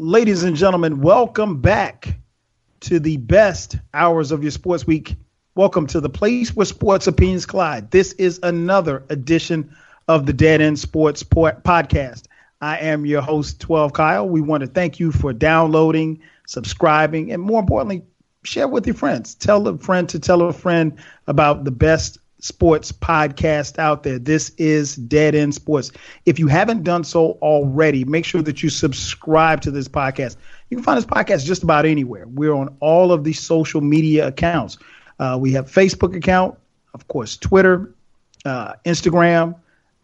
[0.00, 2.20] Ladies and gentlemen, welcome back
[2.82, 5.16] to the best hours of your sports week.
[5.56, 7.90] Welcome to the place where sports opinions collide.
[7.90, 9.74] This is another edition
[10.06, 12.26] of the Dead End Sports Podcast.
[12.60, 14.28] I am your host, 12 Kyle.
[14.28, 18.04] We want to thank you for downloading, subscribing, and more importantly,
[18.44, 19.34] share with your friends.
[19.34, 24.18] Tell a friend to tell a friend about the best sports podcast out there.
[24.18, 25.92] This is Dead End Sports.
[26.24, 30.36] If you haven't done so already, make sure that you subscribe to this podcast.
[30.70, 32.26] You can find this podcast just about anywhere.
[32.26, 34.78] We're on all of the social media accounts.
[35.18, 36.58] Uh, we have Facebook account,
[36.94, 37.94] of course, Twitter,
[38.44, 39.56] uh, Instagram,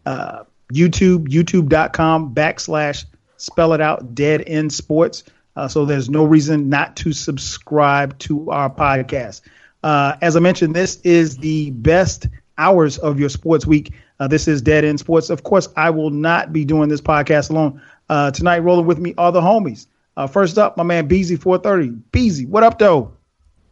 [0.05, 0.43] uh,
[0.73, 3.05] YouTube, youtube.com backslash
[3.37, 5.23] spell it out dead end sports.
[5.55, 9.41] Uh, so there's no reason not to subscribe to our podcast.
[9.85, 13.93] Uh, as I mentioned, this is the best hours of your sports week.
[14.19, 15.29] Uh, this is Dead End Sports.
[15.29, 17.79] Of course, I will not be doing this podcast alone.
[18.09, 19.85] Uh, tonight, rolling with me are the homies.
[20.17, 22.01] Uh, first up, my man Beezy 430.
[22.11, 23.13] Beezy, what up, though?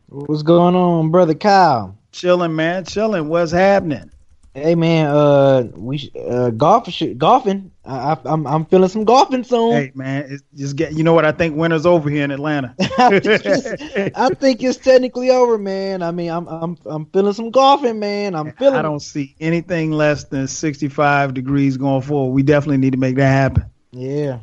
[0.07, 1.97] What's going on, brother Kyle?
[2.11, 2.85] Chilling, man.
[2.85, 3.27] Chilling.
[3.27, 4.11] What's happening?
[4.53, 7.71] Hey man, uh, we uh golf golfing.
[7.85, 9.73] I, am I'm, I'm feeling some golfing soon.
[9.73, 12.73] Hey man, it's just get you know what I think winter's over here in Atlanta.
[12.97, 16.01] I, think I think it's technically over, man.
[16.01, 18.35] I mean, I'm I'm I'm feeling some golfing, man.
[18.35, 18.79] I'm feeling.
[18.79, 22.33] I don't see anything less than 65 degrees going forward.
[22.33, 23.65] We definitely need to make that happen.
[23.91, 24.39] Yeah.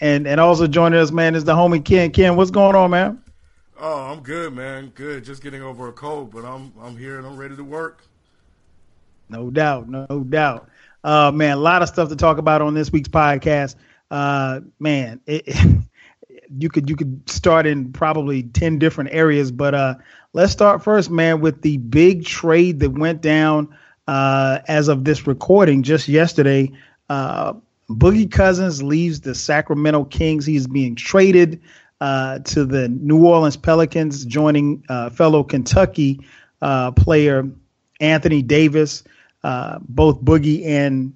[0.00, 2.10] And and also joining us, man, is the homie Ken.
[2.10, 3.22] Ken, what's going on, man?
[3.78, 4.88] Oh, I'm good, man.
[4.96, 5.22] Good.
[5.22, 8.02] Just getting over a cold, but I'm I'm here and I'm ready to work.
[9.28, 10.68] No doubt, no doubt.
[11.04, 13.76] Uh, man, a lot of stuff to talk about on this week's podcast.
[14.10, 15.56] Uh, man, it,
[16.58, 19.94] you could you could start in probably ten different areas, but uh,
[20.32, 23.74] let's start first, man, with the big trade that went down
[24.06, 26.70] uh, as of this recording just yesterday.
[27.08, 27.54] Uh,
[27.88, 30.46] Boogie Cousins leaves the Sacramento Kings.
[30.46, 31.60] He's being traded
[32.00, 36.20] uh, to the New Orleans Pelicans, joining uh, fellow Kentucky
[36.60, 37.48] uh, player
[38.00, 39.04] Anthony Davis
[39.44, 41.12] uh, both Boogie and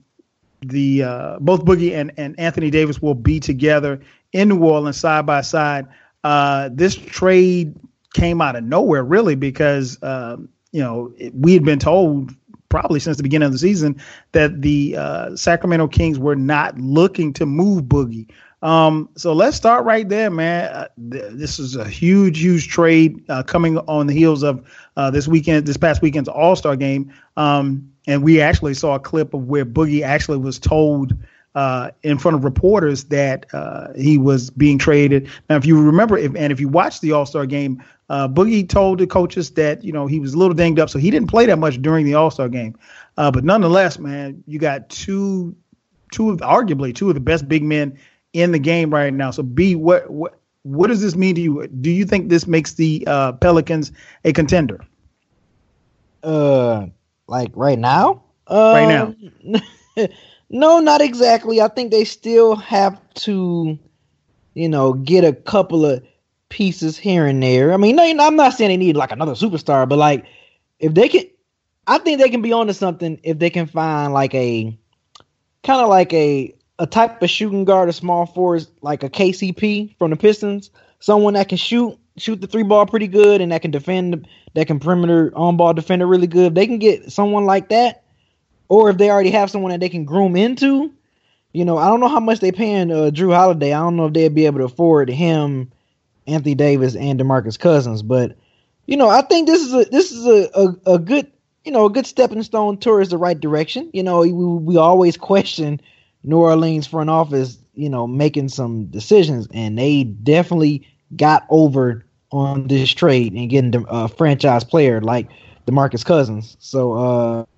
[0.62, 4.00] the uh, both Boogie and, and Anthony Davis will be together
[4.32, 5.86] in New Orleans side by side.
[6.24, 7.74] Uh, this trade
[8.14, 12.32] came out of nowhere, really, because um, you know we had been told
[12.68, 14.00] probably since the beginning of the season
[14.32, 18.28] that the uh, Sacramento Kings were not looking to move Boogie.
[18.62, 20.64] Um, so let's start right there, man.
[20.72, 24.66] Uh, th- this is a huge, huge trade uh, coming on the heels of
[24.96, 27.12] uh, this weekend, this past weekend's All Star game.
[27.36, 31.14] Um, and we actually saw a clip of where Boogie actually was told
[31.56, 35.28] uh, in front of reporters that uh, he was being traded.
[35.48, 38.68] Now, if you remember, if, and if you watched the All Star game, uh, Boogie
[38.68, 41.28] told the coaches that you know he was a little dinged up, so he didn't
[41.28, 42.78] play that much during the All Star game.
[43.16, 45.56] Uh, but nonetheless, man, you got two,
[46.12, 47.98] two of arguably two of the best big men
[48.34, 49.30] in the game right now.
[49.30, 51.66] So, B, what what what does this mean to you?
[51.68, 53.92] Do you think this makes the uh, Pelicans
[54.24, 54.84] a contender?
[56.22, 56.88] Uh,
[57.26, 58.22] like right now?
[58.46, 59.14] Uh, right now.
[59.96, 60.08] Um,
[60.50, 61.60] no, not exactly.
[61.60, 63.78] I think they still have to,
[64.54, 66.04] you know, get a couple of
[66.48, 67.72] pieces here and there.
[67.72, 70.26] I mean, I'm not saying they need like another superstar, but like
[70.78, 71.24] if they can,
[71.86, 74.76] I think they can be onto something if they can find like a
[75.62, 79.96] kind of like a a type of shooting guard, a small forward, like a KCP
[79.98, 80.70] from the Pistons,
[81.00, 84.66] someone that can shoot shoot the three ball pretty good and that can defend that
[84.66, 86.46] can perimeter on ball defender really good.
[86.46, 88.02] If they can get someone like that,
[88.70, 90.90] or if they already have someone that they can groom into,
[91.52, 93.74] you know, I don't know how much they paying uh, Jrue Holiday.
[93.74, 95.70] I don't know if they'd be able to afford him,
[96.26, 98.00] Anthony Davis, and Demarcus Cousins.
[98.02, 98.34] But
[98.86, 101.30] you know, I think this is a this is a, a, a good
[101.66, 103.90] you know a good stepping stone towards the right direction.
[103.92, 105.82] You know, we, we always question
[106.24, 112.66] New Orleans front office, you know, making some decisions, and they definitely got over on
[112.66, 115.28] this trade and getting a franchise player like
[115.66, 116.56] DeMarcus Cousins.
[116.60, 116.92] So,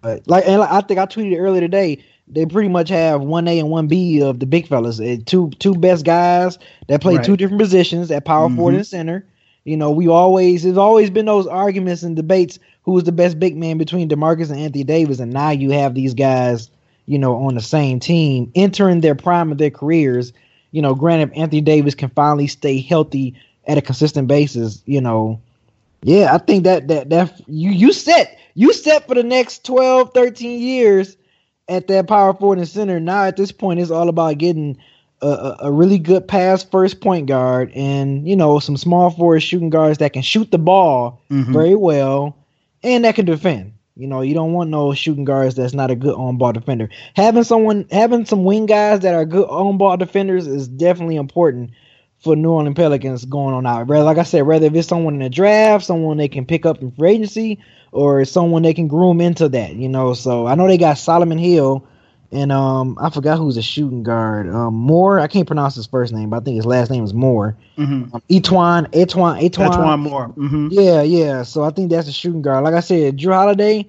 [0.02, 2.02] uh, like, and I think I tweeted earlier today.
[2.30, 5.00] They pretty much have one A and one B of the big fellas.
[5.00, 7.24] Uh, two two best guys that play right.
[7.24, 8.56] two different positions at power mm-hmm.
[8.56, 9.24] forward and center.
[9.64, 13.38] You know, we always there's always been those arguments and debates who was the best
[13.38, 16.70] big man between DeMarcus and Anthony Davis, and now you have these guys,
[17.06, 20.32] you know, on the same team entering their prime of their careers.
[20.70, 23.34] You know, granted, Anthony Davis can finally stay healthy
[23.68, 25.40] at a consistent basis, you know,
[26.02, 30.12] yeah, I think that that that you you set you set for the next 12,
[30.14, 31.16] 13 years
[31.68, 32.98] at that power forward and center.
[32.98, 34.78] Now at this point, it's all about getting
[35.20, 39.70] a, a really good pass first point guard and you know some small forward shooting
[39.70, 41.52] guards that can shoot the ball mm-hmm.
[41.52, 42.36] very well
[42.82, 43.74] and that can defend.
[43.96, 46.88] You know, you don't want no shooting guards that's not a good on ball defender.
[47.16, 51.72] Having someone, having some wing guys that are good on ball defenders is definitely important
[52.20, 53.88] for New Orleans Pelicans going on out.
[53.88, 56.80] Like I said, whether if it's someone in the draft, someone they can pick up
[56.82, 57.58] in free agency,
[57.92, 59.74] or someone they can groom into that.
[59.74, 61.86] You know, so I know they got Solomon Hill
[62.30, 64.48] and um, I forgot who's a shooting guard.
[64.48, 65.18] Um, Moore.
[65.18, 67.56] I can't pronounce his first name, but I think his last name is Moore.
[67.78, 68.14] Mm-hmm.
[68.14, 69.70] Um, E'Twaun, E'Twaun, E'Twaun.
[69.70, 70.28] E'Twaun Moore.
[70.36, 70.68] Mm-hmm.
[70.70, 71.42] Yeah, yeah.
[71.42, 72.64] So I think that's a shooting guard.
[72.64, 73.88] Like I said, Jrue Holiday.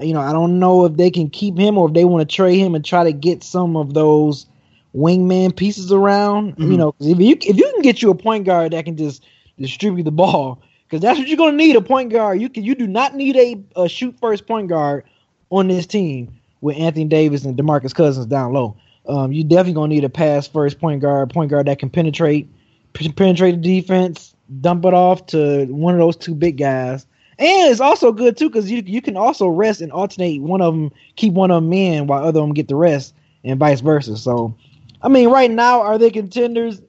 [0.00, 2.34] You know, I don't know if they can keep him or if they want to
[2.34, 4.46] trade him and try to get some of those
[4.94, 6.52] wingman pieces around.
[6.52, 6.72] Mm-hmm.
[6.72, 9.24] You know, if you if you can get you a point guard that can just
[9.58, 12.40] distribute the ball, because that's what you're going to need a point guard.
[12.40, 15.04] You can you do not need a, a shoot first point guard
[15.50, 18.76] on this team with Anthony Davis and DeMarcus Cousins down low.
[19.06, 22.48] Um, you definitely gonna need a pass first point guard, point guard that can penetrate,
[22.92, 27.06] p- penetrate the defense, dump it off to one of those two big guys.
[27.38, 30.74] And it's also good too because you you can also rest and alternate one of
[30.74, 33.14] them, keep one of them in while other them get the rest,
[33.44, 34.16] and vice versa.
[34.16, 34.54] So,
[35.02, 36.80] I mean, right now are they contenders?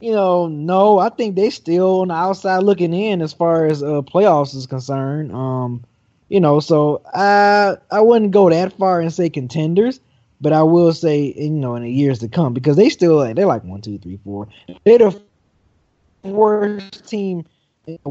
[0.00, 0.98] You know, no.
[0.98, 4.66] I think they still on the outside looking in as far as uh, playoffs is
[4.66, 5.32] concerned.
[5.32, 5.84] Um,
[6.28, 10.00] you know, so I I wouldn't go that far and say contenders,
[10.40, 13.46] but I will say you know in the years to come because they still they're
[13.46, 14.48] like one, two, three, four.
[14.84, 15.22] They're the
[16.22, 17.44] worst team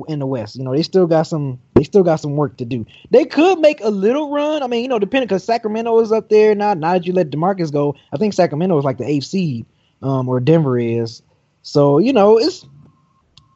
[0.07, 0.56] in the West.
[0.56, 2.85] You know, they still got some they still got some work to do.
[3.09, 4.63] They could make a little run.
[4.63, 6.73] I mean, you know, depending because Sacramento is up there now.
[6.73, 9.65] Now that you let Demarcus go, I think Sacramento is like the eighth seed,
[10.01, 11.21] um, or Denver is.
[11.62, 12.65] So you know, it's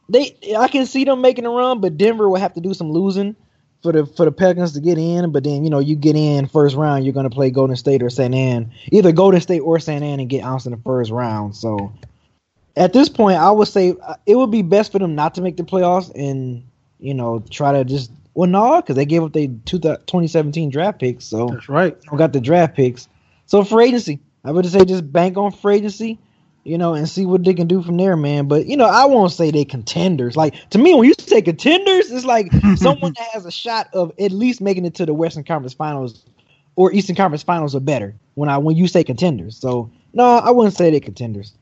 [0.08, 0.36] they.
[0.56, 3.36] I can see them making a run, but Denver will have to do some losing
[3.82, 6.46] for the for the Pelicans to get in, but then you know you get in
[6.46, 10.02] first round, you're gonna play Golden State or San An, either Golden State or San
[10.02, 11.54] An, and get ounce in the first round.
[11.54, 11.92] So
[12.76, 15.42] at this point, I would say uh, it would be best for them not to
[15.42, 16.64] make the playoffs and
[16.98, 21.24] you know try to just well no because they gave up their 2017 draft picks,
[21.24, 21.96] so that's right.
[22.16, 23.08] Got the draft picks.
[23.46, 26.18] So for agency, I would say just bank on free agency
[26.66, 28.48] you know, and see what they can do from there, man.
[28.48, 30.36] But you know, I won't say they contenders.
[30.36, 34.12] Like to me, when you say contenders, it's like someone that has a shot of
[34.18, 36.24] at least making it to the Western Conference Finals
[36.74, 38.16] or Eastern Conference Finals or better.
[38.34, 41.52] When I when you say contenders, so no, I wouldn't say they contenders.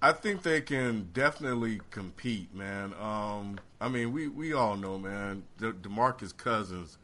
[0.00, 2.94] I think they can definitely compete, man.
[3.00, 5.42] Um, I mean, we, we all know, man.
[5.58, 6.98] De- Demarcus Cousins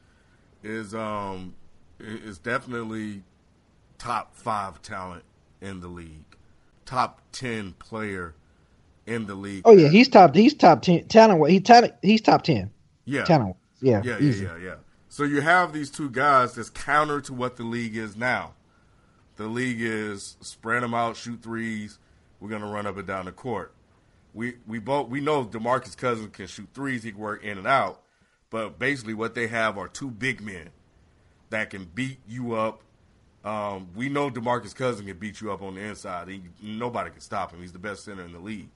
[0.63, 1.55] is um
[2.01, 3.23] is definitely
[3.99, 5.25] top five talent
[5.61, 6.25] in the league
[6.85, 8.35] top ten player
[9.07, 9.63] in the league.
[9.65, 10.35] Oh yeah, he's top.
[10.35, 11.51] He's top ten talent.
[11.51, 11.95] He talent.
[12.03, 12.71] He's top ten.
[13.05, 13.57] Yeah, talent.
[13.81, 14.75] Yeah, yeah, yeah, yeah, yeah.
[15.09, 18.55] So you have these two guys that's counter to what the league is now.
[19.37, 21.99] The league is spread them out, shoot threes.
[22.45, 23.73] We're gonna run up and down the court.
[24.35, 27.03] We we both we know Demarcus Cousins can shoot threes.
[27.03, 28.03] He can work in and out.
[28.51, 30.69] But basically, what they have are two big men
[31.49, 32.83] that can beat you up
[33.45, 36.29] um, we know Demarcus Cousins can beat you up on the inside.
[36.29, 37.61] He, nobody can stop him.
[37.61, 38.71] He's the best center in the league.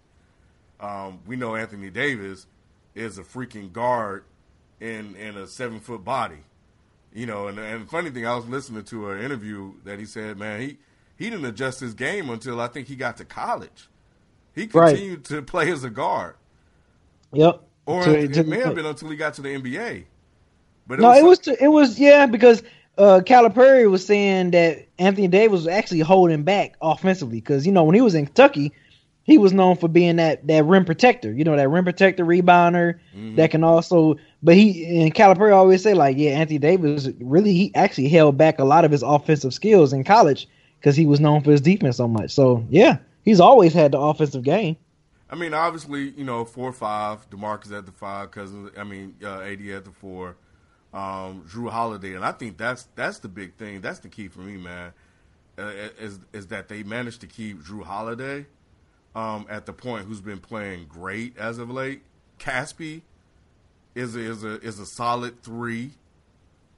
[0.79, 2.47] Um, we know Anthony Davis
[2.95, 4.25] is a freaking guard
[4.81, 6.45] in in a seven foot body.
[7.15, 10.37] You know, and and funny thing, I was listening to an interview that he said,
[10.37, 10.79] man, he
[11.19, 13.89] he didn't adjust his game until I think he got to college.
[14.55, 15.25] He continued right.
[15.25, 16.37] to play as a guard.
[17.33, 17.63] Yep.
[17.87, 20.05] Or it, to, may have been until he got to the NBA.
[20.87, 22.63] But it no, was, it was to, it was yeah because
[22.97, 27.85] uh, Calipari was saying that Anthony Davis was actually holding back offensively because you know
[27.85, 28.73] when he was in Kentucky,
[29.25, 31.33] he was known for being that that rim protector.
[31.33, 33.37] You know that rim protector rebounder mm-hmm.
[33.37, 34.17] that can also.
[34.43, 38.59] But he and Calipari always say like, yeah, Anthony Davis really he actually held back
[38.59, 40.49] a lot of his offensive skills in college
[40.81, 42.31] because he was known for his defense so much.
[42.31, 44.77] So yeah, he's always had the offensive game.
[45.31, 48.71] I mean, obviously, you know, four five, Demarcus at the five, Cousins.
[48.79, 50.37] I mean, uh, AD at the four
[50.93, 53.81] um, Jrue Holiday, and I think that's that's the big thing.
[53.81, 54.93] That's the key for me, man.
[55.59, 58.47] Uh, is is that they managed to keep Jrue Holiday
[59.15, 62.03] um, at the point who's been playing great as of late.
[62.39, 63.03] Casspi
[63.95, 65.93] is a, is a is a solid three.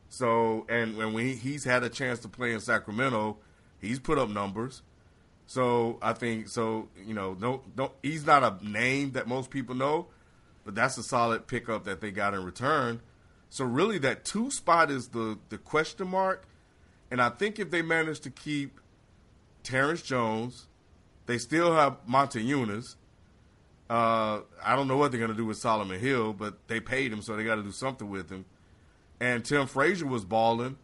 [0.09, 3.37] So and when he's had a chance to play in Sacramento,
[3.81, 4.83] he's put up numbers.
[5.47, 6.89] So I think so.
[7.05, 7.93] You know, don't don't.
[8.03, 10.07] He's not a name that most people know,
[10.65, 13.01] but that's a solid pickup that they got in return.
[13.49, 16.47] So really, that two spot is the the question mark,
[17.11, 18.81] and I think if they manage to keep
[19.65, 20.69] Terrence Jones,
[21.27, 22.95] they still have Motiejunas.
[23.89, 27.13] Uh, I don't know what they're going to do with Solomon Hill, but they paid
[27.13, 28.45] him, so they got to do something with him.
[29.19, 30.79] And Tim Frazier was balling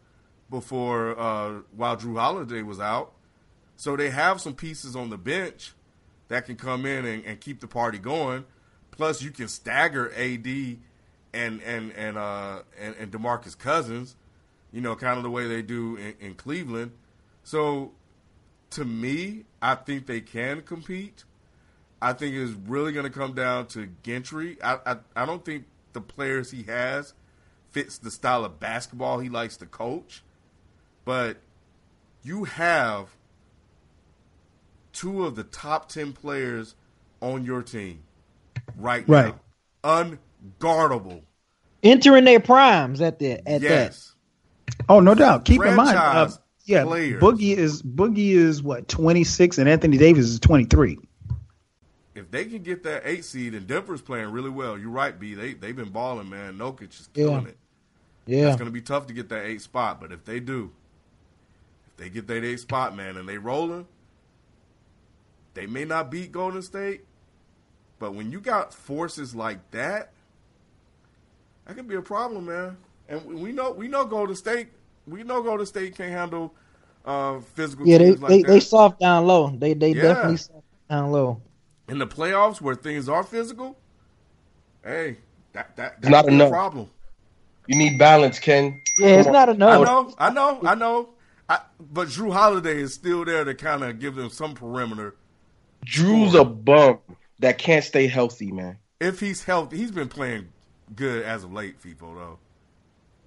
[0.50, 3.12] before uh, while Jrue Holiday was out,
[3.76, 5.72] so they have some pieces on the bench
[6.28, 8.44] that can come in and, and keep the party going.
[8.90, 10.46] Plus, you can stagger AD
[11.34, 14.16] and and and uh and, and Demarcus Cousins
[14.76, 16.92] you know, kind of the way they do in, in Cleveland.
[17.44, 17.92] So,
[18.70, 21.24] to me, I think they can compete.
[22.02, 24.58] I think it's really going to come down to Gentry.
[24.62, 27.14] I, I I don't think the players he has
[27.70, 30.22] fits the style of basketball he likes to coach,
[31.06, 31.38] but
[32.22, 33.08] you have
[34.92, 36.74] two of the top 10 players
[37.22, 38.02] on your team
[38.76, 39.34] right, Right.
[39.84, 40.10] now.
[40.60, 41.22] Unguardable.
[41.82, 44.14] Entering their primes at the at yes.
[44.88, 45.44] Oh, no doubt.
[45.44, 46.28] Keep in mind, uh,
[46.64, 47.22] yeah, players.
[47.22, 50.98] Boogie is Boogie is what twenty six, and Anthony Davis is twenty three.
[52.16, 55.34] If they can get that eight seed and Denver's playing really well, you're right, B.
[55.34, 56.58] They they've been balling, man.
[56.58, 57.48] Jokic is killing Yeah.
[57.50, 57.56] it.
[58.26, 58.48] yeah.
[58.48, 60.85] It's gonna be tough to get that eight spot, but if they do, if
[61.96, 63.86] they get their eight spot, man, and they rolling,
[65.54, 67.02] they may not beat Golden State,
[67.98, 70.12] but when you got forces like that,
[71.66, 72.76] that could be a problem, man.
[73.08, 74.68] And we- we know we know Golden State,
[75.06, 76.54] we know Golden State can't handle
[77.04, 78.48] uh, physical Yeah, they like they, that.
[78.48, 79.50] they soft down low.
[79.50, 80.02] They they Yeah.
[80.02, 81.40] definitely soft down low.
[81.88, 83.76] In the playoffs where things are physical,
[84.84, 85.18] hey,
[85.52, 86.50] that that that's not a enough.
[86.50, 86.90] problem.
[87.68, 88.80] You need balance, Ken.
[88.98, 89.80] Yeah, it's Come not enough.
[89.80, 91.08] I know, I know, I know.
[91.48, 95.14] I, but Jrue Holiday is still there to kind of give them some perimeter.
[95.84, 96.98] Jrue's a bum
[97.38, 98.78] that can't stay healthy, man.
[99.00, 100.48] If he's healthy, he's been playing
[100.94, 102.38] good as of late, FIFO though.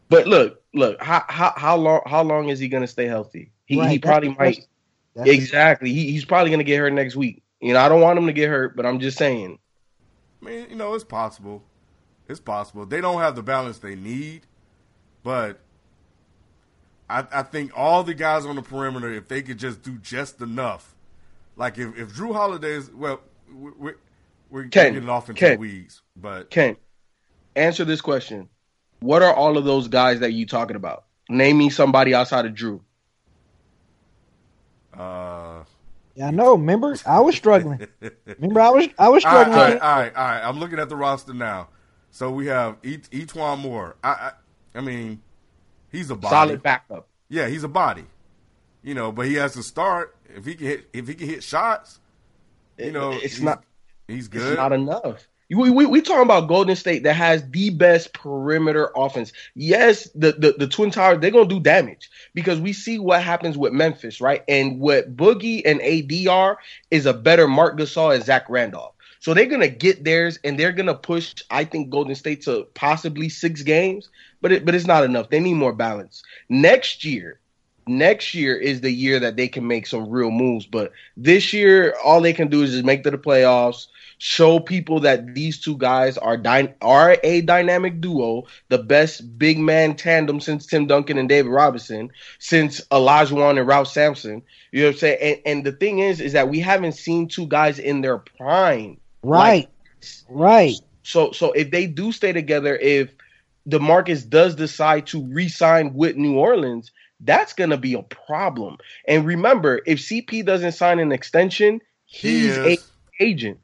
[0.09, 3.51] But look, look, how how how long how long is he gonna stay healthy?
[3.65, 4.65] He, Right, he probably might.
[5.15, 5.93] That's- exactly.
[5.93, 7.43] He, he's probably gonna get hurt next week.
[7.61, 9.59] You know, I don't want him to get hurt, but I'm just saying.
[10.41, 11.63] I mean, you know, it's possible.
[12.27, 12.85] It's possible.
[12.85, 14.43] They don't have the balance they need,
[15.23, 15.59] but
[17.09, 20.41] I, I think all the guys on the perimeter, if they could just do just
[20.41, 20.93] enough,
[21.55, 23.19] like if, if Jrue Holiday's, well,
[23.53, 23.95] we- we're,
[24.51, 25.51] we're Ken, getting off into Ken.
[25.53, 26.75] the weeds, but Ken,
[27.55, 28.49] answer this question.
[28.99, 31.05] What are all of those guys that you talking about?
[31.29, 32.81] Name me somebody outside of Jrue.
[34.93, 35.63] uh,
[36.15, 36.53] Yeah, I know.
[36.53, 37.87] Remember, I was struggling.
[38.25, 39.57] Remember, I was I was struggling.
[39.57, 40.41] all right, all right, all right.
[40.43, 41.69] I'm looking at the roster now.
[42.11, 43.95] So we have e- E'Twaun Moore.
[44.03, 44.31] I, I,
[44.75, 45.21] I mean,
[45.91, 46.31] he's a body.
[46.33, 47.07] Solid backup.
[47.29, 48.05] Yeah, he's a body.
[48.83, 50.15] You know, but he has to start.
[50.35, 51.99] If he can hit, if he can hit shots,
[52.77, 53.63] you know, it's he's- not
[54.07, 54.57] He's it's good.
[54.57, 55.27] not enough.
[55.51, 59.33] We, we we talking about Golden State that has the best perimeter offense.
[59.55, 63.57] Yes, the, the the Twin Towers they're gonna do damage because we see what happens
[63.57, 64.43] with Memphis, right?
[64.47, 66.59] And what Boogie and AD are
[66.91, 68.93] is a better Marc Gasol and Zach Randolph.
[69.19, 71.35] So they're gonna get theirs and they're gonna push.
[71.49, 74.09] I think Golden State to possibly six games,
[74.41, 75.29] but it, but it's not enough.
[75.29, 76.23] They need more balance.
[76.47, 77.39] Next year,
[77.89, 80.65] next year is the year that they can make some real moves.
[80.65, 83.87] But this year, all they can do is just make to the playoffs,
[84.19, 89.59] show people that these two guys are dy- are a dynamic duo, the best big
[89.59, 94.43] man tandem since Tim Duncan and David Robinson, since Olajuwon and Ralph Sampson.
[94.71, 95.17] You know what I'm saying?
[95.21, 98.97] And, and the thing is, is that we haven't seen two guys in their prime.
[99.23, 99.69] Right,
[100.29, 100.81] right.
[101.03, 103.13] So so if they do stay together, if
[103.69, 108.77] DeMarcus does decide to re-sign with New Orleans, that's gonna be a problem.
[109.07, 112.77] And remember, if CP doesn't sign an extension, He he's a
[113.19, 113.59] agent.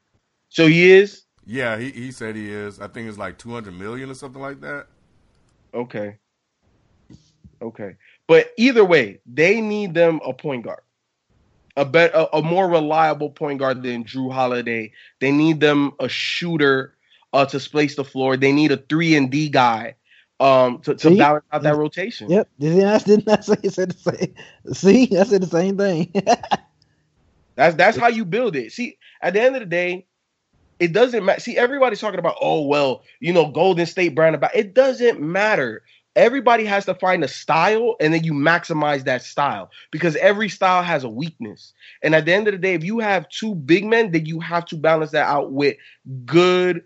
[0.50, 2.80] So he is Yeah, he, he said he is.
[2.80, 4.88] I think it's like two hundred million or something like that.
[5.74, 6.18] okay.
[7.62, 7.96] Okay,
[8.28, 10.82] but either way, they need them a point guard,
[11.75, 14.91] a bet a, a more reliable point guard than Jrue Holiday.
[15.20, 16.96] They need them a shooter
[17.34, 18.38] uh, to space the floor.
[18.38, 19.96] They need a three and D guy
[20.39, 21.17] um, to, to See?
[21.17, 22.29] balance out that rotation.
[22.29, 22.50] Yep.
[22.60, 24.74] Didn't I, didn't I say, said the same?
[24.74, 26.13] See, I said the same thing.
[27.55, 28.74] That's that's how you build it.
[28.74, 30.08] See, at the end of the day,
[30.79, 31.39] it doesn't matter.
[31.39, 34.53] See, everybody's talking about, oh well, you know, Golden State brand about.
[34.53, 35.84] It doesn't matter.
[36.15, 40.81] Everybody has to find a style, and then you maximize that style because every style
[40.81, 41.74] has a weakness.
[42.03, 44.39] And at the end of the day, if you have two big men, then you
[44.39, 45.75] have to balance that out with
[46.25, 46.86] good.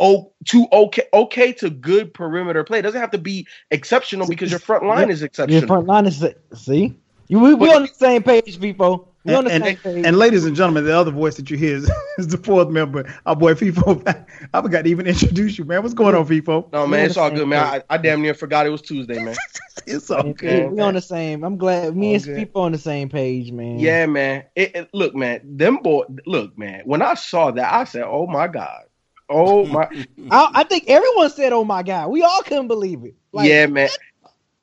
[0.00, 2.80] Oh, to okay, okay to good perimeter play.
[2.80, 5.60] It doesn't have to be exceptional because your front line is exceptional.
[5.60, 6.96] Your front line is see.
[7.28, 9.11] You, we, we on the same page, people.
[9.24, 11.90] We on And, and, and ladies and gentlemen, the other voice that you hear is,
[12.18, 14.26] is the fourth member, our boy FIFO.
[14.54, 15.82] I forgot to even introduce you, man.
[15.82, 16.72] What's going on, FIFO?
[16.72, 17.64] no, man, it's all good, man.
[17.64, 19.36] I, I damn near forgot it was Tuesday, man.
[19.86, 20.70] It's all We- good.
[20.72, 21.42] we on the same.
[21.42, 22.36] I'm glad me All and good.
[22.36, 23.78] people on the same page, man.
[23.78, 24.44] Yeah, man.
[24.54, 25.40] It, it- look, man.
[25.44, 26.04] Them boy.
[26.26, 26.82] Look, man.
[26.84, 28.82] When I saw that, I said, "Oh my god."
[29.28, 29.88] Oh my.
[30.30, 33.14] I, I think everyone said, "Oh my god," we all couldn't believe it.
[33.32, 33.88] Like, yeah, man.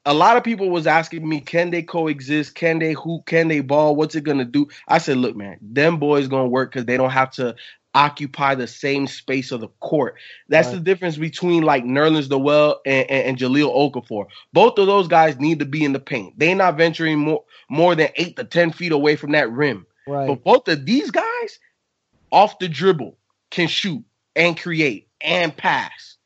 [0.06, 2.56] A lot of people was asking me, can they coexist?
[2.56, 3.26] Can they hoop?
[3.26, 3.96] Can they ball?
[3.96, 4.68] What's it gonna do?
[4.88, 7.56] I said, look, man, them boys gonna work because they don't have to
[7.96, 10.16] occupy the same space of the court.
[10.48, 10.76] That's right.
[10.76, 14.28] the difference between like Nerlens Noel and, and, and Jahlil Okafor.
[14.54, 16.38] Both of those guys need to be in the paint.
[16.38, 19.86] They're not venturing more more than eight to ten feet away from that rim.
[20.08, 20.28] Right.
[20.28, 21.60] But both of these guys,
[22.32, 23.18] off the dribble,
[23.52, 24.04] can shoot
[24.36, 26.18] and create and pass.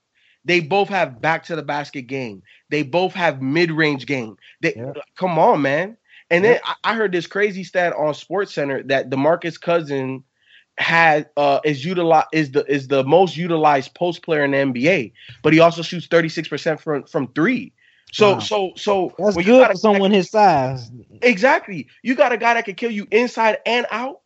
[0.46, 2.44] They both have back to the basket game.
[2.70, 4.38] They both have mid range game.
[4.62, 4.94] They yeah.
[5.16, 5.98] come on, man.
[6.30, 10.24] And then I, I heard this crazy stat on Sports Center that Demarcus Cousin
[10.80, 15.14] had uh is utilized is the is the most utilized post player in the NBA,
[15.44, 17.72] but he also shoots 36% from from 3.
[18.12, 18.40] So wow.
[18.40, 20.92] so so that's good you for someone his size.
[21.22, 21.88] Exactly.
[22.02, 24.22] You got a guy that can kill you inside and out.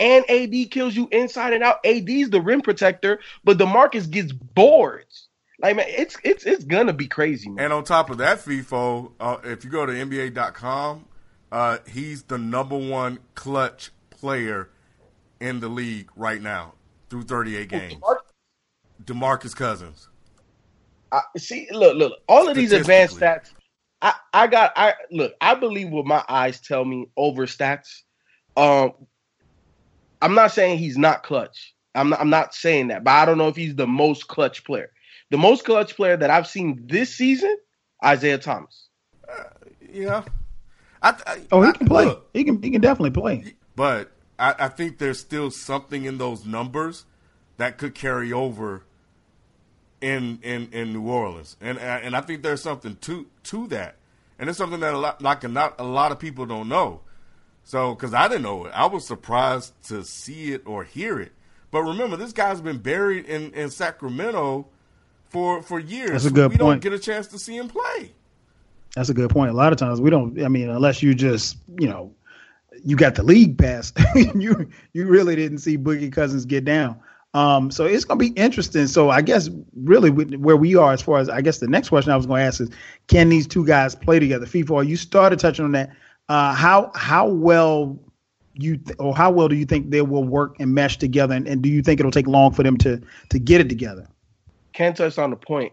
[0.00, 1.78] And AD kills you inside and out.
[1.84, 5.23] AD's the rim protector, but DeMarcus gets boards.
[5.64, 7.64] Like man, it's it's it's gonna be crazy, man.
[7.64, 11.06] And on top of that, FIFO, uh, if you go to NBA.com,
[11.50, 14.68] uh, he's the number one clutch player
[15.40, 16.74] in the league right now
[17.08, 17.94] through 38 games.
[19.04, 20.10] DeMarcus Cousins.
[21.10, 23.52] I, see, look, look, all of these advanced stats.
[24.02, 28.02] I, I got, I look, I believe what my eyes tell me over stats.
[28.54, 28.92] Um,
[30.20, 31.74] I'm not saying he's not clutch.
[31.94, 34.62] I'm not, I'm not saying that, but I don't know if he's the most clutch
[34.64, 34.90] player.
[35.34, 37.56] The most clutch player that I've seen this season,
[38.04, 38.86] Isaiah Thomas.
[39.28, 39.42] Uh,
[39.92, 40.22] yeah.
[41.02, 42.04] I, I, oh, he can play.
[42.04, 42.62] Look, he can.
[42.62, 43.56] He can definitely play.
[43.74, 47.04] But I, I think there's still something in those numbers
[47.56, 48.84] that could carry over
[50.00, 53.96] in in in New Orleans, and and I think there's something to to that,
[54.38, 57.00] and it's something that a lot like not a lot of people don't know.
[57.64, 61.32] So, because I didn't know it, I was surprised to see it or hear it.
[61.72, 64.68] But remember, this guy's been buried in in Sacramento
[65.34, 66.12] for for years.
[66.12, 66.80] That's a good we point.
[66.80, 68.12] don't get a chance to see him play.
[68.94, 69.50] That's a good point.
[69.50, 70.40] A lot of times we don't.
[70.42, 72.14] I mean, unless you just you know
[72.84, 73.92] you got the league pass.
[74.14, 77.00] you you really didn't see Boogie Cousins get down.
[77.34, 78.86] Um, so it's going to be interesting.
[78.86, 82.12] So I guess really where we are as far as I guess the next question
[82.12, 82.70] I was going to ask is,
[83.08, 84.46] can these two guys play together?
[84.46, 85.90] FIFO, you started touching on that.
[86.28, 87.98] Uh, how how well
[88.52, 91.34] you th- or how well do you think they will work and mesh together?
[91.34, 94.06] And, and do you think it'll take long for them to to get it together?
[94.74, 95.72] Can touch on the point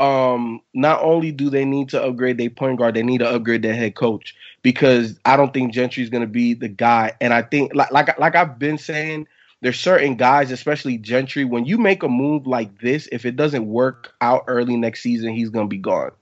[0.00, 3.60] um, not only do they need to upgrade their point guard, they need to upgrade
[3.62, 7.12] their head coach because I don't think Gentry is going to be the guy.
[7.20, 9.28] And I think, like, like, like I've been saying,
[9.60, 11.44] there's certain guys, especially Gentry.
[11.44, 15.34] When you make a move like this, if it doesn't work out early next season,
[15.34, 16.12] he's going to be gone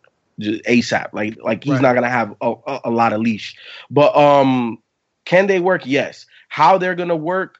[0.40, 1.12] just ASAP.
[1.12, 1.83] Like, like he's right.
[1.83, 3.55] not going to have a, a, a lot of leash.
[3.90, 4.83] But um,
[5.25, 5.83] can they work?
[5.85, 6.27] Yes.
[6.49, 7.58] How they're going to work?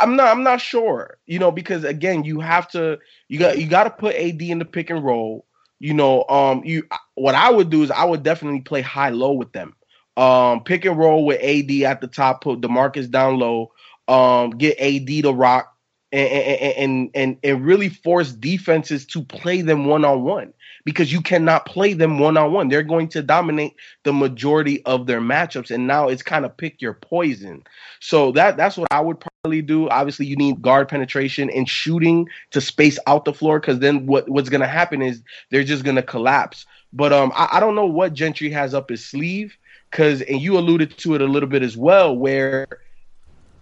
[0.00, 3.66] I'm not I'm not sure, you know, because again, you have to you got you
[3.66, 5.46] got to put AD in the pick and roll.
[5.80, 9.32] You know, um, you what I would do is I would definitely play high low
[9.32, 9.74] with them.
[10.16, 13.72] Um, pick and roll with AD at the top, put Demarcus down low.
[14.08, 15.74] Um, get AD to rock
[16.12, 20.52] and and and and really force defenses to play them one on one
[20.84, 22.68] because you cannot play them one on one.
[22.68, 26.80] They're going to dominate the majority of their matchups, and now it's kind of pick
[26.82, 27.64] your poison.
[28.00, 29.88] So that that's what I would probably do.
[29.88, 34.28] Obviously, you need guard penetration and shooting to space out the floor because then what
[34.28, 36.66] what's going to happen is they're just going to collapse.
[36.92, 39.56] But um, I, I don't know what Gentry has up his sleeve
[39.90, 42.66] because, and you alluded to it a little bit as well, where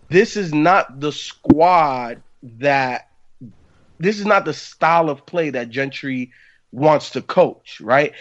[0.09, 3.09] this is not the squad that
[3.99, 6.33] this is not the style of play that Gentry
[6.73, 8.13] wants to coach, right?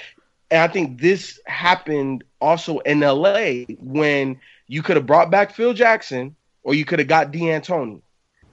[0.51, 5.73] And I think this happened also in LA when you could have brought back Phil
[5.73, 8.01] Jackson or you could have got D'Antoni.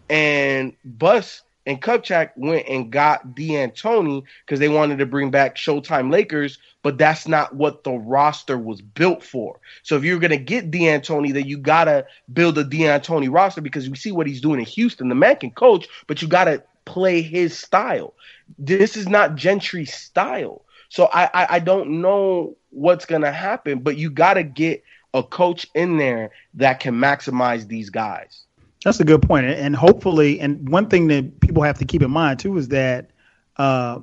[0.09, 6.11] And Buss and Kupchak went and got D'Antoni because they wanted to bring back Showtime
[6.11, 9.61] Lakers, but that's not what the roster was built for.
[9.83, 13.97] So if you're gonna get D'Antoni, then you gotta build a D'Antoni roster because we
[13.97, 15.09] see what he's doing in Houston.
[15.09, 18.15] The man can coach, but you gotta play his style.
[18.57, 20.65] This is not Gentry style.
[20.89, 24.83] So I, I, I don't know what's gonna happen, but you gotta get
[25.15, 28.45] a coach in there that can maximize these guys.
[28.85, 32.11] That's a good point, and hopefully, and one thing that people have to keep in
[32.11, 33.11] mind too is that
[33.57, 33.99] uh,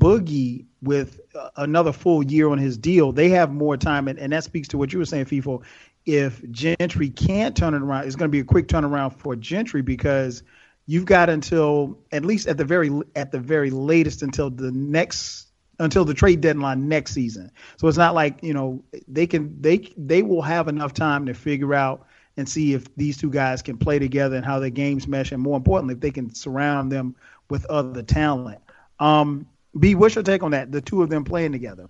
[0.00, 1.20] Boogie, with
[1.56, 4.78] another full year on his deal, they have more time, and, and that speaks to
[4.78, 5.62] what you were saying, FIFO.
[6.06, 9.82] If Gentry can't turn it around, it's going to be a quick turnaround for Gentry
[9.82, 10.42] because
[10.88, 15.46] you've got until at least at the very at the very latest until the next
[15.78, 17.52] until the trade deadline next season.
[17.76, 21.34] So it's not like you know they can they they will have enough time to
[21.34, 25.06] figure out and see if these two guys can play together and how their games
[25.06, 27.14] mesh, and more importantly, if they can surround them
[27.50, 28.60] with other talent.
[28.98, 29.46] Um,
[29.78, 30.72] B, what's your take on that?
[30.72, 31.88] The two of them playing together.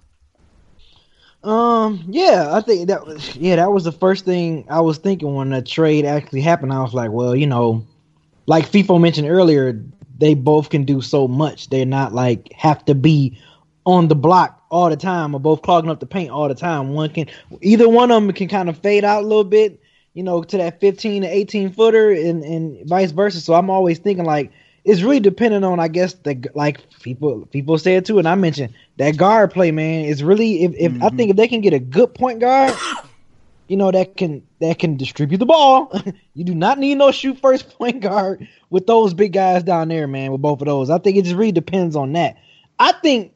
[1.44, 5.34] Um, yeah, I think that was yeah, that was the first thing I was thinking
[5.34, 6.72] when the trade actually happened.
[6.72, 7.86] I was like, well, you know,
[8.48, 9.78] like FIFO mentioned earlier,
[10.16, 11.68] they both can do so much.
[11.68, 13.38] They're not like have to be
[13.84, 16.94] on the block all the time or both clogging up the paint all the time.
[16.94, 17.26] One can
[17.60, 19.82] either one of them can kind of fade out a little bit,
[20.14, 23.42] you know, to that 15 to 18 footer and and vice versa.
[23.42, 24.50] So I'm always thinking like
[24.82, 28.34] it's really dependent on I guess the like people people say it too, and I
[28.34, 30.06] mentioned that guard play, man.
[30.06, 31.04] Is really if, if mm-hmm.
[31.04, 32.74] I think if they can get a good point guard,
[33.68, 35.92] you know that can that can distribute the ball.
[36.34, 40.06] you do not need no shoot first point guard with those big guys down there,
[40.06, 40.32] man.
[40.32, 42.36] With both of those, I think it just really depends on that.
[42.78, 43.32] I think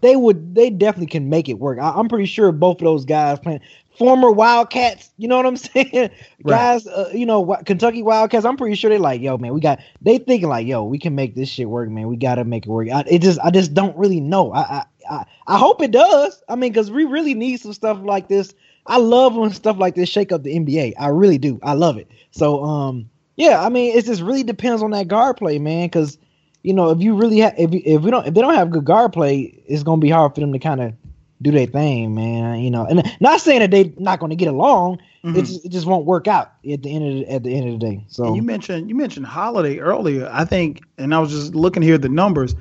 [0.00, 1.78] they would they definitely can make it work.
[1.78, 3.60] I, am pretty sure both of those guys playing
[3.98, 5.10] former Wildcats.
[5.18, 5.90] You know what I'm saying?
[5.92, 6.10] Right.
[6.46, 8.44] Guys, uh, you know Kentucky Wildcats.
[8.44, 9.80] I'm pretty sure they're like, yo, man, we got.
[10.00, 12.08] They thinking like, yo, we can make this shit work, man.
[12.08, 12.88] We got to make it work.
[12.90, 14.52] I, it just, I just don't really know.
[14.52, 16.42] I, I, I, I hope it does.
[16.48, 18.54] I mean, because we really need some stuff like this.
[18.88, 20.94] I love when stuff like this shake up the NBA.
[20.98, 21.60] I really do.
[21.62, 22.08] I love it.
[22.30, 25.86] So, um, yeah, I mean, it just really depends on that guard play, man.
[25.86, 26.18] Because
[26.62, 28.84] you know, if you really have, if if we don't, if they don't have good
[28.84, 30.94] guard play, it's gonna be hard for them to kind of
[31.40, 32.60] do their thing, man.
[32.60, 34.98] You know, and not saying that they're not going to get along.
[35.24, 35.38] Mm-hmm.
[35.38, 37.68] It, just, it just won't work out at the end of the, at the end
[37.68, 38.04] of the day.
[38.08, 40.28] So and you mentioned you mentioned Holiday earlier.
[40.32, 42.54] I think, and I was just looking here at the numbers.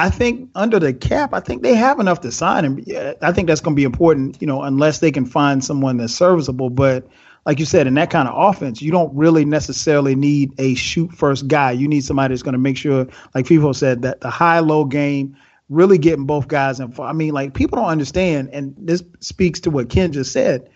[0.00, 2.84] I think under the cap, I think they have enough to sign him.
[3.20, 6.14] I think that's going to be important, you know, unless they can find someone that's
[6.14, 6.70] serviceable.
[6.70, 7.06] But
[7.44, 11.12] like you said, in that kind of offense, you don't really necessarily need a shoot
[11.12, 11.72] first guy.
[11.72, 14.86] You need somebody that's going to make sure, like FIFO said, that the high low
[14.86, 15.36] game
[15.68, 16.94] really getting both guys in.
[16.98, 20.68] I mean, like people don't understand, and this speaks to what Ken just said.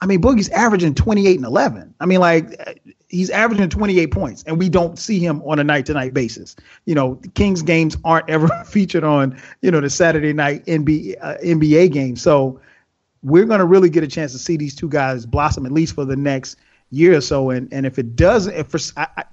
[0.00, 1.94] I mean, Boogie's averaging 28 and 11.
[2.00, 2.80] I mean, like
[3.12, 6.56] he's averaging 28 points, and we don't see him on a night to night basis.
[6.86, 11.16] You know, the Kings games aren't ever featured on you know the Saturday night NBA
[11.20, 12.60] uh, NBA game, so
[13.22, 15.94] we're going to really get a chance to see these two guys blossom at least
[15.94, 16.56] for the next
[16.90, 17.50] year or so.
[17.50, 19.24] And and if it doesn't, if for I,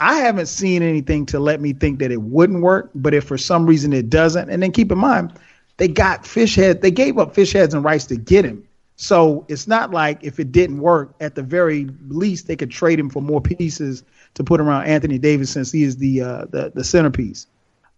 [0.00, 3.36] I haven't seen anything to let me think that it wouldn't work, but if for
[3.36, 5.34] some reason it doesn't, and then keep in mind,
[5.76, 8.66] they got fish head, they gave up fish heads and rights to get him.
[9.02, 13.00] So it's not like if it didn't work, at the very least they could trade
[13.00, 16.70] him for more pieces to put around Anthony Davis since he is the uh, the,
[16.72, 17.48] the centerpiece.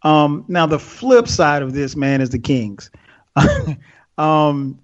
[0.01, 2.91] Um, now the flip side of this man is the Kings.
[4.19, 4.79] um,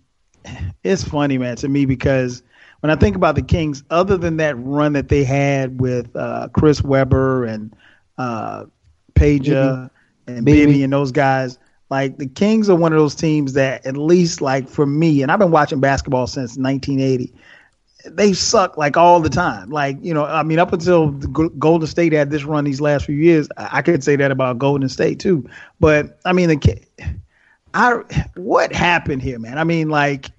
[0.85, 2.43] it's funny, man, to me because
[2.81, 6.49] when I think about the Kings, other than that run that they had with uh,
[6.53, 7.75] Chris Webber and
[8.19, 8.67] uh,
[9.15, 9.89] Peja
[10.27, 11.59] and Bibby and those guys,
[11.91, 15.31] like the Kings are one of those teams that, at least like for me, and
[15.31, 17.35] I've been watching basketball since 1980.
[18.07, 19.71] They suck like all the time.
[19.71, 23.17] Like you know, I mean, up until Golden State had this run these last few
[23.17, 25.47] years, I could say that about Golden State too.
[25.81, 26.83] But I mean, the
[27.75, 27.97] I
[28.37, 29.59] what happened here, man?
[29.59, 30.31] I mean, like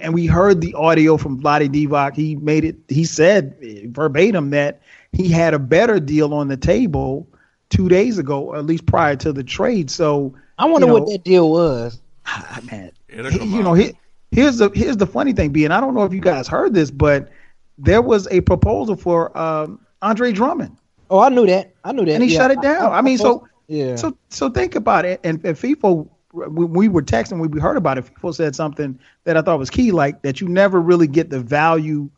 [0.00, 2.16] and we heard the audio from Vlade Divac.
[2.16, 2.76] He made it.
[2.88, 4.80] He said eh, verbatim that
[5.12, 7.28] he had a better deal on the table
[7.68, 9.90] two days ago, or at least prior to the trade.
[9.90, 12.00] So I wonder you know, what that deal was.
[12.26, 16.12] Ah, man, you know, here's the here's the funny thing, being I don't know if
[16.12, 17.30] you guys heard this, but
[17.78, 20.76] there was a proposal for um, Andre Drummond.
[21.10, 21.74] Oh, I knew that.
[21.84, 22.14] I knew that.
[22.14, 22.38] And he yeah.
[22.38, 22.92] shut it down.
[22.92, 23.96] I, I, I mean, so yeah.
[23.96, 25.20] So so think about it.
[25.24, 28.98] And, and FIFO when we were texting when we heard about it, people said something
[29.24, 32.10] that I thought was key, like that you never really get the value,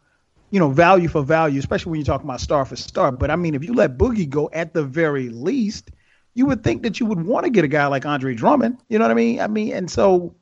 [0.51, 3.12] you know, value for value, especially when you're talking about star for star.
[3.12, 5.90] But I mean, if you let Boogie go at the very least,
[6.37, 8.79] you would think that you would want to get a guy like Andre Drummond.
[8.90, 9.40] You know what I mean?
[9.40, 10.35] I mean, and so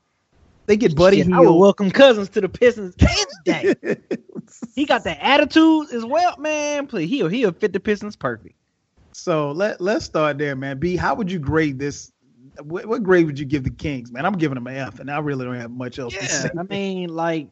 [0.67, 3.75] they get Buddy Shit, I would welcome Cousins to the Pistons any day.
[4.75, 6.89] he got the attitude as well, man.
[6.89, 8.57] Please, he'll he'll fit the Pistons perfect.
[9.13, 10.81] So let let's start there, man.
[10.81, 12.11] B, how would you grade this
[12.61, 14.27] what, what, grade would you give the Kings, man?
[14.27, 16.51] I'm giving them an F, and I really don't have much else yeah, to say.
[16.59, 17.49] I mean, like,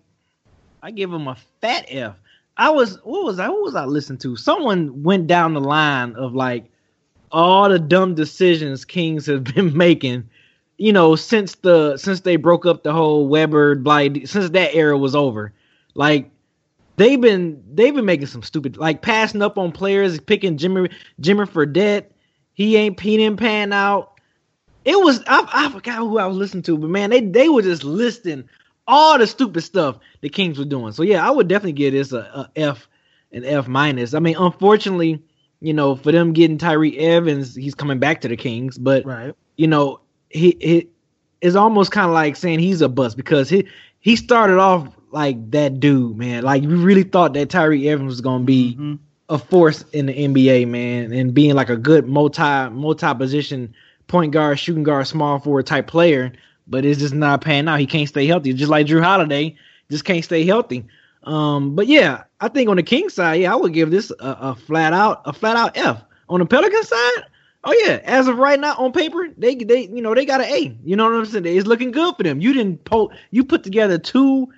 [0.83, 2.17] I give them a fat F.
[2.57, 3.49] I was what was I?
[3.51, 4.35] What was I listening to?
[4.35, 6.72] Someone went down the line of like
[7.33, 10.29] all the dumb decisions Kings have been making.
[10.79, 14.97] You know, since the since they broke up the whole Webber blight, since that era
[14.99, 15.53] was over,
[15.95, 16.31] like
[16.97, 20.89] they've been they've been making some stupid like passing up on players, picking Jimmy
[21.21, 22.07] Jimmer Fredette.
[22.55, 24.21] He ain't he didn't pan out.
[24.85, 27.63] It was I, I forgot who I was listening to, but man, they they were
[27.63, 28.49] just listing
[28.87, 30.93] all the stupid stuff the Kings were doing.
[30.93, 32.89] So yeah, I would definitely give this a, a F,
[33.31, 34.15] an F minus.
[34.15, 35.23] I mean, unfortunately,
[35.63, 39.33] you know, for them getting Tyreke Evans, he's coming back to the Kings, but right.
[39.57, 40.89] you know, he he
[41.41, 43.67] is almost kind of like saying he's a bust because he
[44.01, 46.43] he started off like that dude, man.
[46.43, 48.95] Like you really thought that Tyreke Evans was gonna be mm-hmm.
[49.29, 53.73] a force in the NBA, man, and being like a good multi multi position
[54.09, 56.33] point guard, shooting guard, small forward type player.
[56.67, 57.79] but it's just not panning out.
[57.79, 59.57] He can't stay healthy, just like Jrue Holiday,
[59.91, 60.85] just can't stay healthy.
[61.25, 64.37] Um, but yeah, I think on the King side, yeah, I would give this a,
[64.41, 66.03] a flat out a flat out F.
[66.29, 67.25] On the Pelican side,
[67.65, 70.47] oh yeah, as of right now on paper, they they you know they got an
[70.49, 70.77] A.
[70.85, 71.47] You know what I'm saying?
[71.47, 72.41] It's looking good for them.
[72.41, 74.49] You didn't po- you put together two.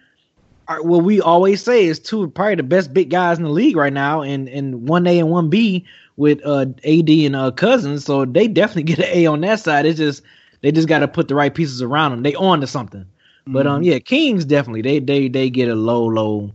[0.68, 3.76] uh, What we always say is two probably the best big guys in the league
[3.76, 5.84] right now, and and one A and one B
[6.16, 8.04] with uh AD and uh Cousins.
[8.04, 9.86] So they definitely get an A on that side.
[9.86, 10.22] It's just
[10.62, 12.22] they just got to put the right pieces around them.
[12.22, 13.04] They on to something.
[13.46, 16.50] But um, yeah, Kings definitely they they they get a low low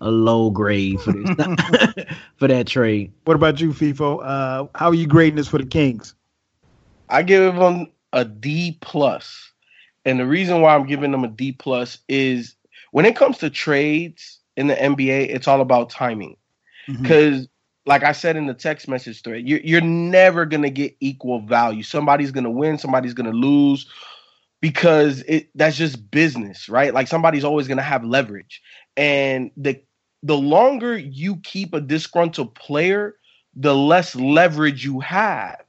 [0.00, 1.28] a low grade for this
[2.36, 3.12] for that trade.
[3.24, 4.24] What about you, FIFO?
[4.24, 6.14] Uh, how are you grading this for the Kings?
[7.08, 9.52] I give them a D plus,
[10.04, 12.56] and the reason why I'm giving them a D plus is
[12.92, 16.36] when it comes to trades in the NBA, it's all about timing.
[17.00, 17.46] Because,
[17.86, 21.84] like I said in the text message thread, you're you're never gonna get equal value.
[21.84, 23.88] Somebody's gonna win, somebody's gonna lose,
[24.60, 26.94] because it that's just business, right?
[26.94, 28.62] Like somebody's always gonna have leverage,
[28.96, 29.80] and the
[30.22, 33.16] the longer you keep a disgruntled player,
[33.54, 35.62] the less leverage you have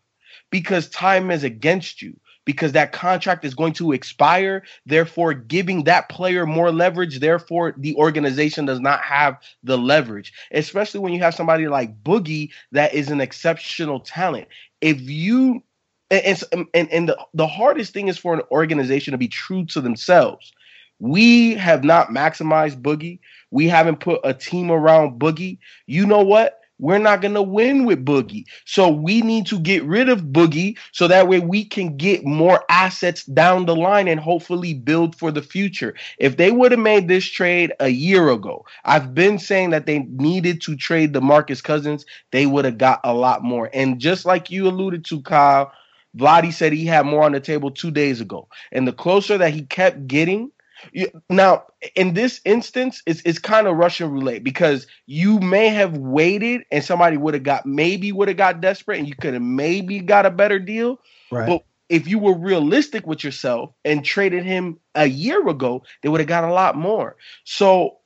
[0.51, 4.63] because time is against you because that contract is going to expire.
[4.85, 10.99] Therefore giving that player more leverage therefore the organization does not have the leverage especially
[10.99, 14.47] when you have somebody like boogie that is an exceptional talent.
[14.81, 15.63] If you
[16.11, 19.81] and and, and, the, the hardest thing is for an organization to be true to
[19.81, 20.53] themselves
[20.99, 23.19] we have not maximized boogie
[23.49, 27.85] we haven't put a team around boogie you know what we're not going to win
[27.85, 28.45] with Boogie.
[28.65, 32.65] So we need to get rid of Boogie so that way we can get more
[32.69, 35.93] assets down the line and hopefully build for the future.
[36.17, 39.99] If they would have made this trade a year ago, I've been saying that they
[39.99, 43.69] needed to trade DeMarcus Cousins, they would have got a lot more.
[43.73, 45.71] And just like you alluded to, Kyle,
[46.17, 48.47] Vlade said he had more on the table two days ago.
[48.71, 50.51] And the closer that he kept getting,
[50.93, 51.63] you, now,
[51.95, 56.83] in this instance, it's it's kind of Russian roulette because you may have waited and
[56.83, 60.25] somebody would have got maybe would have got desperate and you could have maybe got
[60.25, 60.99] a better deal.
[61.29, 61.47] Right.
[61.47, 66.21] But if you were realistic with yourself and traded him a year ago, they would
[66.21, 67.17] have got a lot more.
[67.43, 67.97] So,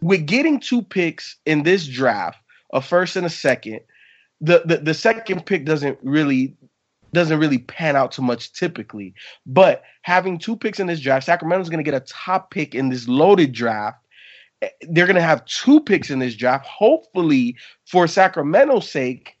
[0.00, 2.38] with getting two picks in this draft,
[2.72, 3.80] a first and a second,
[4.40, 6.56] the the, the second pick doesn't really
[7.12, 9.14] doesn't really pan out too much typically.
[9.46, 12.88] But having two picks in this draft, Sacramento's going to get a top pick in
[12.88, 14.04] this loaded draft.
[14.62, 16.66] Eh, They're going to have two picks in this draft.
[16.66, 19.36] Hopefully, for Sacramento's sake,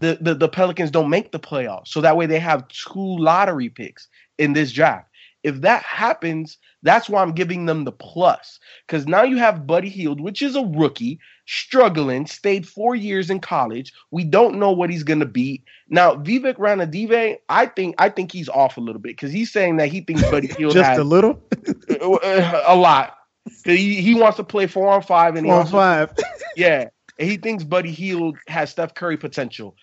[0.00, 1.88] the, the, the Pelicans don't make the playoffs.
[1.88, 5.08] So that way they have two lottery picks in this draft.
[5.42, 8.58] If that happens, that's why I'm giving them the plus.
[8.86, 13.40] Because now you have Buddy Hield, which is a rookie, struggling, stayed four years in
[13.40, 13.92] college.
[14.10, 15.62] We don't know what he's gonna be.
[15.88, 19.76] Now, Vivek Ranadive, I think I think he's off a little bit because he's saying
[19.76, 21.42] that he thinks Buddy Hield Just has a little.
[22.00, 23.18] a lot.
[23.64, 26.12] He, he wants to play four on five, and he Four also, five.
[26.56, 29.76] yeah, and he thinks Buddy Hield has Steph Curry potential.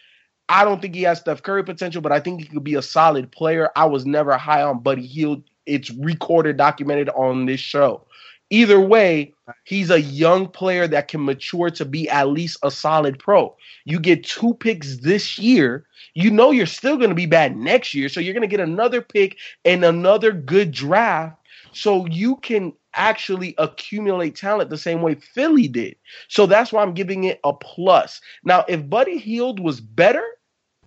[0.50, 2.82] I don't think he has Steph Curry potential, but I think he could be a
[2.82, 3.70] solid player.
[3.76, 5.44] I was never high on Buddy Hield.
[5.66, 8.06] It's recorded, documented on this show.
[8.52, 9.34] Either way,
[9.64, 13.56] he's a young player that can mature to be at least a solid pro.
[13.86, 15.86] You get two picks this year.
[16.14, 18.10] You know you're still going to be bad next year.
[18.10, 21.38] So you're going to get another pick and another good draft.
[21.72, 25.96] So you can actually accumulate talent the same way Philly did.
[26.28, 28.20] So that's why I'm giving it a plus.
[28.44, 30.26] Now, if Buddy Hield was better,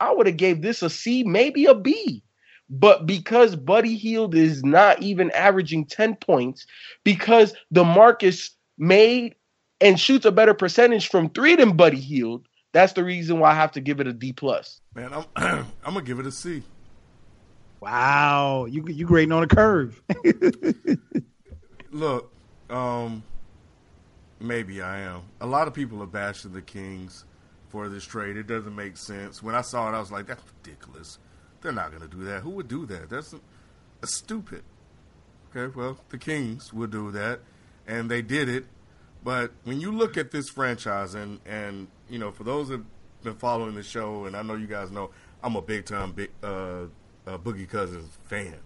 [0.00, 2.22] I would have gave this a C, maybe a B.
[2.70, 6.66] But because Buddy Hield is not even averaging 10 points,
[7.04, 9.34] because DeMarcus made
[9.80, 13.54] and shoots a better percentage from three than Buddy Hield, that's the reason why I
[13.54, 14.80] have to give it a D plus.
[14.94, 16.62] Man, I'm I'm gonna give it a C.
[17.80, 20.02] Wow, you you grading on a curve.
[21.92, 22.32] Look,
[22.70, 23.22] um,
[24.40, 25.22] maybe I am.
[25.40, 27.24] A lot of people are bashing the Kings
[27.68, 28.36] for this trade.
[28.36, 29.42] It doesn't make sense.
[29.42, 31.18] When I saw it, I was like, "That's ridiculous.
[31.64, 32.42] They're not going to do that.
[32.42, 33.08] Who would do that?
[33.08, 33.34] That's,
[34.00, 34.62] that's stupid."
[35.56, 37.40] Okay, well, the Kings would do that,
[37.86, 38.66] and they did it.
[39.22, 42.86] But when you look at this franchise, and and you know, for those that have
[43.22, 45.10] been following the show, and I know you guys know,
[45.42, 46.82] I'm a big time big uh,
[47.26, 48.56] uh, Boogie Cousins fan.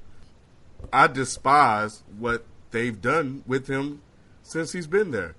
[0.93, 4.03] I despise what they've done with him
[4.43, 5.37] since he's been there.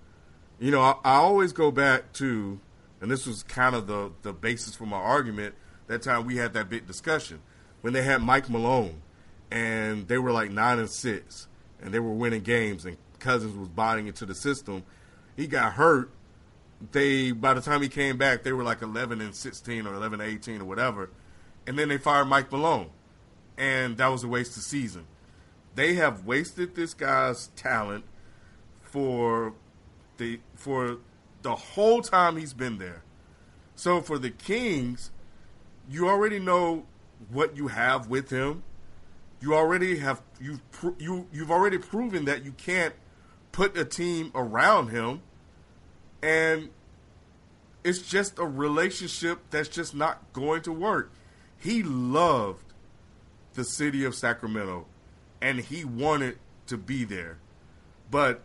[0.60, 2.60] You know, I, I always go back to,
[3.02, 5.56] and this was kind of the the basis for my argument.
[5.88, 7.42] That time we had that big discussion
[7.82, 9.02] when they had Mike Malone,
[9.52, 11.48] and they were like nine and six,
[11.82, 14.84] and they were winning games, and Cousins was buying into the system.
[15.36, 16.12] He got hurt.
[16.92, 20.22] They by the time he came back, they were like eleven and sixteen or eleven
[20.22, 21.10] and eighteen or whatever,
[21.68, 22.90] and then they fired Mike Malone,
[23.58, 25.06] and that was a waste of season
[25.76, 28.04] they have wasted this guy's talent
[28.82, 29.54] for
[30.18, 30.98] the for
[31.42, 33.04] the whole time he's been there.
[33.76, 35.12] So for the Kings,
[35.90, 36.86] you already know
[37.32, 38.64] what you have with him.
[39.42, 40.60] You already have you
[40.98, 42.94] you you've already proven that you can't
[43.52, 45.22] put a team around him,
[46.22, 46.70] and
[47.84, 51.12] it's just a relationship that's just not going to work.
[51.58, 52.74] He loved
[53.54, 54.86] the city of Sacramento,
[55.42, 57.38] and he wanted to be there,
[58.12, 58.42] but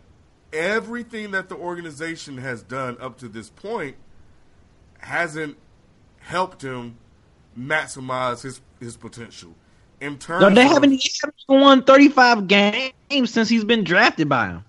[0.53, 3.97] everything that the organization has done up to this point
[4.99, 5.57] hasn't
[6.19, 6.97] helped him
[7.57, 9.53] maximize his his potential.
[10.01, 12.93] In terms, no, they of, haven't even won 35 games
[13.25, 14.65] since he's been drafted by him.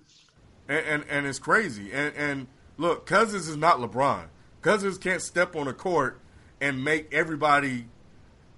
[0.68, 1.92] And, and and, it's crazy.
[1.92, 2.46] And and
[2.76, 4.26] look, Cousins is not LeBron.
[4.62, 6.20] Cousins can't step on a court
[6.60, 7.86] and make everybody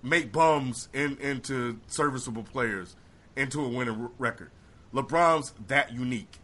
[0.03, 2.97] make bums in, into serviceable players
[3.37, 4.51] into a winning record.
[4.93, 6.39] LeBron's that unique.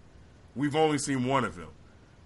[0.57, 1.69] We've only seen one of him.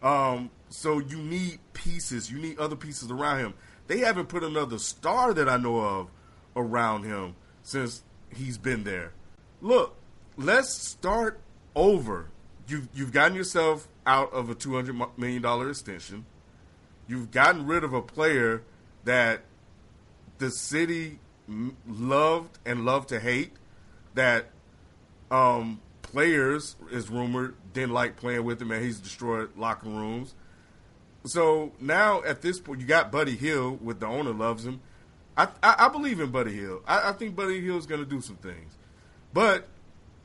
[0.02, 2.30] Um, so you need pieces.
[2.30, 3.54] You need other pieces around him.
[3.88, 6.10] They haven't put another star that I know of
[6.54, 8.02] around him since
[8.34, 9.12] he's been there.
[9.60, 9.96] Look,
[10.36, 11.40] let's start
[11.74, 12.28] over.
[12.68, 16.26] You've you've gotten yourself out of a two hundred million dollar extension.
[17.08, 18.62] You've gotten rid of a player
[19.04, 19.40] that
[20.36, 21.18] the city
[21.88, 23.52] loved and loved to hate.
[24.14, 24.46] That
[25.30, 30.34] um, players is rumored didn't like playing with him, and he's destroyed locker rooms.
[31.28, 34.80] So now at this point, you got Buddy Hield with the owner loves him.
[35.36, 36.82] I I, I believe in Buddy Hield.
[36.86, 38.76] I, I think Buddy Hield is going to do some things,
[39.32, 39.68] but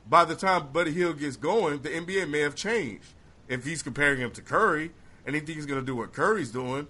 [0.08, 3.06] by the time Buddy Hield gets going, the NBA may have changed.
[3.48, 4.92] If he's comparing him to Curry,
[5.26, 6.86] and he thinks he's going to do what Curry's doing,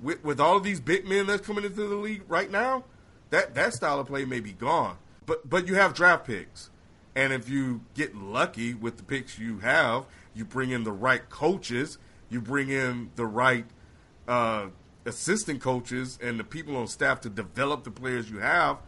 [0.00, 2.84] with with all of these big men that's coming into the league right now,
[3.30, 4.96] that that style of play may be gone.
[5.26, 6.70] But but you have draft picks.
[7.14, 11.28] And if you get lucky with the picks you have, you bring in the right
[11.28, 11.98] coaches,
[12.30, 13.64] you bring in the right
[14.26, 14.66] uh,
[15.04, 18.78] assistant coaches and the people on staff to develop the players you have,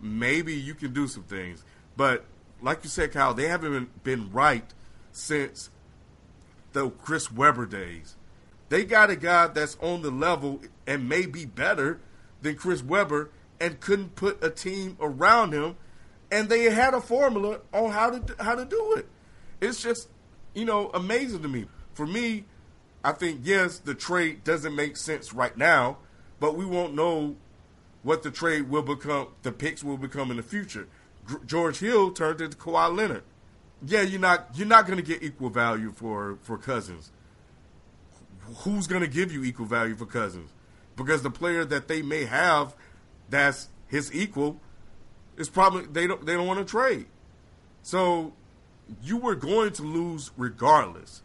[0.00, 1.64] maybe you can do some things.
[1.96, 2.24] But
[2.62, 4.72] like you said, Kyle, they haven't been right
[5.12, 5.70] since
[6.72, 8.16] the Chris Webber days.
[8.68, 12.00] They got a guy that's on the level and may be better
[12.42, 13.30] than Chris Webber
[13.60, 15.76] and couldn't put a team around him
[16.34, 19.06] and they had a formula on how to how to do it.
[19.60, 20.08] It's just
[20.52, 21.66] you know amazing to me.
[21.92, 22.44] For me,
[23.04, 25.98] I think yes, the trade doesn't make sense right now,
[26.40, 27.36] but we won't know
[28.02, 29.28] what the trade will become.
[29.42, 30.88] The picks will become in the future.
[31.28, 33.24] G- George Hill turned into Kawhi Leonard.
[33.86, 37.12] Yeah, you're not you're not going to get equal value for for Cousins.
[38.58, 40.50] Who's going to give you equal value for Cousins?
[40.96, 42.74] Because the player that they may have
[43.28, 44.60] that's his equal
[45.36, 47.06] is probably they don't they don't want to trade.
[47.82, 48.32] So
[49.02, 51.22] you were going to lose regardless.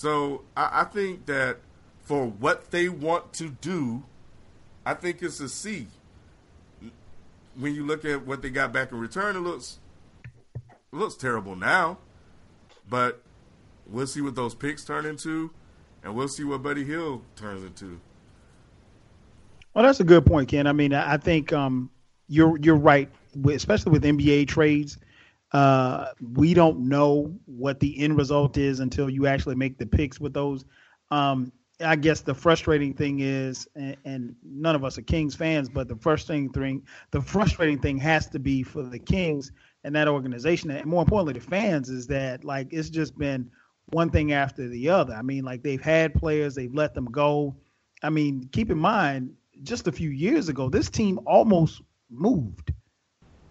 [0.00, 1.58] So I, I think that
[2.00, 4.02] for what they want to do,
[4.86, 5.88] I think it's a C.
[7.54, 9.78] When you look at what they got back in return, it looks
[10.54, 11.98] it looks terrible now.
[12.88, 13.20] But
[13.86, 15.50] we'll see what those picks turn into,
[16.02, 18.00] and we'll see what Buddy Hield turns into.
[19.74, 20.66] Well, that's a good point, Ken.
[20.66, 21.90] I mean, I think um,
[22.26, 23.10] you're you're right
[23.50, 24.96] especially with NBA trades,
[25.52, 30.20] uh, we don't know what the end result is until you actually make the picks
[30.20, 30.64] with those.
[31.10, 35.68] Um, I guess the frustrating thing is, and, and, none of us are Kings fans,
[35.68, 39.50] but the frustrating thing, the frustrating thing has to be for the Kings
[39.82, 43.50] and that organization, and more importantly, the fans, is that like it's just been
[43.86, 45.14] one thing after the other.
[45.14, 47.56] I mean, like they've had players, they've let them go.
[48.02, 52.72] I mean, keep in mind, just a few years ago, this team almost moved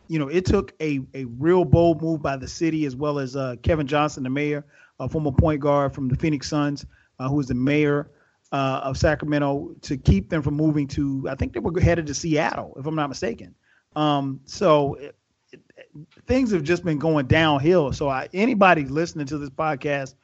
[0.10, 3.36] you know, it took a, a real bold move by the city as well as
[3.36, 4.66] uh, Kevin Johnson, the mayor,
[5.00, 6.86] a former point guard from the Phoenix Suns,
[7.20, 8.10] uh, who is the mayor
[8.52, 12.16] uh, of Sacramento, to keep them from moving to, I think they were headed to
[12.16, 13.54] Seattle, if I'm not mistaken.
[13.96, 15.16] Um, so it,
[15.52, 15.62] it,
[16.26, 17.94] things have just been going downhill.
[17.94, 20.16] So I, anybody listening to this podcast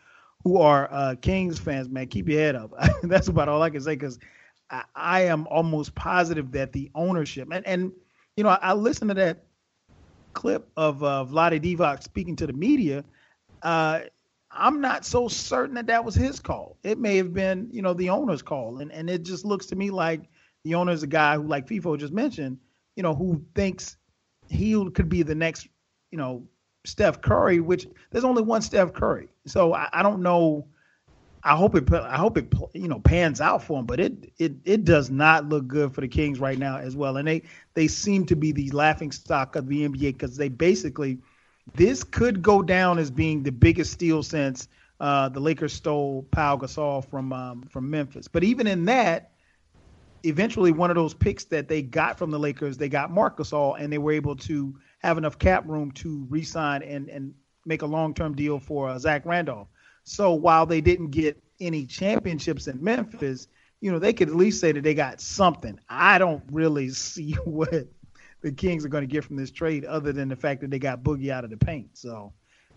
[0.43, 2.73] who are uh, Kings fans, man, keep your head up.
[3.03, 4.17] That's about all I can say because
[4.71, 7.91] I, I, am almost positive that the ownership and, and
[8.35, 9.44] you know, I, I listened to that
[10.35, 13.03] clip of uh, Vlade Divac speaking to the media,
[13.63, 14.01] uh,
[14.51, 16.77] I'm not so certain that that was his call.
[16.83, 19.75] It may have been, you know, the owner's call, and and it just looks to
[19.75, 20.21] me like
[20.63, 22.57] the owner's a guy who, like FIFO just mentioned,
[22.95, 23.97] you know, who thinks
[24.47, 25.67] he could be the next,
[26.11, 26.43] you know,
[26.85, 27.59] Steph Curry.
[27.59, 30.67] Which there's only one Steph Curry, so I, I don't know
[31.45, 34.53] I hope it I hope it you know pans out for them, but it it
[34.65, 37.17] it does not look good for the Kings right now as well.
[37.17, 37.43] And they
[37.75, 41.19] they seem to be the laughing stock of the NBA because they basically
[41.75, 44.67] this could go down as being the biggest steal since
[44.99, 48.27] uh, the Lakers stole Pau Gasol from um, from Memphis.
[48.27, 49.33] But even in that,
[50.23, 53.79] eventually one of those picks that they got from the Lakers, they got Marc Gasol,
[53.79, 57.35] and they were able to have enough cap room to re-sign and and
[57.67, 59.67] make a long-term deal for uh, Zach Randolph.
[60.05, 63.47] So while they didn't get any championships in Memphis,
[63.81, 65.79] you know they could at least say that they got something.
[65.89, 67.87] I don't really see what
[68.41, 70.79] the Kings are going to get from this trade other than the fact that they
[70.79, 71.97] got Boogie out of the paint.
[71.97, 72.31] So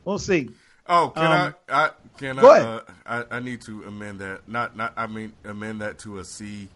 [0.04, 0.50] we'll see.
[0.86, 1.90] Oh, can um, I, I?
[2.16, 2.58] Can go I?
[2.58, 2.66] Ahead.
[3.06, 3.36] Uh, I?
[3.36, 4.48] I need to amend that.
[4.48, 4.94] Not, not.
[4.96, 6.68] I mean, amend that to a C.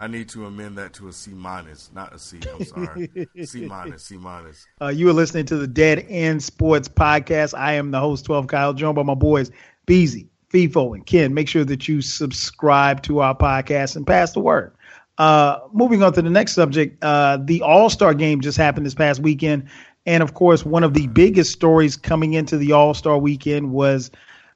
[0.00, 2.40] I need to amend that to a C minus, not a C.
[2.52, 4.66] I'm sorry, C minus, C minus.
[4.80, 7.56] Uh, you are listening to the Dead End Sports Podcast.
[7.56, 9.52] I am the host, 12 Kyle, joined by my boys,
[9.86, 11.34] Beezy, FIFO, and Ken.
[11.34, 14.74] Make sure that you subscribe to our podcast and pass the word.
[15.18, 18.94] Uh, moving on to the next subject, uh, the All Star game just happened this
[18.94, 19.68] past weekend.
[20.06, 24.10] And of course, one of the biggest stories coming into the All Star weekend was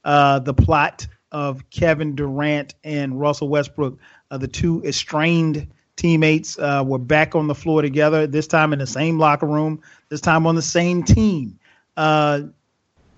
[0.04, 3.98] uh, the plot of Kevin Durant and Russell Westbrook.
[4.30, 5.66] Uh, the two estranged
[5.96, 9.80] teammates uh, were back on the floor together, this time in the same locker room,
[10.08, 11.58] this time on the same team.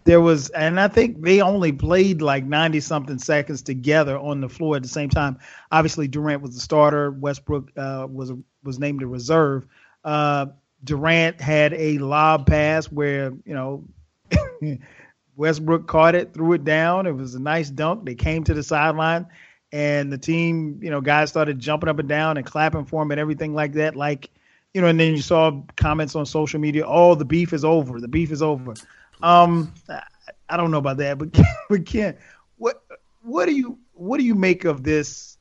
[0.05, 4.49] There was, and I think they only played like 90 something seconds together on the
[4.49, 5.39] floor at the same time.
[5.71, 8.33] Obviously, Durant was the starter, Westbrook uh, was
[8.63, 9.67] was named a reserve.
[10.05, 10.47] Uh,
[10.85, 13.85] Durant had a lob pass where, you know,
[15.37, 17.07] Westbrook caught it, threw it down.
[17.07, 18.05] It was a nice dunk.
[18.05, 19.27] They came to the sideline
[19.73, 23.11] and the team, you know, guys started jumping up and down and clapping for him
[23.11, 23.95] and everything like that.
[23.95, 24.31] Like,
[24.75, 28.01] you know, and then you saw comments on social media, oh, the beef is over.
[28.01, 28.75] The beef is over.
[29.23, 29.75] Um,
[30.49, 31.29] I don't know about that, but
[31.69, 32.17] but Ken,
[32.57, 32.83] what
[33.23, 35.39] what do you what do you make of this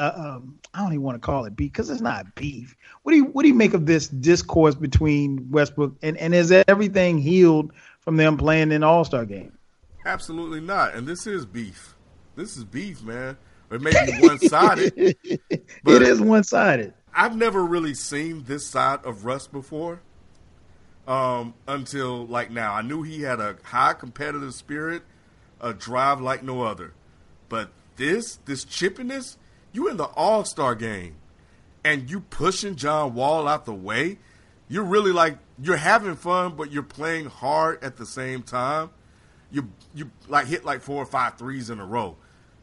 [0.00, 2.74] uh, um, I don't even want to call it beef because it's not beef.
[3.02, 6.50] What do you what do you make of this discourse between Westbrook and and is
[6.50, 9.52] everything healed from them playing in All Star game?
[10.06, 10.94] Absolutely not.
[10.94, 11.94] And this is beef.
[12.34, 13.36] This is beef, man.
[13.70, 14.94] It may be one sided.
[15.20, 16.94] it is one sided.
[17.14, 20.00] I've never really seen this side of Russ before.
[21.10, 25.02] Um, until like now, I knew he had a high competitive spirit,
[25.60, 26.92] a drive like no other.
[27.48, 29.36] But this, this chippiness,
[29.72, 31.16] you in the All Star game,
[31.84, 34.18] and you pushing John Wall out the way.
[34.68, 38.90] You're really like you're having fun, but you're playing hard at the same time.
[39.50, 42.18] You you like hit like four or five threes in a row.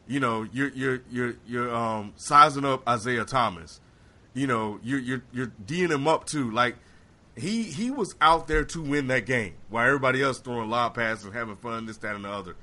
[0.06, 3.78] You know you're you're you're you're um, sizing up Isaiah Thomas.
[4.32, 6.50] You know you're you're you're d'ing him up too.
[6.50, 6.76] Like
[7.38, 11.24] he he was out there to win that game while everybody else throwing lob passes
[11.24, 12.56] and having fun, this, that, and the other.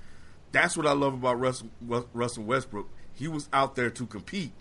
[0.52, 1.70] That's what I love about Russell,
[2.14, 2.90] Russell Westbrook.
[3.14, 4.54] He was out there to compete.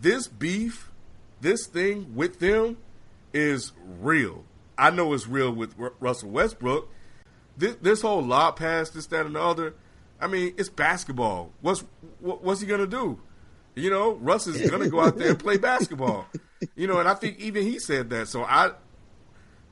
[0.00, 0.90] This beef,
[1.40, 2.78] this thing with them
[3.32, 4.44] is real.
[4.78, 6.88] I know it's real with Russell Westbrook.
[7.56, 9.74] This, this whole lob pass, this, that, and the other.
[10.20, 11.50] I mean, it's basketball.
[11.60, 11.84] What's
[12.20, 13.20] what, what's he gonna do?
[13.74, 16.26] You know, Russ is gonna go out there and play basketball.
[16.76, 18.28] You know, and I think even he said that.
[18.28, 18.72] So I,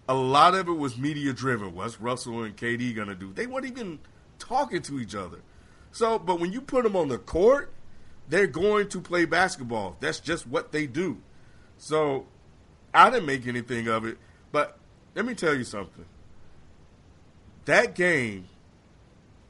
[0.08, 1.74] a lot of it was media driven.
[1.74, 3.32] What's Russell and KD gonna do?
[3.32, 3.98] They weren't even
[4.38, 5.40] talking to each other.
[5.92, 7.72] So, but when you put them on the court,
[8.28, 9.96] they're going to play basketball.
[10.00, 11.18] That's just what they do.
[11.78, 12.26] So
[12.92, 14.18] I didn't make anything of it.
[14.52, 14.78] But
[15.14, 16.04] let me tell you something.
[17.64, 18.48] That game,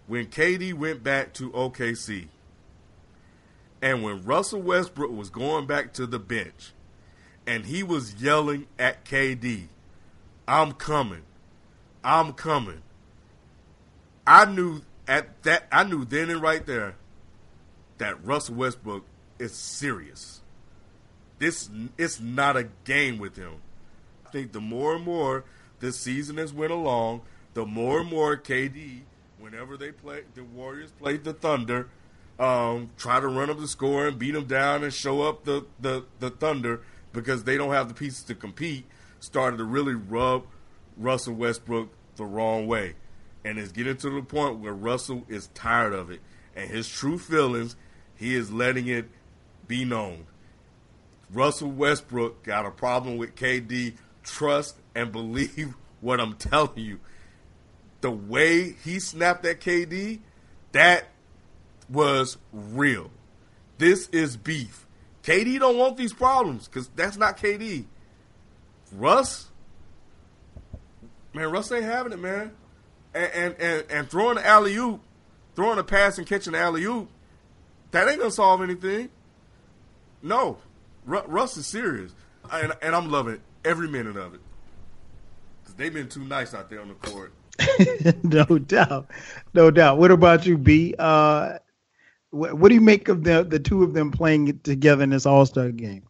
[0.07, 2.29] when KD went back to OKC,
[3.81, 6.73] and when Russell Westbrook was going back to the bench,
[7.47, 9.69] and he was yelling at KD,
[10.49, 11.23] I'm coming.
[12.03, 12.83] I'm coming.
[14.27, 16.97] I knew at that I knew then and right there
[17.99, 19.05] that Russell Westbrook
[19.39, 20.41] is serious.
[21.39, 23.57] This it's not a game with him.
[24.27, 25.45] I think the more and more
[25.81, 27.23] this season has went along,
[27.55, 29.03] the more and more KD,
[29.39, 31.89] whenever they play the Warriors played the Thunder,
[32.39, 35.67] um, try to run up the score and beat them down and show up the,
[35.81, 36.81] the, the Thunder
[37.13, 38.87] because they don't have the pieces to compete,
[39.21, 40.45] started to really rub
[40.97, 42.95] Russell Westbrook the wrong way.
[43.45, 46.21] And it's getting to the point where Russell is tired of it.
[46.55, 47.77] And his true feelings
[48.17, 49.09] he is letting it
[49.67, 50.27] be known.
[51.33, 53.95] Russell Westbrook got a problem with KD.
[54.25, 57.01] Trust and believe what I'm telling you.
[58.01, 60.21] The way he snapped at KD,
[60.73, 61.09] that
[61.89, 63.11] was real.
[63.79, 64.87] This is beef.
[65.23, 67.85] KD don't want these problems because that's not KD.
[68.93, 69.49] Russ,
[71.35, 72.53] man, Russ ain't having it, man.
[73.15, 75.01] And and and, and throwing the alley oop,
[75.57, 77.09] throwing a pass and catching the alley oop,
[77.91, 79.11] that ain't gonna solve anything.
[80.23, 80.59] No,
[81.05, 82.13] Russ is serious,
[82.51, 84.41] and, and I'm loving every minute of it.
[85.65, 87.33] Cause they've been too nice out there on the court.
[88.23, 89.11] no doubt,
[89.55, 89.99] no doubt.
[89.99, 90.95] What about you, B?
[90.99, 91.59] Uh,
[92.31, 95.27] what, what do you make of the the two of them playing together in this
[95.27, 96.08] All Star game?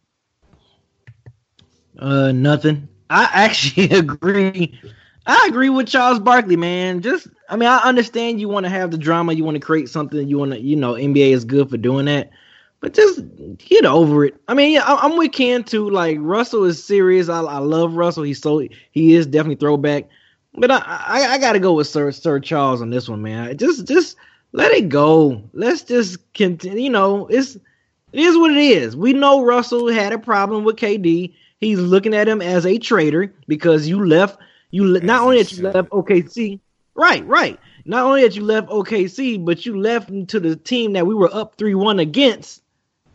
[1.99, 2.87] Uh, nothing.
[3.09, 4.79] I actually agree.
[5.27, 7.01] I agree with Charles Barkley, man.
[7.01, 9.89] Just, I mean, I understand you want to have the drama, you want to create
[9.89, 12.31] something, you want to, you know, NBA is good for doing that,
[12.79, 13.21] but just
[13.59, 14.41] get over it.
[14.47, 15.89] I mean, yeah, I'm with Ken too.
[15.89, 17.29] Like Russell is serious.
[17.29, 18.23] I, I love Russell.
[18.23, 18.59] He's so
[18.91, 20.07] he is definitely throwback,
[20.55, 23.55] but I, I, I got to go with Sir Sir Charles on this one, man.
[23.57, 24.15] Just just
[24.53, 25.43] let it go.
[25.53, 26.85] Let's just continue.
[26.85, 28.95] You know, it's it is what it is.
[28.95, 31.35] We know Russell had a problem with KD.
[31.59, 34.39] He's looking at him as a traitor because you left
[34.71, 36.59] you le- not only that you left OKC,
[36.95, 37.59] right, right.
[37.85, 41.15] Not only that you left OKC, but you left him to the team that we
[41.15, 42.61] were up three one against,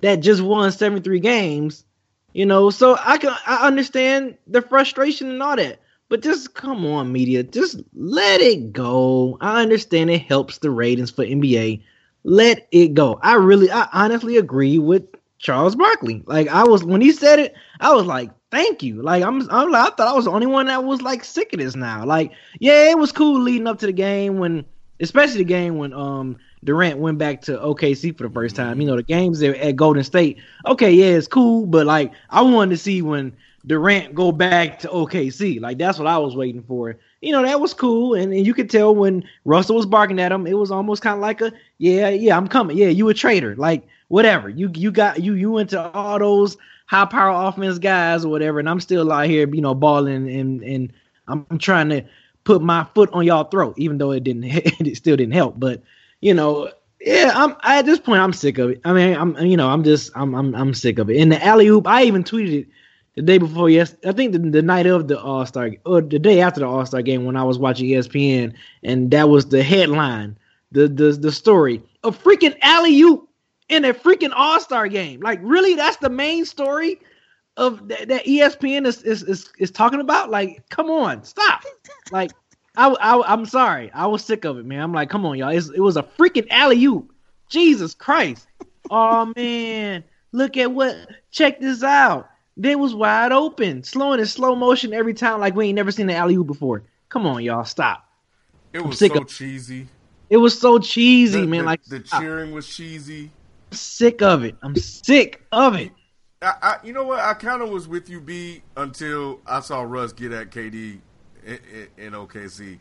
[0.00, 1.84] that just won seventy three games.
[2.32, 6.84] You know, so I can I understand the frustration and all that, but just come
[6.84, 9.38] on, media, just let it go.
[9.40, 11.82] I understand it helps the ratings for NBA.
[12.24, 13.20] Let it go.
[13.22, 15.04] I really, I honestly agree with
[15.44, 16.22] Charles Barkley.
[16.26, 19.02] Like I was when he said it, I was like, thank you.
[19.02, 21.52] Like I'm, I'm like, I thought I was the only one that was like sick
[21.52, 22.02] of this now.
[22.06, 24.64] Like, yeah, it was cool leading up to the game when,
[25.00, 28.80] especially the game when um Durant went back to OKC for the first time.
[28.80, 30.38] You know, the games at Golden State.
[30.66, 33.36] Okay, yeah, it's cool, but like I wanted to see when
[33.66, 35.60] Durant go back to OKC.
[35.60, 36.96] Like that's what I was waiting for.
[37.22, 40.32] You know, that was cool, and, and you could tell when Russell was barking at
[40.32, 42.76] him, it was almost kind of like a, yeah, yeah, I'm coming.
[42.76, 43.56] Yeah, you a traitor.
[43.56, 44.48] Like whatever.
[44.48, 46.56] You you got you you went to all those
[46.86, 50.62] high power offense guys or whatever, and I'm still out here, you know, balling and
[50.62, 50.92] and
[51.28, 52.04] I'm trying to
[52.44, 55.58] put my foot on y'all throat, even though it didn't, it still didn't help.
[55.58, 55.82] But
[56.20, 58.80] you know, yeah, I'm at this point, I'm sick of it.
[58.84, 61.20] I mean, I'm you know, I'm just I'm I'm I'm sick of it.
[61.20, 62.68] And the alley oop, I even tweeted it
[63.16, 63.70] the day before.
[63.70, 66.66] Yes, I think the, the night of the All Star or the day after the
[66.66, 70.36] All Star game when I was watching ESPN, and that was the headline,
[70.72, 71.82] the the the story.
[72.02, 73.28] A freaking alley oop
[73.68, 75.20] in a freaking All Star game.
[75.20, 77.00] Like, really, that's the main story
[77.56, 80.30] of th- that ESPN is, is is is talking about.
[80.30, 81.62] Like, come on, stop.
[82.10, 82.32] Like,
[82.76, 84.80] I, I I'm sorry, I was sick of it, man.
[84.80, 85.50] I'm like, come on, y'all.
[85.50, 87.12] It's, it was a freaking alley oop.
[87.48, 88.48] Jesus Christ.
[88.90, 90.96] Oh man, look at what.
[91.30, 92.28] Check this out.
[92.56, 96.08] They was wide open, slowing in slow motion every time, like we ain't never seen
[96.08, 96.84] an alley oop before.
[97.08, 98.08] Come on, y'all, stop.
[98.72, 99.88] It was so of- cheesy.
[100.30, 101.60] It was so cheesy, the, man.
[101.60, 103.30] The, like the cheering was cheesy
[103.74, 104.54] I'm sick of it.
[104.62, 105.90] I'm sick of it.
[106.40, 107.18] I, I you know what?
[107.18, 111.00] I kind of was with you, B, until I saw Russ get at KD
[111.44, 112.78] in, in, in OKC.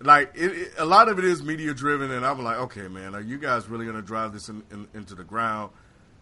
[0.00, 3.16] Like it, it, a lot of it is media driven, and I'm like, okay, man,
[3.16, 5.72] are you guys really gonna drive this in, in, into the ground?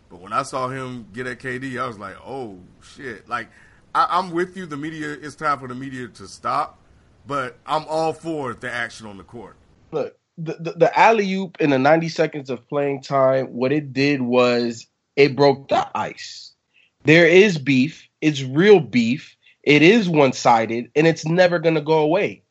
[0.09, 3.29] But when I saw him get at KD, I was like, oh shit!
[3.29, 3.49] Like
[3.95, 4.67] I, am with you.
[4.67, 5.13] The media.
[5.13, 6.79] It's time for the media to stop,
[7.27, 9.57] but I'm all for the action on the court.
[9.93, 13.93] Look, the, the, the alley oop in the 90 seconds of playing time, what it
[13.93, 14.87] did was
[15.17, 16.53] it broke the ice.
[17.05, 18.09] There is beef.
[18.21, 19.37] It's real beef.
[19.63, 22.43] It is one sided and it's never going to go away.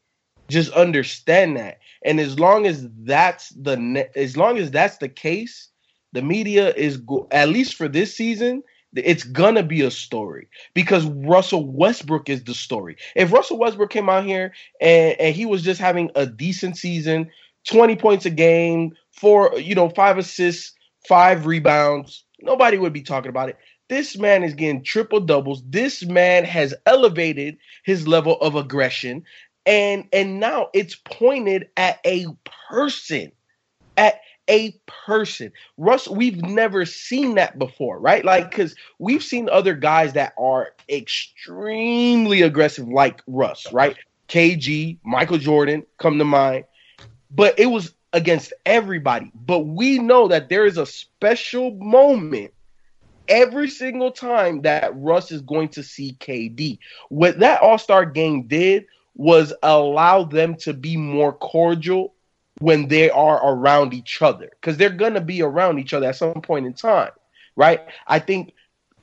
[0.49, 1.79] Just understand that.
[2.03, 5.69] And as long as that's the as long as that's the case,
[6.17, 8.63] the media is go- at least for this season,
[8.95, 12.97] it's gonna be a story because Russell Westbrook is the story.
[13.15, 14.51] If Russell Westbrook came out here
[14.81, 17.29] and, and he was just having a decent season,
[17.67, 20.73] 20 points a game, four, you know, five assists,
[21.07, 22.23] five rebounds.
[22.41, 23.57] Nobody would be talking about it.
[23.87, 25.61] This man is getting triple doubles.
[25.69, 29.23] This man has elevated his level of aggression.
[29.67, 32.25] And and now it's pointed at a
[32.71, 33.31] person.
[33.97, 34.71] At a
[35.05, 35.51] person.
[35.77, 38.23] Russ, we've never seen that before, right?
[38.23, 43.97] Like, because we've seen other guys that are extremely aggressive, like Russ, right?
[44.29, 46.65] KG, Michael Jordan come to mind
[47.31, 49.31] but it was against everybody.
[49.35, 52.53] But we know that there is a special moment
[53.27, 56.79] every single time that Russ is going to see KD.
[57.09, 58.85] What that All Star game did
[59.15, 62.13] was allow them to be more cordial
[62.59, 66.15] when they are around each other because they're going to be around each other at
[66.15, 67.11] some point in time,
[67.55, 67.81] right?
[68.07, 68.53] I think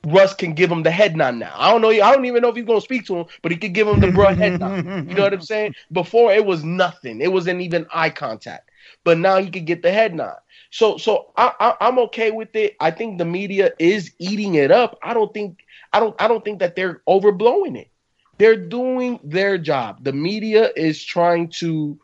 [0.05, 1.53] Russ can give him the head nod now.
[1.55, 1.89] I don't know.
[1.89, 3.99] I don't even know if he's gonna speak to him, but he could give him
[3.99, 4.81] the bro head nod.
[5.07, 5.75] You know what I'm saying?
[5.91, 7.21] Before it was nothing.
[7.21, 8.69] It wasn't even eye contact.
[9.03, 10.37] But now he could get the head nod.
[10.69, 12.75] So so I, I I'm okay with it.
[12.79, 14.97] I think the media is eating it up.
[15.01, 17.89] I don't think I don't I don't think that they're overblowing it.
[18.37, 20.03] They're doing their job.
[20.03, 21.99] The media is trying to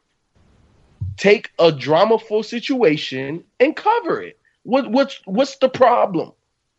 [1.18, 4.40] take a dramaful situation and cover it.
[4.64, 6.32] What what's what's the problem?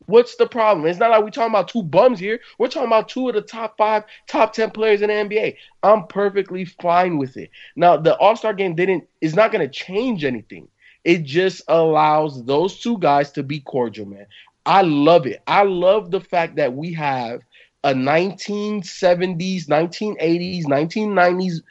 [0.07, 0.87] What's the problem?
[0.87, 2.41] It's not like we're talking about two bums here.
[2.59, 5.57] We're talking about two of the top five, top ten players in the NBA.
[5.83, 7.51] I'm perfectly fine with it.
[7.77, 10.69] Now, the All Star game didn't is not going to change anything.
[11.05, 14.27] It just allows those two guys to be cordial, man.
[14.65, 15.43] I love it.
[15.47, 17.41] I love the fact that we have
[17.85, 21.63] a 1970s, 1980s, 1990s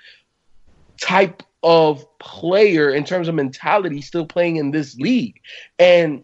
[1.01, 5.39] type of player in terms of mentality still playing in this league.
[5.77, 6.23] And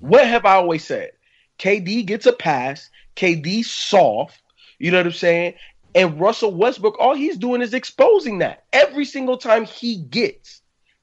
[0.00, 1.10] what have I always said?
[1.58, 4.40] KD gets a pass, KD soft,
[4.78, 5.54] you know what I'm saying?
[5.94, 10.60] And Russell Westbrook, all he's doing is exposing that every single time he gets.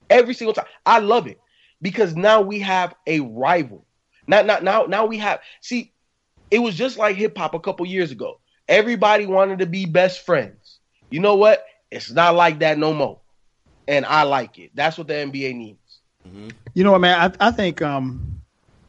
[0.09, 0.67] Every single time.
[0.85, 1.39] I love it
[1.81, 3.85] because now we have a rival.
[4.27, 5.39] Now, now, now, now we have.
[5.61, 5.91] See,
[6.51, 8.39] it was just like hip hop a couple years ago.
[8.67, 10.79] Everybody wanted to be best friends.
[11.09, 11.65] You know what?
[11.93, 13.19] It's not like that no more,
[13.87, 14.71] and I like it.
[14.73, 15.99] That's what the NBA needs.
[16.27, 16.49] Mm-hmm.
[16.73, 17.33] You know what, man?
[17.39, 18.41] I, I think um,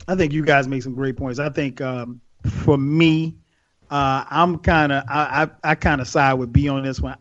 [0.08, 1.38] I think you guys make some great points.
[1.38, 2.20] I think um,
[2.62, 3.34] for me,
[3.90, 7.18] uh, I'm kind of I, I, I kind of side with B on this one.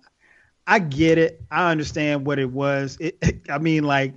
[0.66, 1.42] I get it.
[1.52, 2.98] I understand what it was.
[3.02, 4.14] It, it, I mean, like,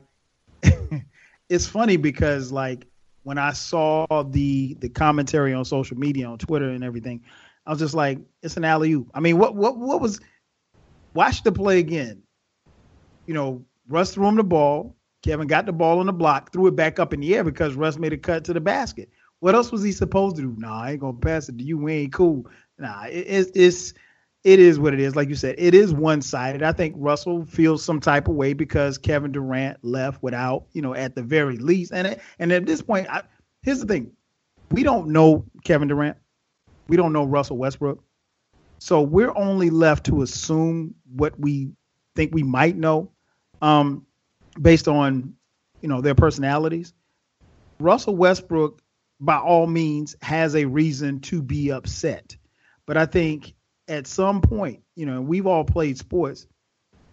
[1.49, 2.87] it's funny because like
[3.25, 7.23] when I saw the the commentary on social media, on Twitter and everything,
[7.67, 9.11] I was just like, it's an alley oop.
[9.15, 10.21] I mean, what what what was?
[11.17, 12.23] Watch the play again.
[13.25, 14.95] You know, Russ threw him the ball.
[15.23, 17.75] Kevin got the ball on the block, threw it back up in the air because
[17.75, 19.09] Russ made a cut to the basket.
[19.41, 20.55] What else was he supposed to do?
[20.59, 21.79] Nah, I ain't gonna pass it to you.
[21.79, 22.47] We ain't cool.
[22.79, 23.95] Nah, it, it's
[24.45, 25.17] it is what it is.
[25.17, 26.63] Like you said, it is one sided.
[26.63, 30.95] I think Russell feels some type of way because Kevin Durant left without, you know,
[30.95, 31.93] at the very least.
[31.93, 33.23] And it, and at this point, I,
[33.63, 34.13] here's the thing:
[34.71, 36.19] we don't know Kevin Durant,
[36.89, 38.05] we don't know Russell Westbrook,
[38.79, 41.71] so we're only left to assume what we
[42.15, 43.11] think we might know,
[43.63, 44.07] um,
[44.61, 45.35] based on,
[45.81, 46.93] you know, their personalities.
[47.79, 48.81] Russell Westbrook,
[49.21, 52.37] by all means, has a reason to be upset,
[52.87, 53.55] but I think
[53.89, 56.47] at some point, you know, we've all played sports.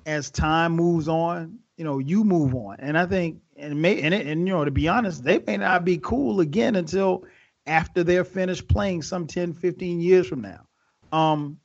[0.05, 4.13] As time moves on, you know, you move on, and I think, and may, and,
[4.13, 7.23] it, and you know, to be honest, they may not be cool again until
[7.65, 10.67] after they're finished playing some 10, 15 years from now.
[11.13, 11.59] Um,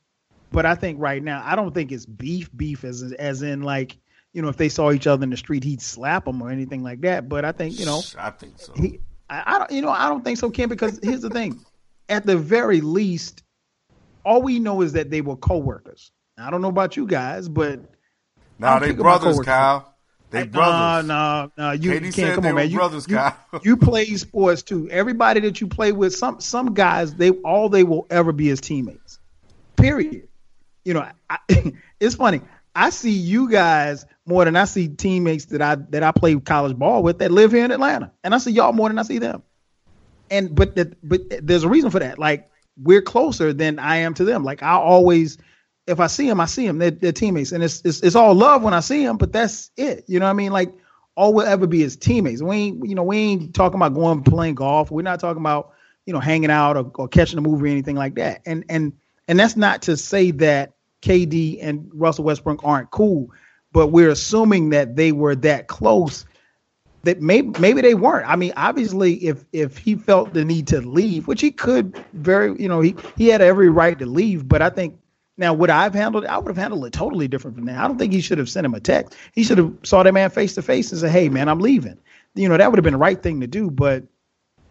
[0.51, 3.97] but I think right now, I don't think it's beef, beef as as in like,
[4.31, 6.83] you know, if they saw each other in the street, he'd slap them or anything
[6.83, 7.27] like that.
[7.27, 8.73] But I think, you know, I think so.
[8.75, 11.59] He, I, I don't, you know, I don't think so, Ken, because here's the thing:
[12.07, 13.43] at the very least,
[14.23, 16.11] all we know is that they were co-workers.
[16.37, 17.81] I don't know about you guys, but
[18.57, 19.95] now they brothers, Kyle.
[20.31, 21.07] They brothers.
[21.07, 21.71] No, no, no.
[21.71, 22.69] You can't come on, man.
[22.69, 23.35] You, brothers, you, Kyle.
[23.63, 24.89] you play sports too.
[24.89, 28.61] Everybody that you play with, some some guys, they all they will ever be is
[28.61, 29.18] teammates.
[29.81, 30.27] Period.
[30.85, 31.37] You know, I,
[31.99, 32.41] it's funny.
[32.75, 36.77] I see you guys more than I see teammates that I that I play college
[36.77, 39.17] ball with that live here in Atlanta, and I see y'all more than I see
[39.17, 39.43] them.
[40.31, 42.19] And but the, but there's a reason for that.
[42.19, 42.47] Like
[42.81, 44.43] we're closer than I am to them.
[44.43, 45.37] Like I always,
[45.87, 46.77] if I see them, I see them.
[46.77, 49.17] They're, they're teammates, and it's, it's it's all love when I see them.
[49.17, 50.05] But that's it.
[50.07, 50.51] You know what I mean?
[50.51, 50.71] Like
[51.15, 52.41] all we'll ever be is teammates.
[52.41, 54.91] We ain't you know we ain't talking about going playing golf.
[54.91, 55.73] We're not talking about
[56.05, 58.41] you know hanging out or, or catching a movie or anything like that.
[58.45, 58.93] And and
[59.29, 60.73] and that's not to say that
[61.03, 63.29] KD and Russell Westbrook aren't cool,
[63.71, 66.25] but we're assuming that they were that close
[67.03, 68.27] that maybe maybe they weren't.
[68.27, 72.59] I mean, obviously, if if he felt the need to leave, which he could very,
[72.61, 74.47] you know, he he had every right to leave.
[74.47, 74.99] But I think
[75.37, 76.27] now would I've handled it?
[76.27, 77.77] I would have handled it totally different from that.
[77.77, 79.15] I don't think he should have sent him a text.
[79.33, 81.97] He should have saw that man face to face and said, "Hey, man, I'm leaving."
[82.35, 83.69] You know, that would have been the right thing to do.
[83.69, 84.03] But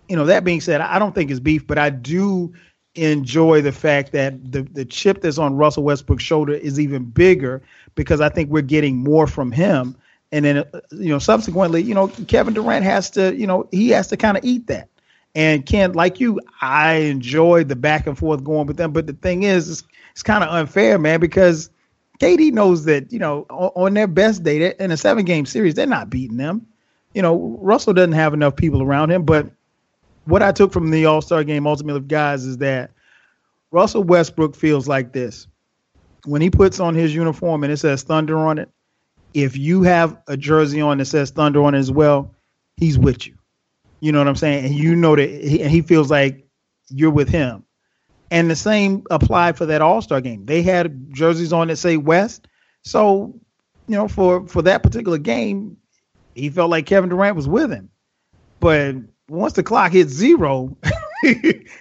[0.08, 2.52] you know, that being said, I don't think it's beef, but I do
[2.98, 7.62] enjoy the fact that the the chip that's on Russell Westbrook's shoulder is even bigger
[7.94, 9.96] because I think we're getting more from him
[10.32, 13.90] and then uh, you know subsequently you know Kevin Durant has to you know he
[13.90, 14.88] has to kind of eat that.
[15.34, 18.92] And Ken, like you, I enjoy the back and forth going with them.
[18.92, 21.70] But the thing is, it's, it's kind of unfair, man, because
[22.18, 25.74] KD knows that you know on, on their best day in a seven game series,
[25.74, 26.66] they're not beating them.
[27.14, 29.24] You know, Russell doesn't have enough people around him.
[29.24, 29.50] But
[30.28, 32.90] what I took from the All Star game, ultimately, of guys, is that
[33.70, 35.46] Russell Westbrook feels like this
[36.24, 38.68] when he puts on his uniform and it says Thunder on it
[39.34, 42.34] if you have a jersey on that says Thunder on it as well,
[42.76, 43.34] he's with you.
[44.00, 44.64] You know what I'm saying?
[44.64, 46.46] And you know that he, he feels like
[46.88, 47.64] you're with him.
[48.30, 50.46] And the same applied for that All Star game.
[50.46, 52.46] They had jerseys on that say West.
[52.82, 53.34] So,
[53.86, 55.76] you know, for for that particular game,
[56.34, 57.90] he felt like Kevin Durant was with him.
[58.60, 58.96] But
[59.28, 60.76] once the clock hit zero,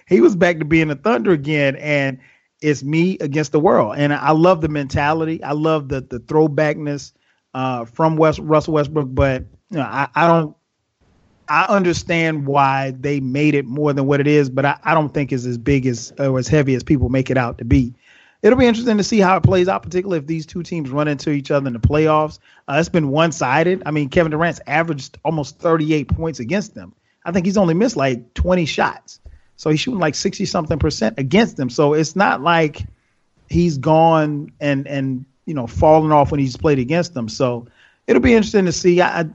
[0.07, 1.75] he was back to being a Thunder again.
[1.77, 2.19] And
[2.61, 3.95] it's me against the world.
[3.97, 5.43] And I love the mentality.
[5.43, 7.13] I love the the throwbackness
[7.53, 10.55] uh, from West Russell Westbrook, but you know, I, I don't
[11.49, 15.13] I understand why they made it more than what it is, but I, I don't
[15.13, 17.93] think it's as big as or as heavy as people make it out to be.
[18.43, 21.07] It'll be interesting to see how it plays out, particularly if these two teams run
[21.07, 22.37] into each other in the playoffs.
[22.67, 23.81] Uh, it's been one sided.
[23.85, 26.93] I mean, Kevin Durant's averaged almost 38 points against them.
[27.27, 29.19] I think he's only missed like 20 shots.
[29.57, 31.69] So he's shooting like 60 something percent against them.
[31.69, 32.85] So it's not like
[33.49, 37.27] he's gone and, and, you know, falling off when he's played against them.
[37.27, 37.67] So
[38.07, 39.01] it'll be interesting to see.
[39.01, 39.25] I,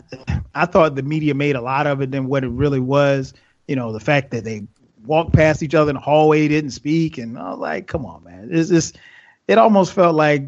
[0.55, 3.34] I thought the media made a lot of it than what it really was.
[3.68, 4.66] You know, the fact that they
[5.05, 8.24] walked past each other in the hallway, didn't speak, and I was like, come on,
[8.24, 8.49] man.
[8.51, 8.99] It's just,
[9.49, 10.45] it almost felt like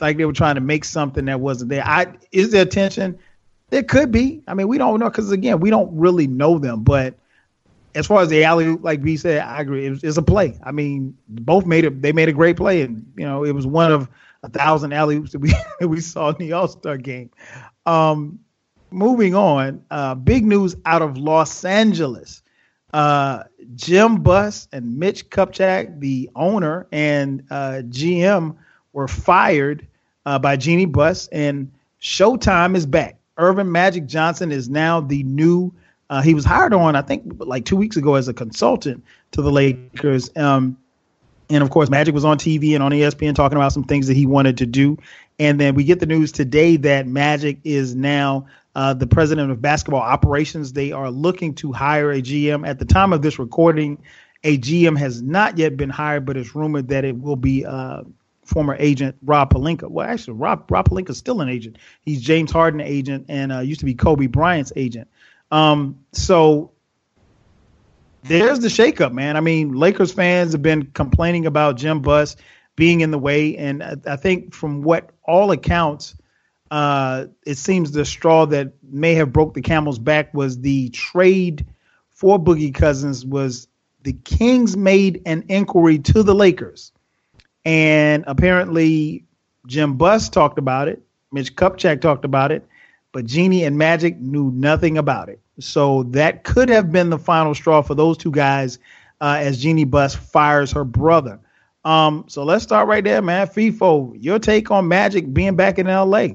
[0.00, 1.84] like they were trying to make something that wasn't there.
[1.84, 3.18] I is there tension?
[3.74, 4.40] There could be.
[4.46, 6.84] I mean, we don't know because again, we don't really know them.
[6.84, 7.16] But
[7.96, 9.86] as far as the alley, like B said, I agree.
[9.86, 10.56] It it's a play.
[10.62, 12.00] I mean, both made it.
[12.00, 14.08] They made a great play, and you know, it was one of
[14.44, 15.52] a thousand alley oops that we
[15.88, 17.30] we saw in the All Star game.
[17.84, 18.38] Um,
[18.92, 22.44] moving on, uh, big news out of Los Angeles.
[22.92, 23.42] Uh,
[23.74, 28.54] Jim Buss and Mitch Kupchak, the owner and uh, GM,
[28.92, 29.84] were fired
[30.26, 33.18] uh, by Jeanie Buss, and Showtime is back.
[33.38, 35.72] Earvin Magic Johnson is now the new.
[36.10, 39.42] Uh, he was hired on, I think, like two weeks ago as a consultant to
[39.42, 40.30] the Lakers.
[40.36, 40.76] Um,
[41.50, 44.14] and of course, Magic was on TV and on ESPN talking about some things that
[44.14, 44.98] he wanted to do.
[45.38, 49.60] And then we get the news today that Magic is now uh, the president of
[49.60, 50.72] basketball operations.
[50.72, 52.66] They are looking to hire a GM.
[52.66, 53.98] At the time of this recording,
[54.42, 58.02] a GM has not yet been hired, but it's rumored that it will be uh,
[58.44, 59.88] former agent Rob Pelinka.
[59.88, 61.78] Well, actually, Rob Rob Pelinka is still an agent.
[62.02, 65.08] He's James Harden agent and uh, used to be Kobe Bryant's agent.
[65.50, 66.72] Um, so
[68.24, 69.36] there's the shakeup, man.
[69.36, 72.36] I mean, Lakers fans have been complaining about Jim Buss
[72.76, 76.16] being in the way, and I, I think from what all accounts,
[76.70, 81.66] uh, it seems the straw that may have broke the camel's back was the trade
[82.10, 83.24] for Boogie Cousins.
[83.24, 83.68] Was
[84.02, 86.92] the Kings made an inquiry to the Lakers,
[87.64, 89.24] and apparently
[89.66, 91.02] Jim Buss talked about it,
[91.32, 92.66] Mitch Kupchak talked about it,
[93.12, 95.40] but Jeanie and Magic knew nothing about it.
[95.60, 98.78] So that could have been the final straw for those two guys
[99.20, 101.40] uh, as Jeanie Buss fires her brother.
[101.84, 103.46] Um, so let's start right there, man.
[103.46, 106.28] FIFO, your take on Magic being back in LA.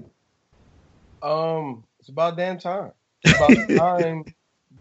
[1.21, 2.91] Um, it's about damn time.
[3.23, 4.25] It's about time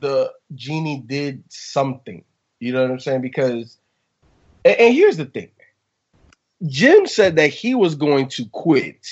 [0.01, 2.25] the Jeanie did something.
[2.61, 3.23] You know what I'm saying?
[3.23, 3.79] Because
[4.65, 5.51] and, and here's the thing.
[6.67, 9.07] Jim said that he was going to quit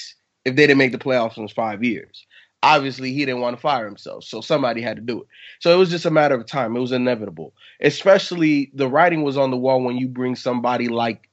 [0.44, 2.26] if they didn't make the playoffs in five years.
[2.62, 5.28] Obviously he didn't want to fire himself so somebody had to do it.
[5.61, 6.74] So it was just a matter of time.
[6.74, 7.53] It was inevitable.
[7.80, 11.28] Especially the writing was on the wall when you bring somebody like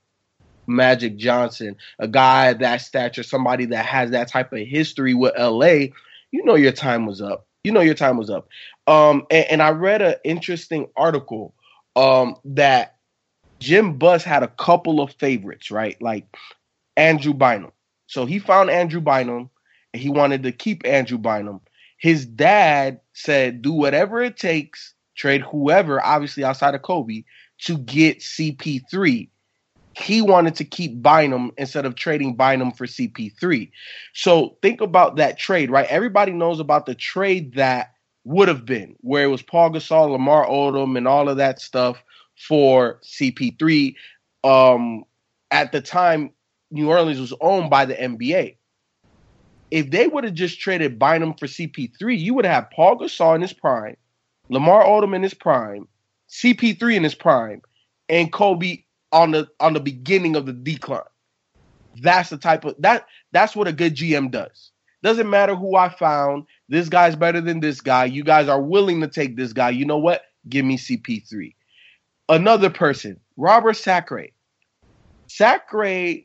[0.66, 5.66] magic johnson a guy that stature somebody that has that type of history with la
[6.32, 7.46] you know your time was up.
[7.64, 8.48] You know your time was up.
[8.88, 11.54] Um and, and i read an interesting article
[11.96, 12.98] um that
[13.64, 16.26] jim buss had a couple of favorites right like
[16.98, 17.72] andrew bynum
[18.08, 19.50] so he found andrew bynum
[19.94, 21.62] and he wanted to keep Andrew Bynum.
[21.98, 27.24] His dad said, do whatever it takes, trade whoever, obviously outside of Kobe,
[27.60, 29.30] to get CP3.
[29.96, 33.70] He wanted to keep Bynum instead of trading Bynum for CP3.
[34.14, 35.88] So think about that trade, right?
[35.88, 37.94] Everybody knows about the trade that
[38.26, 42.04] would have been, where it was Paul Gasol, Lamar Odom, and all of that stuff
[42.38, 43.96] for CP3.
[44.44, 45.04] Um,
[45.52, 46.32] at the time,
[46.72, 48.56] New Orleans was owned by the NBA
[49.74, 53.42] if they would have just traded Bynum for CP3, you would have Paul Gasol in
[53.42, 53.98] his prime,
[54.50, 55.88] Lamar Odom in his prime,
[56.30, 57.60] CP3 in his prime,
[58.08, 61.02] and Kobe on the on the beginning of the decline.
[62.00, 64.70] That's the type of that that's what a good GM does.
[65.02, 66.46] Doesn't matter who I found.
[66.70, 68.06] This guy's better than this guy.
[68.06, 69.72] You guys are willing to take this guy.
[69.72, 70.22] You know what?
[70.48, 71.56] Give me CP3.
[72.34, 74.30] Another person, Robert Sacre.
[75.28, 76.24] Sacre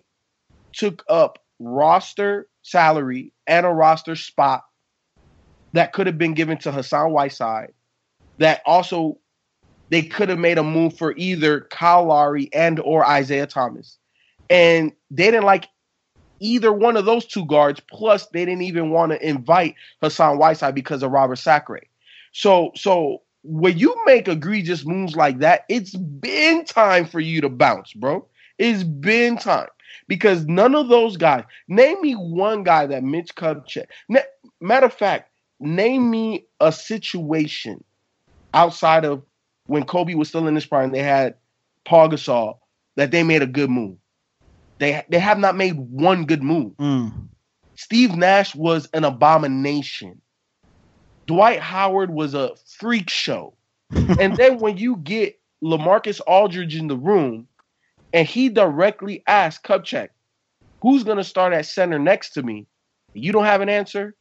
[0.72, 4.64] took up roster salary and a roster spot
[5.74, 7.74] that could have been given to Hassan Whiteside.
[8.38, 9.18] That also
[9.90, 13.98] they could have made a move for either Kyle Lowry and or Isaiah Thomas.
[14.48, 15.68] And they didn't like
[16.40, 17.80] either one of those two guards.
[17.80, 21.82] Plus, they didn't even want to invite Hassan Whiteside because of Robert Sacre.
[22.32, 27.49] So, so when you make egregious moves like that, it's been time for you to
[27.49, 28.26] bounce, bro.
[28.59, 29.68] It's been time
[30.09, 31.45] because none of those guys.
[31.68, 33.86] Name me one guy that Mitch Kupchak.
[34.61, 35.30] Matter of fact,
[35.61, 37.82] name me a situation
[38.55, 39.22] outside of
[39.66, 40.91] when Kobe was still in his prime.
[40.91, 41.34] They had
[41.84, 42.59] Paul Gasol
[42.97, 43.97] that they made a good move.
[44.78, 46.72] They they have not made one good move.
[46.76, 47.28] Mm.
[47.76, 50.20] Steve Nash was an abomination.
[51.29, 53.53] Dwight Howard was a freak show.
[53.93, 57.47] and then when you get LaMarcus Aldridge in the room
[58.14, 60.09] and he directly asked Kupchak,
[60.81, 62.66] who's going to start at center next to me?
[63.12, 64.16] You don't have an answer?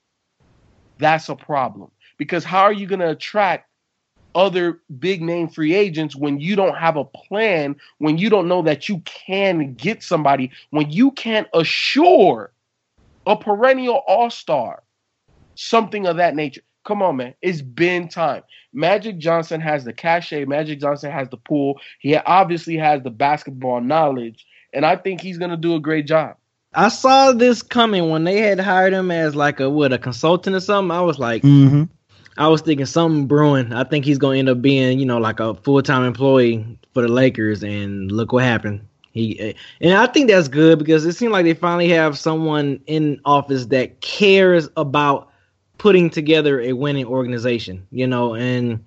[0.97, 1.91] That's a problem.
[2.18, 3.70] Because how are you going to attract
[4.36, 8.62] other big name free agents when you don't have a plan, when you don't know
[8.64, 12.51] that you can get somebody, when you can't assure
[13.26, 14.84] a perennial all star,
[15.55, 16.62] something of that nature.
[16.88, 17.33] Come on, man.
[17.41, 18.43] It's been time.
[18.71, 20.45] Magic Johnson has the cachet.
[20.45, 21.81] Magic Johnson has the pool.
[21.99, 24.45] He obviously has the basketball knowledge.
[24.71, 26.38] And I think he's going to do a great job.
[26.73, 30.55] I saw this coming when they had hired him as like a what a consultant
[30.55, 30.95] or something.
[30.95, 31.83] I was like, mm-hmm.
[32.38, 33.73] I was thinking something brewing.
[33.73, 37.01] I think he's gonna end up being, you know, like a full time employee for
[37.01, 37.63] the Lakers.
[37.63, 38.88] And look what happened.
[39.11, 43.19] He and I think that's good because it seemed like they finally have someone in
[43.25, 45.29] office that cares about
[45.78, 47.88] putting together a winning organization.
[47.91, 48.84] You know, and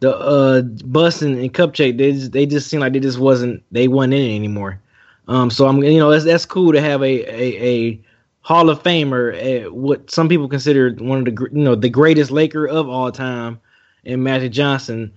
[0.00, 3.88] the uh Bussin and Kupchak, they just, they just seem like they just wasn't they
[3.88, 4.80] wasn't in it anymore.
[5.28, 8.00] Um, so I'm you know that's that's cool to have a a, a
[8.46, 12.30] Hall of Famer, uh, what some people consider one of the you know the greatest
[12.30, 13.60] Laker of all time,
[14.04, 15.12] and Magic Johnson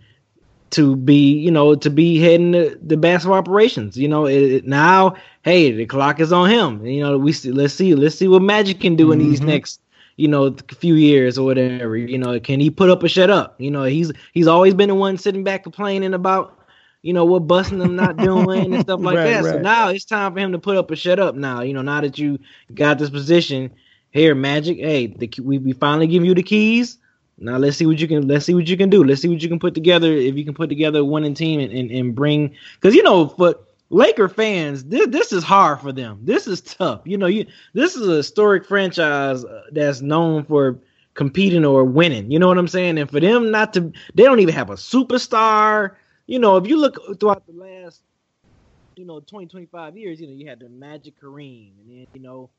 [0.71, 3.95] to be you know to be heading the, the basketball operations.
[3.95, 6.83] You know it, it, now, hey, the clock is on him.
[6.83, 9.29] You know we see, let's see let's see what Magic can do in mm-hmm.
[9.29, 9.79] these next
[10.19, 11.95] you know a few years or whatever.
[11.95, 13.55] You know can he put up or shut up?
[13.59, 16.55] You know he's he's always been the one sitting back complaining about
[17.01, 19.43] you know, what busting them not doing and stuff like right, that.
[19.43, 19.53] Right.
[19.53, 21.61] So now it's time for him to put up a shut up now.
[21.61, 22.39] You know, now that you
[22.73, 23.71] got this position
[24.11, 26.97] here, Magic, hey, the, we, we finally give you the keys.
[27.37, 29.01] Now let's see what you can let's see what you can do.
[29.01, 31.61] Let's see what you can put together if you can put together a winning team
[31.61, 33.55] and, and, and bring because you know for
[33.89, 36.19] Laker fans, this, this is hard for them.
[36.23, 37.01] This is tough.
[37.05, 40.79] You know, you this is a historic franchise uh, that's known for
[41.15, 42.31] competing or winning.
[42.31, 42.97] You know what I'm saying?
[42.97, 45.95] And for them not to, they don't even have a superstar
[46.29, 48.03] you know, if you look throughout the last,
[48.95, 52.21] you know, 20, 25 years, you know, you had the Magic Kareem, and then, you
[52.21, 52.51] know,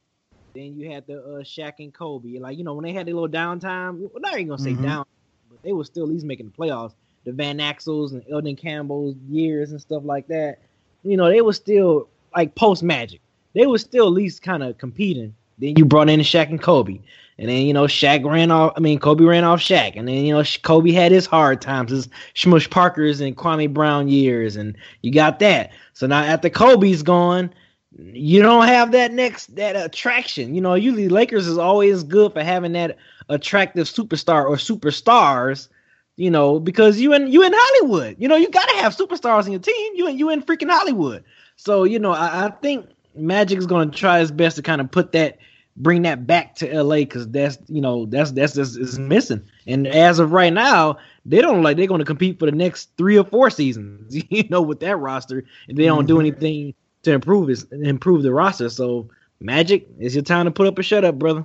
[0.57, 2.41] then you had the uh, Shaq and Kobe.
[2.41, 4.83] Like, you know, when they had their little downtime, well, not even gonna say mm-hmm.
[4.83, 5.07] down,
[5.49, 6.95] but they were still at least making the playoffs.
[7.22, 10.59] The Van Exels and Elden Campbell's years and stuff like that.
[11.03, 13.20] You know, they were still like post Magic.
[13.55, 15.34] They were still at least kind of competing.
[15.59, 17.01] Then you brought in Shaq and Kobe.
[17.38, 18.74] And then, you know, Shaq ran off.
[18.76, 19.94] I mean, Kobe ran off Shaq.
[19.96, 24.09] And then, you know, Kobe had his hard times, his Smush Parker's and Kwame Brown
[24.09, 24.57] years.
[24.57, 25.70] And you got that.
[25.94, 27.51] So now after Kobe's gone,
[27.98, 30.55] you don't have that next, that attraction.
[30.55, 32.98] You know, usually Lakers is always good for having that
[33.28, 35.68] attractive superstar or superstars,
[36.16, 38.16] you know, because you in, you in Hollywood.
[38.18, 39.92] You know, you got to have superstars in your team.
[39.94, 41.24] You in, you in freaking Hollywood.
[41.56, 44.80] So, you know, I, I think Magic is going to try his best to kind
[44.80, 45.38] of put that–
[45.80, 49.42] bring that back to LA because that's you know that's that's just is missing.
[49.66, 52.90] And as of right now, they don't like they're going to compete for the next
[52.96, 54.16] three or four seasons.
[54.30, 56.06] You know, with that roster, and they don't mm-hmm.
[56.06, 58.68] do anything to improve it, improve the roster.
[58.68, 59.08] So
[59.40, 61.44] Magic, it's your time to put up a shut up, brother.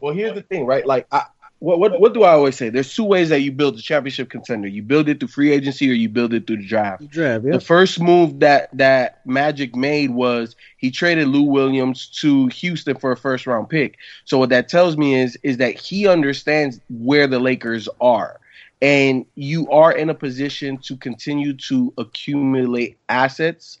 [0.00, 0.86] Well, here's the thing, right?
[0.86, 1.24] Like I,
[1.62, 2.70] what, what what do I always say?
[2.70, 4.66] There's two ways that you build a championship contender.
[4.66, 7.02] You build it through free agency or you build it through the draft.
[7.02, 12.48] The, draft The first move that that Magic made was he traded Lou Williams to
[12.48, 13.96] Houston for a first round pick.
[14.24, 18.40] So what that tells me is is that he understands where the Lakers are.
[18.80, 23.78] And you are in a position to continue to accumulate assets.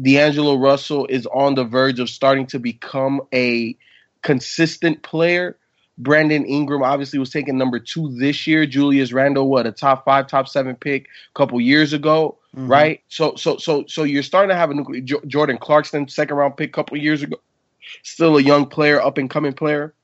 [0.00, 3.76] D'Angelo Russell is on the verge of starting to become a
[4.22, 5.56] consistent player
[5.98, 8.66] Brandon Ingram obviously was taken number two this year.
[8.66, 12.68] Julius Randle, what a top five, top seven pick a couple years ago, mm-hmm.
[12.68, 13.00] right?
[13.08, 16.70] So, so, so, so you're starting to have a new Jordan Clarkson, second round pick
[16.70, 17.36] a couple years ago,
[18.02, 19.94] still a young player, up and coming player.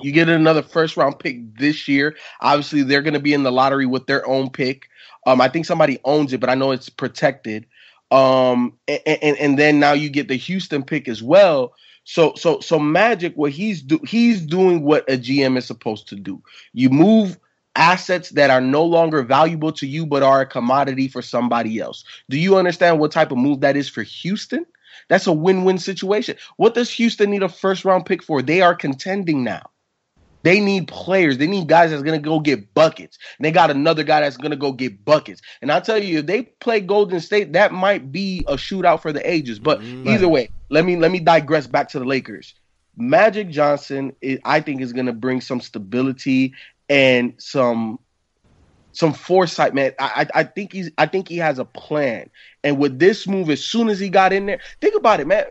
[0.00, 2.16] You get another first round pick this year.
[2.40, 4.88] Obviously, they're going to be in the lottery with their own pick.
[5.26, 7.66] Um, I think somebody owns it, but I know it's protected.
[8.10, 11.74] Um, and, and, and then now you get the Houston pick as well.
[12.04, 16.16] So so so Magic, what he's do he's doing what a GM is supposed to
[16.16, 16.42] do.
[16.72, 17.38] You move
[17.76, 22.04] assets that are no longer valuable to you but are a commodity for somebody else.
[22.28, 24.64] Do you understand what type of move that is for Houston?
[25.08, 26.36] That's a win-win situation.
[26.56, 28.42] What does Houston need a first round pick for?
[28.42, 29.70] They are contending now.
[30.44, 31.38] They need players.
[31.38, 33.18] They need guys that's gonna go get buckets.
[33.38, 35.40] And they got another guy that's gonna go get buckets.
[35.62, 39.10] And I tell you, if they play Golden State, that might be a shootout for
[39.10, 39.58] the ages.
[39.58, 42.52] But either way, let me let me digress back to the Lakers.
[42.96, 44.12] Magic Johnson,
[44.44, 46.52] I think, is gonna bring some stability
[46.88, 48.00] and some
[48.90, 49.92] some foresight, man.
[50.00, 52.28] I, I think he's I think he has a plan.
[52.64, 55.44] And with this move, as soon as he got in there, think about it, man.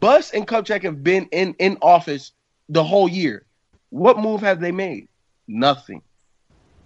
[0.00, 2.32] Buss and Kupchak have been in in office
[2.70, 3.44] the whole year.
[3.90, 5.08] What move have they made?
[5.46, 6.00] Nothing.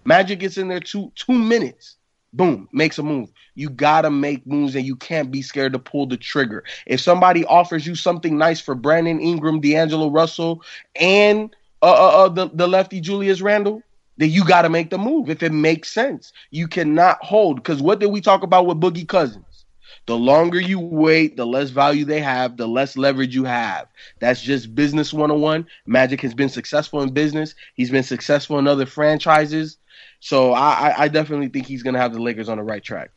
[0.04, 1.98] Magic gets in there two two minutes.
[2.32, 3.30] Boom, makes a move.
[3.56, 6.64] You gotta make moves and you can't be scared to pull the trigger.
[6.86, 10.62] If somebody offers you something nice for Brandon Ingram, D'Angelo Russell,
[10.94, 13.82] and uh, uh, uh the, the lefty Julius Randle,
[14.16, 16.32] then you gotta make the move if it makes sense.
[16.50, 19.66] You cannot hold because what did we talk about with Boogie Cousins?
[20.06, 23.86] The longer you wait, the less value they have, the less leverage you have.
[24.20, 25.66] That's just business 101.
[25.86, 27.54] Magic has been successful in business.
[27.74, 29.78] He's been successful in other franchises.
[30.20, 33.10] So I, I definitely think he's going to have the Lakers on the right track.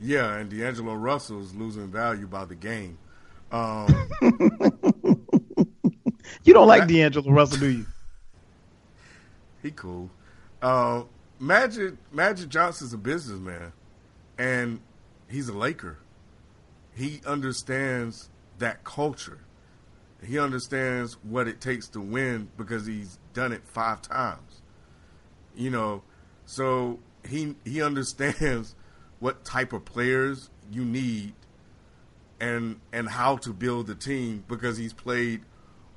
[0.00, 2.98] Yeah, and D'Angelo Russell's losing value by the game.
[3.52, 4.10] Um,
[6.44, 7.86] you don't like D'Angelo Russell, do you?
[9.62, 10.10] He cool.
[10.60, 11.04] Uh,
[11.40, 13.72] Magic Magic Johnson's a businessman,
[14.36, 14.78] and
[15.26, 15.96] he's a Laker
[16.94, 19.38] he understands that culture.
[20.24, 24.62] He understands what it takes to win because he's done it five times.
[25.56, 26.02] You know,
[26.54, 28.76] so he he understands
[29.18, 31.32] what type of players you need
[32.40, 35.40] and and how to build a team because he's played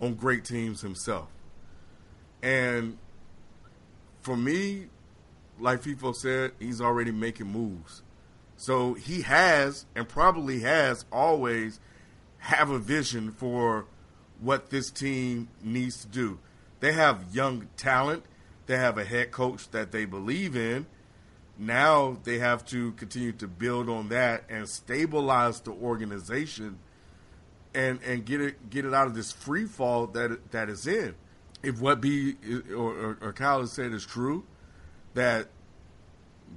[0.01, 1.30] on great teams himself.
[2.41, 2.97] And
[4.22, 4.88] for me,
[5.60, 8.01] like people said, he's already making moves.
[8.55, 11.80] So he has and probably has always
[12.39, 13.86] have a vision for
[14.39, 16.39] what this team needs to do.
[16.80, 18.24] They have young talent.
[18.68, 20.86] They have a head coach that they believe in.
[21.57, 26.78] Now they have to continue to build on that and stabilize the organization
[27.74, 31.15] and and get it get it out of this free fall that that is in.
[31.63, 32.36] If what B
[32.76, 34.43] or, or, Kyle has said is true,
[35.15, 35.47] that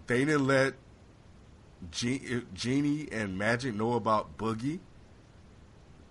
[0.07, 0.75] they didn't let
[1.91, 4.81] Jeanie and Magic know about Boogie,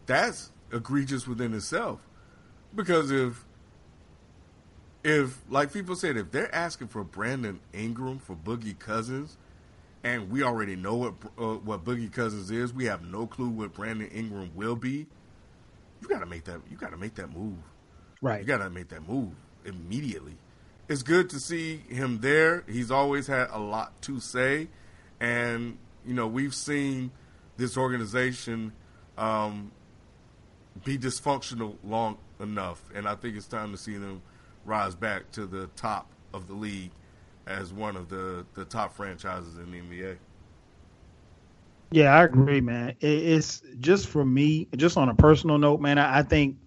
[0.07, 1.99] that's egregious within itself.
[2.73, 3.45] Because if
[5.03, 9.37] if like people said, if they're asking for Brandon Ingram for Boogie Cousins,
[10.03, 13.73] and we already know what uh, what Boogie Cousins is, we have no clue what
[13.73, 15.07] Brandon Ingram will be.
[16.01, 16.61] You got to make that.
[16.69, 17.57] You got to make that move.
[18.21, 18.41] Right.
[18.41, 19.33] You got to make that move
[19.65, 20.37] immediately.
[20.87, 22.63] It's good to see him there.
[22.67, 24.69] He's always had a lot to say.
[25.19, 27.11] And, you know, we've seen
[27.57, 28.71] this organization
[29.17, 29.71] um,
[30.83, 32.81] be dysfunctional long enough.
[32.95, 34.21] And I think it's time to see them
[34.69, 36.91] rise back to the top of the league
[37.47, 40.17] as one of the, the top franchises in the NBA.
[41.91, 42.95] Yeah, I agree, man.
[43.01, 45.97] It's just for me, just on a personal note, man.
[45.97, 46.57] I, think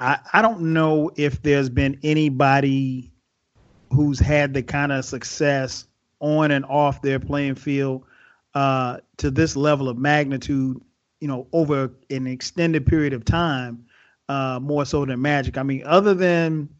[0.00, 3.12] I I don't know if there's been anybody
[3.92, 5.86] who's had the kind of success
[6.20, 8.04] on and off their playing field
[8.54, 10.80] uh, to this level of magnitude,
[11.20, 13.84] you know, over an extended period of time,
[14.30, 15.58] uh, more so than Magic.
[15.58, 16.70] I mean, other than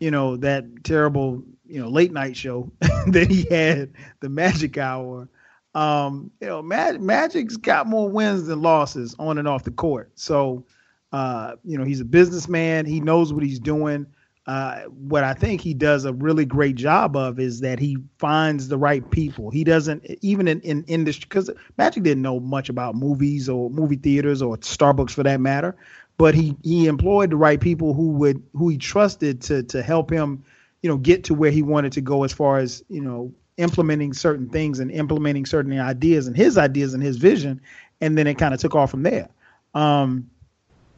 [0.00, 2.70] you know that terrible you know late night show
[3.06, 5.28] that he had, the Magic Hour.
[5.74, 10.12] Um, you know, Mag- Magic's got more wins than losses on and off the court.
[10.14, 10.64] So,
[11.10, 12.86] uh, you know, he's a businessman.
[12.86, 14.06] He knows what he's doing
[14.46, 18.68] uh, what I think he does a really great job of is that he finds
[18.68, 19.50] the right people.
[19.50, 23.96] He doesn't even in, in industry because Magic didn't know much about movies or movie
[23.96, 25.74] theaters or Starbucks for that matter,
[26.16, 30.10] but he he employed the right people who would who he trusted to to help
[30.10, 30.44] him,
[30.82, 34.12] you know, get to where he wanted to go as far as you know implementing
[34.12, 37.60] certain things and implementing certain ideas and his ideas and his vision,
[38.00, 39.28] and then it kind of took off from there.
[39.74, 40.30] Um,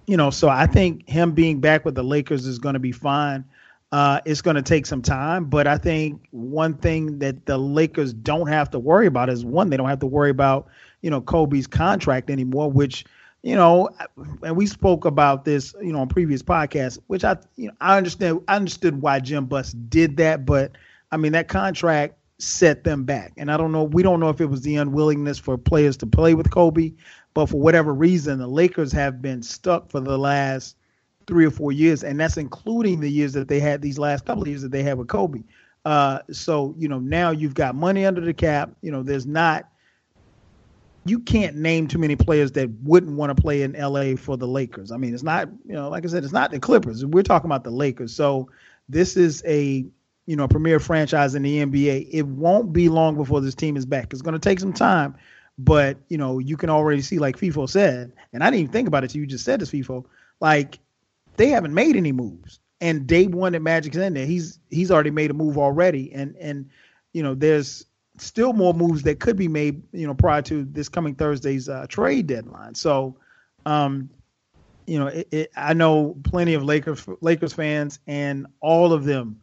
[0.07, 2.93] you know, so I think him being back with the Lakers is going to be
[2.93, 3.45] fine.
[3.93, 8.13] Uh, it's going to take some time, but I think one thing that the Lakers
[8.13, 10.67] don't have to worry about is one, they don't have to worry about,
[11.03, 13.05] you know, Kobe's contract anymore, which,
[13.43, 13.89] you know,
[14.43, 17.97] and we spoke about this, you know, on previous podcasts, which I, you know, I
[17.97, 20.73] understand, I understood why Jim Buss did that, but
[21.13, 23.33] I mean, that contract set them back.
[23.37, 26.07] And I don't know, we don't know if it was the unwillingness for players to
[26.07, 26.93] play with Kobe,
[27.35, 30.77] but for whatever reason, the Lakers have been stuck for the last
[31.27, 34.43] three or four years, and that's including the years that they had these last couple
[34.43, 35.43] of years that they had with Kobe.
[35.85, 38.71] Uh, so you know now you've got money under the cap.
[38.83, 39.69] You know there's not.
[41.07, 44.47] You can't name too many players that wouldn't want to play in LA for the
[44.47, 44.91] Lakers.
[44.91, 47.05] I mean, it's not, you know, like I said, it's not the Clippers.
[47.05, 48.15] We're talking about the Lakers.
[48.15, 48.51] So
[48.89, 49.87] this is a,
[50.27, 52.09] you know, a premier franchise in the NBA.
[52.11, 54.13] It won't be long before this team is back.
[54.13, 55.17] It's going to take some time,
[55.59, 58.89] but you know, you can already see, like FIFO said, and I didn't even think
[58.89, 60.05] about it you just said this, FIFO.
[60.41, 60.79] Like
[61.37, 65.11] they haven't made any moves, and day one that Magic's in there, he's he's already
[65.11, 66.71] made a move already, and and
[67.13, 67.87] you know, there's
[68.19, 71.87] still more moves that could be made, you know, prior to this coming Thursday's uh,
[71.89, 72.75] trade deadline.
[72.75, 73.17] So,
[73.65, 74.11] um,
[74.87, 79.41] you know, it, it, I know plenty of Lakers Lakers fans, and all of them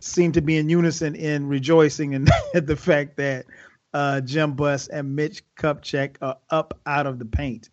[0.00, 3.46] seem to be in unison in rejoicing and at the fact that
[3.94, 7.70] uh, Jim Buss and Mitch Kupchak are up out of the paint.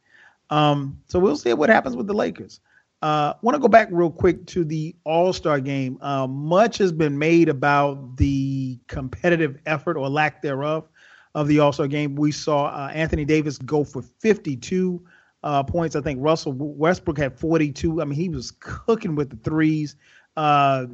[0.50, 2.60] Um, so we'll see what happens with the Lakers.
[3.04, 5.98] Uh, Want to go back real quick to the All Star game.
[6.00, 10.88] Uh, much has been made about the competitive effort or lack thereof
[11.36, 12.16] of the All Star game.
[12.16, 15.04] We saw uh, Anthony Davis go for 52
[15.44, 15.98] uh, points.
[15.98, 18.02] I think Russell Westbrook had 42.
[18.02, 19.98] I mean, he was cooking with the threes.
[20.38, 20.86] Uh,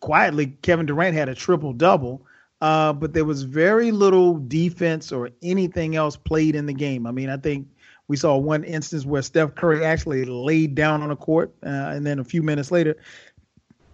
[0.00, 2.26] quietly, Kevin Durant had a triple double.
[2.60, 7.06] Uh, but there was very little defense or anything else played in the game.
[7.06, 7.68] I mean, I think
[8.12, 12.06] we saw one instance where Steph Curry actually laid down on the court, uh, and
[12.06, 12.94] then a few minutes later,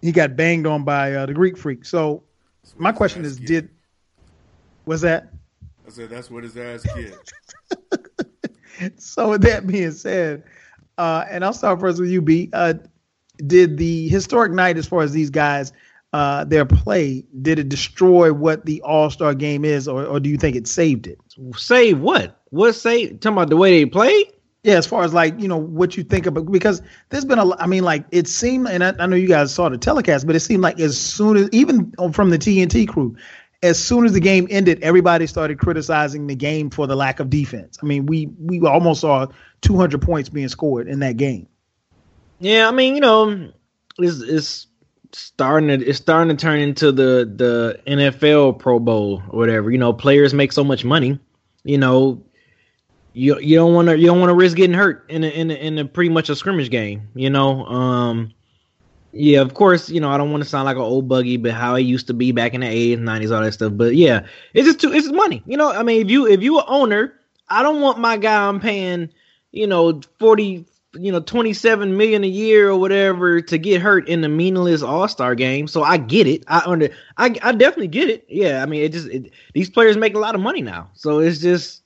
[0.01, 1.85] he got banged on by uh, the Greek Freak.
[1.85, 2.23] So,
[2.77, 3.69] my question is, did
[4.85, 5.31] was that?
[5.87, 7.15] I said that's what his ass kid.
[8.99, 10.43] so, with that being said,
[10.97, 12.49] uh, and I'll start first with you, B.
[12.51, 12.73] Uh,
[13.47, 15.71] did the historic night, as far as these guys,
[16.11, 20.29] uh, their play, did it destroy what the All Star game is, or, or do
[20.29, 21.19] you think it saved it?
[21.55, 22.38] Save what?
[22.49, 23.19] What save?
[23.19, 24.27] Talking about the way they played?
[24.63, 27.55] Yeah, as far as like you know what you think about because there's been a
[27.55, 30.35] I mean like it seemed and I, I, know you guys saw the telecast, but
[30.35, 33.15] it seemed like as soon as even from the TNT crew,
[33.63, 37.29] as soon as the game ended, everybody started criticizing the game for the lack of
[37.29, 37.77] defense.
[37.81, 39.27] I mean, we we almost saw
[39.61, 41.47] 200 points being scored in that game.
[42.39, 43.51] Yeah, I mean you know
[43.97, 44.67] it's it's
[45.13, 49.71] starting to it's starting to turn into the the NFL Pro Bowl or whatever.
[49.71, 51.19] You know, players make so much money.
[51.63, 52.23] You know,
[53.13, 55.51] you you don't want to you don't want to risk getting hurt in a, in
[55.51, 57.09] a, in a pretty much a scrimmage game.
[57.15, 58.33] You know, um,
[59.11, 61.51] yeah, of course, you know I don't want to sound like an old buggy, but
[61.51, 63.73] how it used to be back in the eighties, nineties, all that stuff.
[63.75, 65.41] But yeah, it's just too it's just money.
[65.45, 67.13] You know, I mean, if you if you an owner,
[67.49, 69.09] I don't want my guy I'm paying,
[69.51, 74.07] you know, forty, you know, twenty seven million a year or whatever to get hurt
[74.07, 75.67] in the meaningless All Star game.
[75.67, 76.43] So I get it.
[76.47, 78.27] I under I I definitely get it.
[78.29, 81.17] Yeah, I mean, it just it, these players make a lot of money now, so
[81.17, 81.81] it's just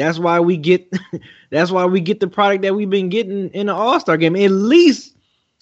[0.00, 0.92] that's why we get
[1.50, 4.36] that's why we get the product that we've been getting in the All-Star game.
[4.36, 5.14] At least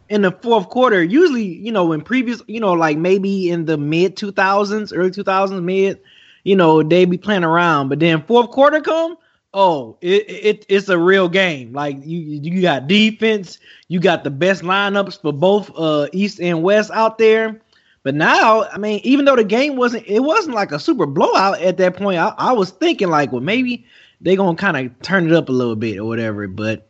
[0.08, 1.02] in the fourth quarter.
[1.02, 5.62] Usually, you know, in previous, you know, like maybe in the mid 2000s, early 2000s,
[5.62, 6.00] mid,
[6.44, 9.16] you know, they be playing around, but then fourth quarter come,
[9.54, 11.72] oh, it, it it's a real game.
[11.72, 13.58] Like you you got defense,
[13.88, 17.60] you got the best lineups for both uh East and West out there.
[18.04, 21.60] But now, I mean, even though the game wasn't, it wasn't like a super blowout
[21.60, 22.18] at that point.
[22.18, 23.84] I, I was thinking like, well, maybe
[24.20, 26.46] they gonna kind of turn it up a little bit or whatever.
[26.48, 26.88] But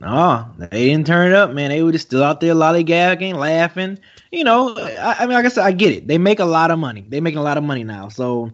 [0.00, 1.70] no, they didn't turn it up, man.
[1.70, 3.98] They were just still out there lollygagging, laughing.
[4.30, 6.06] You know, I, I mean, like I said, I get it.
[6.06, 7.04] They make a lot of money.
[7.08, 8.52] They making a lot of money now, so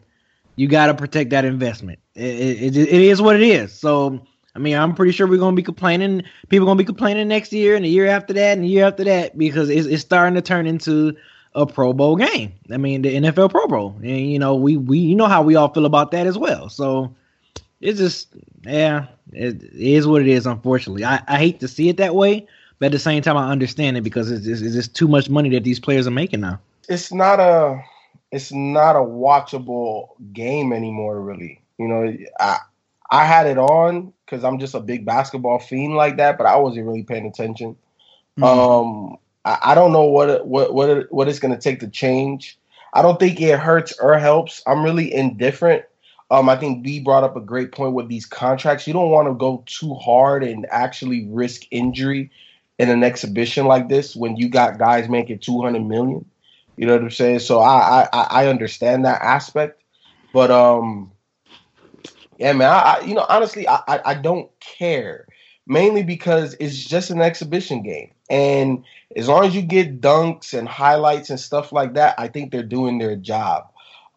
[0.56, 1.98] you got to protect that investment.
[2.14, 3.72] It, it, it is what it is.
[3.72, 4.24] So,
[4.54, 6.22] I mean, I'm pretty sure we're gonna be complaining.
[6.48, 9.04] People gonna be complaining next year and the year after that and the year after
[9.04, 11.16] that because it's, it's starting to turn into
[11.54, 12.52] a Pro Bowl game.
[12.70, 15.56] I mean, the NFL Pro Bowl, and you know, we we you know how we
[15.56, 16.68] all feel about that as well.
[16.68, 17.14] So
[17.84, 20.46] it's just yeah, it is what it is.
[20.46, 22.46] Unfortunately, I, I hate to see it that way,
[22.78, 25.28] but at the same time, I understand it because it's just, it's just too much
[25.28, 26.58] money that these players are making now.
[26.88, 27.82] It's not a
[28.32, 31.60] it's not a watchable game anymore, really.
[31.78, 32.58] You know, I
[33.10, 36.56] I had it on because I'm just a big basketball fiend like that, but I
[36.56, 37.76] wasn't really paying attention.
[38.38, 38.44] Mm-hmm.
[38.44, 42.58] Um, I, I, don't know what what what what it's going to take to change.
[42.94, 44.62] I don't think it hurts or helps.
[44.66, 45.84] I'm really indifferent
[46.30, 48.86] um, I think B brought up a great point with these contracts.
[48.86, 52.30] You don't want to go too hard and actually risk injury
[52.78, 56.24] in an exhibition like this when you got guys making 200 million.
[56.76, 57.40] You know what I'm saying?
[57.40, 59.80] So I I, I understand that aspect,
[60.32, 61.12] but um,
[62.38, 62.70] yeah, man.
[62.70, 65.28] I, I you know honestly I, I I don't care
[65.66, 68.84] mainly because it's just an exhibition game, and
[69.14, 72.64] as long as you get dunks and highlights and stuff like that, I think they're
[72.64, 73.68] doing their job.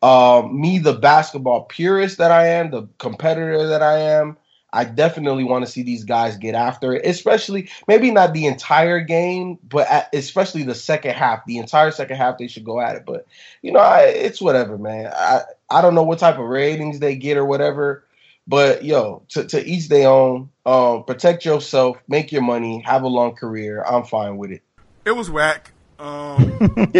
[0.01, 4.37] Um, me, the basketball purist that I am, the competitor that I am,
[4.71, 8.99] I definitely want to see these guys get after it, especially maybe not the entire
[8.99, 11.45] game, but at, especially the second half.
[11.45, 13.03] The entire second half, they should go at it.
[13.05, 13.25] But
[13.61, 15.11] you know, I, it's whatever, man.
[15.15, 18.03] I I don't know what type of ratings they get or whatever,
[18.45, 20.49] but yo, to, to each their own.
[20.65, 23.83] Um, protect yourself, make your money, have a long career.
[23.83, 24.63] I'm fine with it.
[25.05, 25.71] It was whack.
[25.97, 26.59] Um,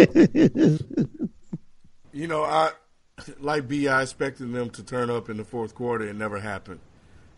[2.12, 2.72] you know, I
[3.40, 6.06] like B, I expected them to turn up in the fourth quarter.
[6.06, 6.80] It never happened,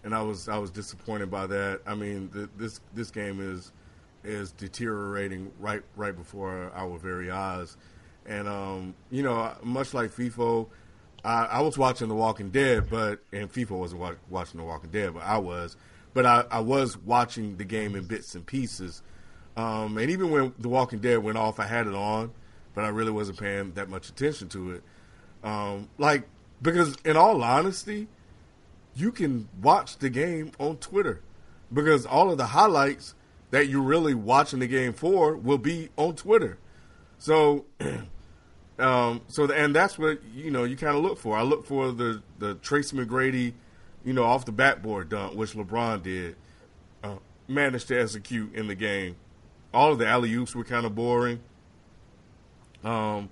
[0.05, 1.81] and I was I was disappointed by that.
[1.87, 3.73] I mean, the, this this game is
[4.25, 7.77] is deteriorating right right before our very eyes,
[8.27, 10.69] and um, you know, much like FIFO,
[11.25, 14.91] I, I, was watching The Walking Dead, but and FIFO wasn't wa- watching The Walking
[14.91, 15.77] Dead, but I was,
[16.13, 19.03] but I, I was watching the game in bits and pieces,
[19.57, 22.33] um, and even when The Walking Dead went off, I had it on
[22.75, 24.83] but I really wasn't paying that much attention to it.
[25.43, 26.25] Um, like
[26.63, 28.09] because in all honesty,
[28.95, 31.23] you can watch the game on Twitter
[31.73, 33.15] because all of the highlights
[33.51, 36.59] that you're really watching the game for will be on Twitter.
[37.19, 37.67] So,
[38.79, 41.37] um, so the, and that's what you know you kind of look for.
[41.37, 43.55] I look for the the Tracy McGrady,
[44.05, 46.37] you know, off the backboard dunk, which LeBron did,
[47.03, 47.17] uh,
[47.49, 49.17] managed to execute in the game.
[49.73, 51.41] All of the alley oops were kind of boring.
[52.83, 53.29] Um,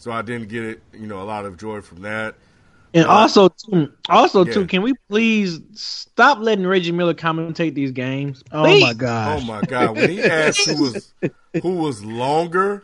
[0.00, 2.34] so I didn't get it, you know, a lot of joy from that.
[2.94, 4.52] And uh, also, too, also yeah.
[4.54, 8.42] too, can we please stop letting Reggie Miller commentate these games?
[8.44, 8.82] Please?
[8.82, 9.42] Oh my god!
[9.42, 9.96] Oh my god!
[9.96, 11.14] When he asked who was
[11.62, 12.82] who was longer,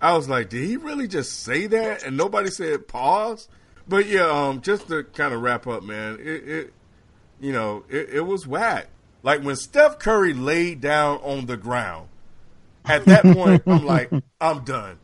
[0.00, 2.04] I was like, did he really just say that?
[2.04, 3.48] And nobody said pause.
[3.88, 6.72] But yeah, um, just to kind of wrap up, man, it, it
[7.40, 8.86] you know, it, it was whack.
[9.24, 12.08] Like when Steph Curry laid down on the ground,
[12.84, 15.00] at that point, I'm like, I'm done,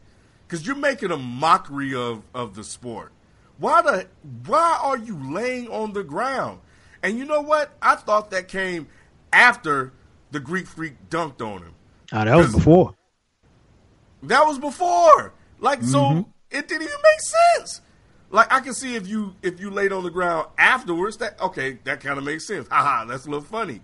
[0.52, 3.10] because you're making a mockery of of the sport.
[3.56, 4.06] Why the
[4.44, 6.60] why are you laying on the ground?
[7.02, 7.74] And you know what?
[7.80, 8.86] I thought that came
[9.32, 9.94] after
[10.30, 11.74] the Greek Freak dunked on him.
[12.12, 12.94] Oh, that was before.
[14.24, 15.32] That was before.
[15.58, 15.88] Like mm-hmm.
[15.88, 17.20] so, it didn't even make
[17.56, 17.80] sense.
[18.28, 21.78] Like I can see if you if you laid on the ground afterwards, that okay,
[21.84, 22.68] that kind of makes sense.
[22.68, 23.80] Haha, that's a little funny.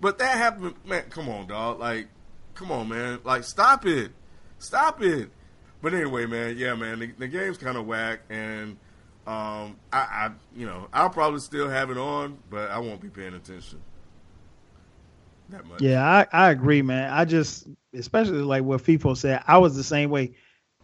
[0.00, 1.10] But that happened, man.
[1.10, 1.78] Come on, dog.
[1.78, 2.08] Like,
[2.54, 3.18] come on, man.
[3.22, 4.12] Like, stop it,
[4.58, 5.28] stop it.
[5.86, 6.56] But anyway, man.
[6.58, 6.98] Yeah, man.
[6.98, 8.76] The, the game's kind of whack, and
[9.24, 13.08] um, I, I, you know, I'll probably still have it on, but I won't be
[13.08, 13.80] paying attention
[15.50, 15.80] that much.
[15.80, 17.12] Yeah, I, I agree, man.
[17.12, 20.32] I just, especially like what FIFO said, I was the same way.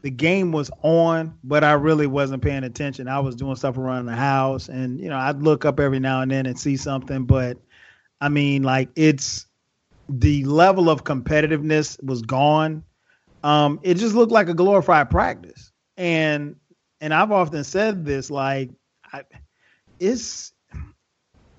[0.03, 3.09] The game was on, but I really wasn't paying attention.
[3.09, 6.21] I was doing stuff around the house, and you know, I'd look up every now
[6.21, 7.25] and then and see something.
[7.25, 7.59] But
[8.21, 9.47] I mean, like it's
[10.09, 12.85] the level of competitiveness was gone.
[13.43, 16.57] Um, it just looked like a glorified practice, and
[17.01, 18.71] and I've often said this, like,
[19.13, 19.25] I,
[19.99, 20.53] it's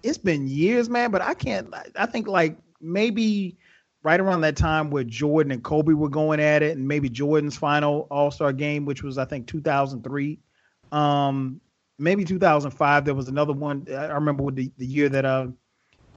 [0.03, 1.73] it's been years, man, but I can't.
[1.95, 3.57] I think like maybe
[4.03, 7.57] right around that time where Jordan and Kobe were going at it, and maybe Jordan's
[7.57, 10.39] final All Star game, which was I think 2003,
[10.91, 11.61] um,
[11.97, 13.05] maybe 2005.
[13.05, 13.87] There was another one.
[13.89, 15.47] I remember the the year that uh,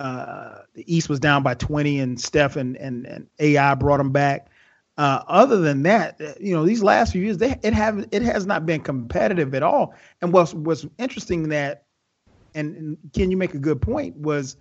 [0.00, 4.10] uh, the East was down by 20, and Steph and and, and AI brought them
[4.12, 4.48] back.
[4.98, 8.46] Uh, other than that, you know, these last few years, they it have it has
[8.46, 9.94] not been competitive at all.
[10.22, 11.84] And what's what's interesting that,
[12.54, 14.56] and, and can you make a good point was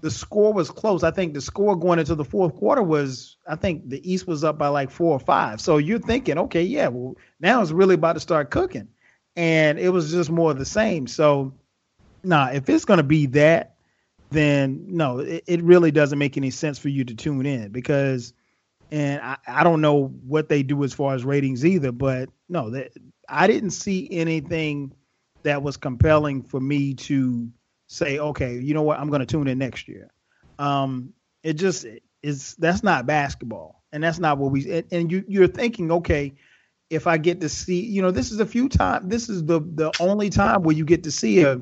[0.00, 1.02] the score was close.
[1.02, 4.44] I think the score going into the fourth quarter was, I think the East was
[4.44, 5.60] up by like four or five.
[5.60, 8.88] So you're thinking, okay, yeah, well, now it's really about to start cooking.
[9.36, 11.06] And it was just more of the same.
[11.06, 11.54] So,
[12.22, 13.74] nah, if it's going to be that,
[14.30, 18.32] then no, it, it, really doesn't make any sense for you to tune in because,
[18.90, 22.70] and I, I don't know what they do as far as ratings either, but no,
[22.70, 22.92] that
[23.28, 24.92] I didn't see anything
[25.42, 27.50] that was compelling for me to
[27.88, 30.10] say, okay, you know what, I'm going to tune in next year.
[30.58, 31.86] Um, it just
[32.22, 34.70] is that's not basketball, and that's not what we.
[34.70, 36.34] And, and you you're thinking, okay,
[36.90, 39.08] if I get to see, you know, this is a few times.
[39.08, 41.60] This is the the only time where you get to see a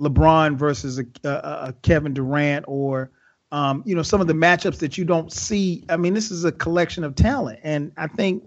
[0.00, 3.10] LeBron versus a, a, a Kevin Durant or
[3.56, 5.82] um, you know, some of the matchups that you don't see.
[5.88, 8.44] I mean, this is a collection of talent, and I think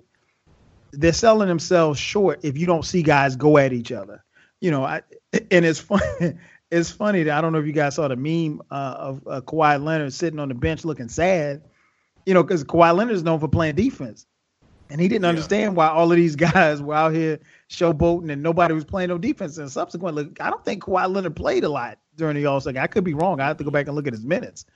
[0.92, 4.24] they're selling themselves short if you don't see guys go at each other.
[4.62, 5.02] You know, I
[5.50, 6.00] and it's fun
[6.72, 9.42] it's funny that I don't know if you guys saw the meme uh, of uh,
[9.42, 11.64] Kawhi Leonard sitting on the bench looking sad,
[12.28, 14.28] you know, because Kawhi Leonard is known for playing defense,
[14.92, 15.30] and he didn't yeah.
[15.30, 19.18] understand why all of these guys were out here showboating and nobody was playing no
[19.18, 19.58] defense.
[19.58, 22.78] And subsequently, I don't think Kawhi Leonard played a lot during the All Star.
[22.78, 23.40] I could be wrong.
[23.40, 24.68] I have to go back and look at his minutes.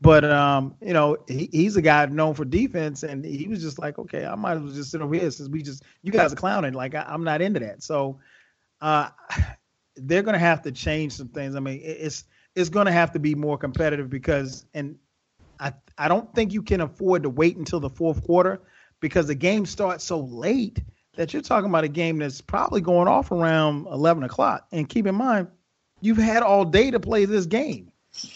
[0.00, 3.78] But um, you know, he, he's a guy known for defense, and he was just
[3.78, 6.32] like, okay, I might as well just sit over here since we just you guys
[6.32, 6.72] are clowning.
[6.72, 7.82] Like I, I'm not into that.
[7.82, 8.18] So,
[8.80, 9.10] uh,
[9.96, 11.54] they're going to have to change some things.
[11.54, 12.24] I mean, it's
[12.54, 14.98] it's going to have to be more competitive because, and
[15.58, 18.62] I I don't think you can afford to wait until the fourth quarter
[19.00, 20.82] because the game starts so late
[21.16, 24.66] that you're talking about a game that's probably going off around 11 o'clock.
[24.72, 25.48] And keep in mind,
[26.00, 27.89] you've had all day to play this game.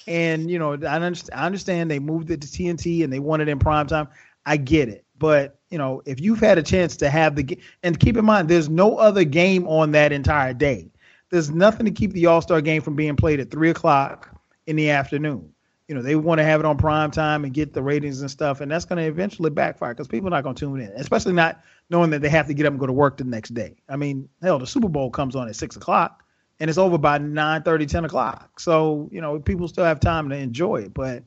[0.07, 3.59] And you know, I understand, they moved it to TNT and they wanted it in
[3.59, 4.09] prime time.
[4.47, 7.61] I get it, but you know, if you've had a chance to have the game,
[7.83, 10.91] and keep in mind, there's no other game on that entire day
[11.35, 14.31] there's nothing to keep the All Star game from being played at three o'clock
[14.69, 15.53] in the afternoon.
[15.89, 18.31] You know, they want to have it on prime time and get the ratings and
[18.31, 20.93] stuff, and that's going to eventually backfire because people are not going to tune in,
[20.93, 21.61] especially not
[21.91, 23.75] knowing that they have to get up and go to work the next day.
[23.89, 26.24] I mean, hell, the Super Bowl comes on at six o'clock
[26.61, 28.61] and it's over by 9 30, 10 o'clock.
[28.61, 31.23] So, you know, people still have time to enjoy it, but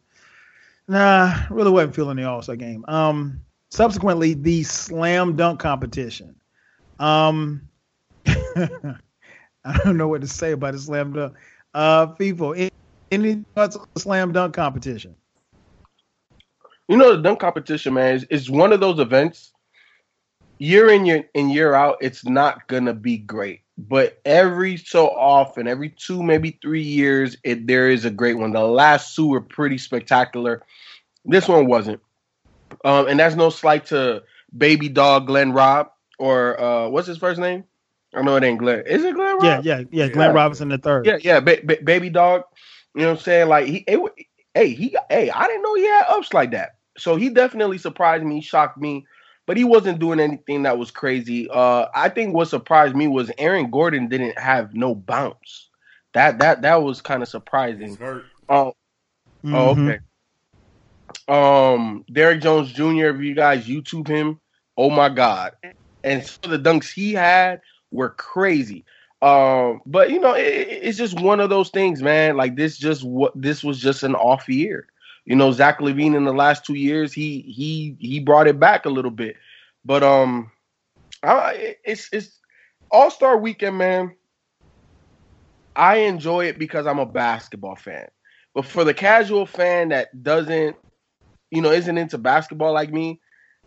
[0.87, 2.85] nah, really wasn't feeling the All Star game.
[2.87, 6.35] Um, subsequently, the slam dunk competition.
[6.99, 7.67] Um,
[8.25, 11.35] I don't know what to say about the slam dunk.
[11.73, 12.55] Uh, people,
[13.11, 15.15] any thoughts on the slam dunk competition?
[16.87, 19.51] You know, the dunk competition, man, is, is one of those events.
[20.59, 23.61] Year in year in year out, it's not gonna be great.
[23.77, 28.51] But every so often, every two, maybe three years, it there is a great one.
[28.51, 30.63] The last two were pretty spectacular.
[31.25, 32.01] This one wasn't.
[32.83, 34.23] Um, and that's no slight to
[34.57, 37.63] baby dog Glenn Robb or uh, what's his first name?
[38.15, 38.83] I know it ain't Glenn.
[38.87, 39.63] Is it Glenn Robb?
[39.63, 40.07] Yeah, yeah, yeah.
[40.07, 40.35] Glenn yeah.
[40.35, 41.05] Robinson the third.
[41.05, 41.39] Yeah, yeah.
[41.39, 42.43] Ba- ba- baby dog.
[42.95, 43.47] You know what I'm saying?
[43.49, 46.77] Like he, it, hey, he, hey, I didn't know he had ups like that.
[46.97, 49.05] So he definitely surprised me, shocked me,
[49.47, 51.49] but he wasn't doing anything that was crazy.
[51.49, 55.69] Uh, I think what surprised me was Aaron Gordon didn't have no bounce.
[56.13, 57.97] That that that was kind of surprising.
[58.49, 58.75] Oh,
[59.43, 59.55] mm-hmm.
[59.55, 59.99] oh, okay.
[61.27, 63.07] Um, Derrick Jones Jr.
[63.07, 64.39] If you guys YouTube him,
[64.77, 65.53] oh my god!
[66.03, 67.61] And some of the dunks he had
[67.91, 68.85] were crazy.
[69.21, 72.35] Um, but you know, it, it's just one of those things, man.
[72.35, 74.87] Like this, just what this was just an off year.
[75.27, 78.85] You know, Zach LaVine in the last two years, he he he brought it back
[78.85, 79.35] a little bit.
[79.83, 80.51] But um,
[81.21, 82.39] I, it's it's
[82.89, 84.15] All Star Weekend, man.
[85.75, 88.07] I enjoy it because I'm a basketball fan.
[88.55, 90.77] But for the casual fan that doesn't,
[91.51, 93.19] you know, isn't into basketball like me,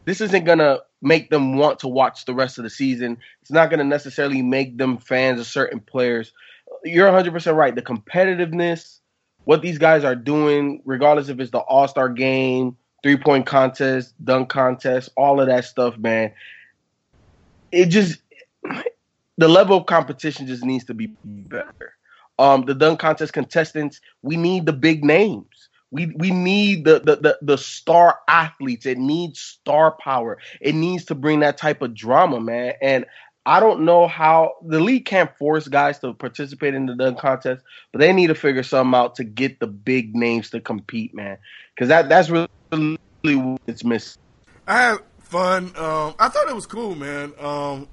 [0.07, 3.19] this isn't gonna make them want to watch the rest of the season.
[3.43, 6.33] It's not gonna necessarily make them fans of certain players.
[6.85, 7.75] You're 100% right.
[7.75, 9.00] The competitiveness,
[9.51, 14.15] what these guys are doing, regardless if it's the All Star game, three point contest,
[14.25, 16.33] dunk contest, all of that stuff, man.
[17.73, 18.21] It just
[19.39, 21.95] the level of competition just needs to be better.
[22.39, 25.69] Um, the dunk contest contestants, we need the big names.
[25.91, 28.87] We we need the, the the the star athletes.
[28.87, 30.39] It needs star power.
[30.61, 32.75] It needs to bring that type of drama, man.
[32.81, 33.05] And
[33.51, 37.65] I don't know how the league can't force guys to participate in the dunk contest,
[37.91, 41.37] but they need to figure something out to get the big names to compete, man.
[41.75, 44.23] Because that that's really what it's missing.
[44.69, 45.73] I had fun.
[45.77, 47.33] Um, I thought it was cool, man.
[47.41, 47.89] Um,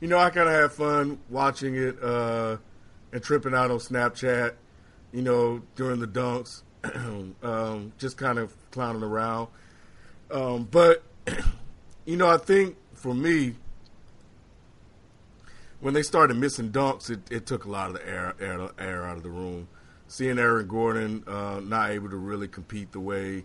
[0.00, 2.56] you know, I kind of had fun watching it uh,
[3.12, 4.54] and tripping out on Snapchat.
[5.12, 6.62] You know, during the dunks.
[7.44, 9.46] um, just kind of clowning around.
[10.32, 11.04] Um, but
[12.06, 13.54] you know, I think for me,
[15.80, 19.04] when they started missing dunks, it, it took a lot of the air, air, air
[19.04, 19.68] out of the room.
[20.08, 23.44] Seeing Aaron Gordon uh, not able to really compete the way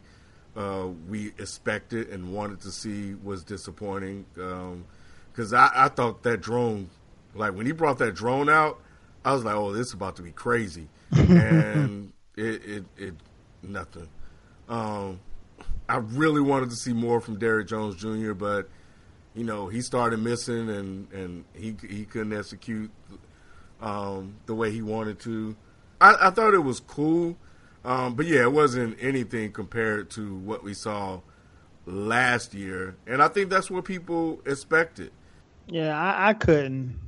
[0.56, 4.26] uh, we expected and wanted to see was disappointing.
[4.34, 6.90] Because um, I, I thought that drone,
[7.36, 8.82] like when he brought that drone out,
[9.24, 13.14] I was like, "Oh, this is about to be crazy," and it, it, it
[13.64, 14.08] nothing.
[14.70, 15.20] Um,
[15.88, 18.70] I really wanted to see more from Derrick Jones Jr., but
[19.36, 22.92] you know he started missing and and he he couldn't execute
[23.82, 25.56] um, the way he wanted to.
[26.00, 27.38] I, I thought it was cool,
[27.84, 31.22] um, but yeah, it wasn't anything compared to what we saw
[31.86, 35.12] last year, and I think that's what people expected.
[35.68, 37.00] Yeah, I, I couldn't.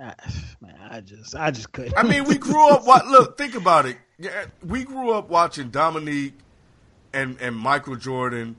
[0.00, 0.14] I,
[0.60, 1.96] man, I just, I just couldn't.
[1.96, 2.86] I mean, we grew up.
[2.86, 3.06] What?
[3.08, 3.96] Look, think about it.
[4.18, 6.34] Yeah, we grew up watching Dominique
[7.12, 8.56] and and Michael Jordan,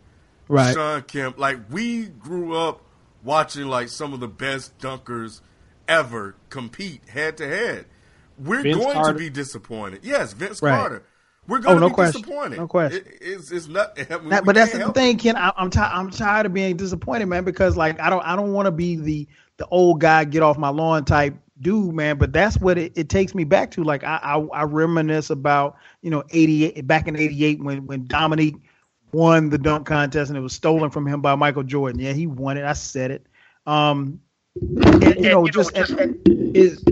[0.47, 0.73] right.
[0.73, 1.37] Shawn Kemp.
[1.37, 2.81] Like we grew up
[3.23, 5.41] watching like some of the best dunkers
[5.87, 7.85] ever compete head to head.
[8.37, 9.13] We're Vince going Carter.
[9.13, 10.01] to be disappointed.
[10.03, 10.77] Yes, Vince right.
[10.77, 11.03] Carter.
[11.47, 12.21] We're going oh, no to be question.
[12.21, 12.57] disappointed.
[12.57, 13.05] No question.
[13.05, 13.95] It, it's, it's not.
[14.09, 15.35] that, but that's the thing, Ken.
[15.37, 15.91] I, am tired.
[15.93, 17.45] I'm tired of being disappointed, man.
[17.45, 18.21] Because like I don't.
[18.21, 21.95] I don't want to be the the old guy get off my lawn type dude,
[21.95, 22.17] man.
[22.17, 23.83] But that's what it, it takes me back to.
[23.83, 28.55] Like I, I, I reminisce about you know '88 back in '88 when when Dominique
[29.17, 31.99] won the dunk contest and it was stolen from him by Michael Jordan.
[31.99, 32.63] Yeah, he won it.
[32.63, 33.25] I said it.
[33.65, 34.21] Um,
[34.55, 35.93] and, you know, just, just
[36.27, 36.83] is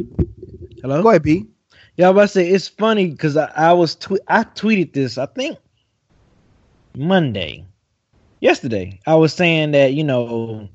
[0.81, 1.01] hello.
[1.03, 1.45] Go ahead, B.
[1.97, 4.43] Yeah, but I was about to say it's funny because I, I was tw- I
[4.43, 5.57] tweeted this I think
[6.97, 7.65] Monday,
[8.39, 8.99] yesterday.
[9.05, 10.67] I was saying that you know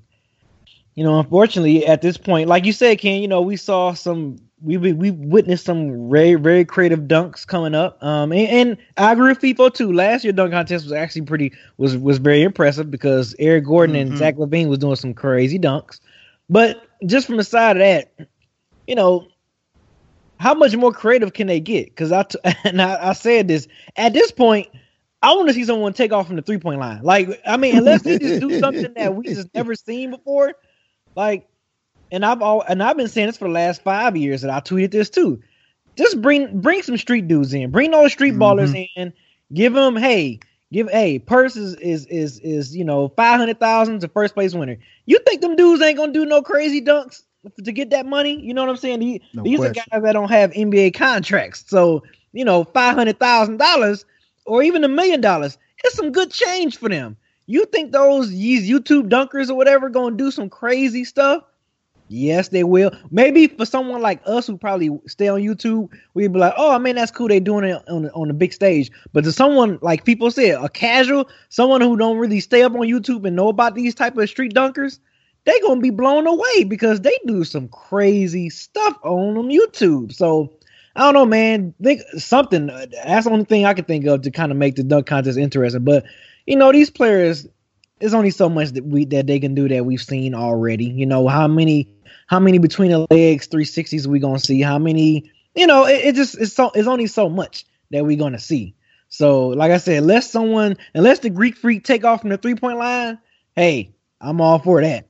[0.95, 4.37] you know, unfortunately, at this point, like you said, Ken, you know, we saw some,
[4.62, 8.03] we we witnessed some very very creative dunks coming up.
[8.03, 9.93] Um, and, and I agree with FIFO too.
[9.93, 14.11] Last year dunk contest was actually pretty was was very impressive because Eric Gordon mm-hmm.
[14.11, 16.01] and Zach LaVine was doing some crazy dunks.
[16.49, 18.28] But just from the side of that,
[18.87, 19.28] you know,
[20.39, 21.87] how much more creative can they get?
[21.87, 24.69] Because I t- and I, I said this at this point.
[25.23, 27.03] I want to see someone take off from the three point line.
[27.03, 30.55] Like, I mean, unless they just do something that we just never seen before,
[31.15, 31.47] like,
[32.11, 34.61] and I've all and I've been saying this for the last five years, that I
[34.61, 35.43] tweeted this too.
[35.97, 38.43] Just bring bring some street dudes in, bring the street mm-hmm.
[38.43, 39.12] ballers in,
[39.53, 40.41] give them hey,
[40.73, 44.55] Give a purse is is is, is you know five hundred thousand to first place
[44.55, 44.77] winner.
[45.05, 47.23] You think them dudes ain't gonna do no crazy dunks
[47.65, 48.41] to get that money?
[48.41, 49.01] You know what I'm saying?
[49.01, 53.19] These, No these are guys that don't have NBA contracts, so you know five hundred
[53.19, 54.05] thousand dollars
[54.47, 55.59] or even a million dollars.
[55.82, 57.16] It's some good change for them.
[57.47, 61.43] You think those these YouTube dunkers or whatever gonna do some crazy stuff?
[62.12, 62.91] Yes, they will.
[63.12, 66.97] Maybe for someone like us who probably stay on YouTube, we'd be like, "Oh man,
[66.97, 67.28] that's cool.
[67.28, 70.57] They're doing it on the, on the big stage." But to someone like people said,
[70.61, 74.16] a casual, someone who don't really stay up on YouTube and know about these type
[74.16, 74.99] of street dunkers,
[75.45, 80.12] they gonna be blown away because they do some crazy stuff on them YouTube.
[80.12, 80.53] So
[80.97, 81.74] I don't know, man.
[81.81, 82.70] Think something.
[82.70, 85.07] uh, That's the only thing I can think of to kind of make the dunk
[85.07, 85.85] contest interesting.
[85.85, 86.05] But
[86.45, 87.47] you know, these players,
[88.01, 90.87] there's only so much that we that they can do that we've seen already.
[90.87, 91.89] You know, how many
[92.27, 94.61] how many between the legs 360s we gonna see?
[94.61, 95.31] How many?
[95.55, 98.74] You know, it, it just it's so it's only so much that we gonna see.
[99.09, 102.55] So, like I said, unless someone, unless the Greek freak take off from the three
[102.55, 103.19] point line,
[103.57, 105.09] hey, I'm all for that.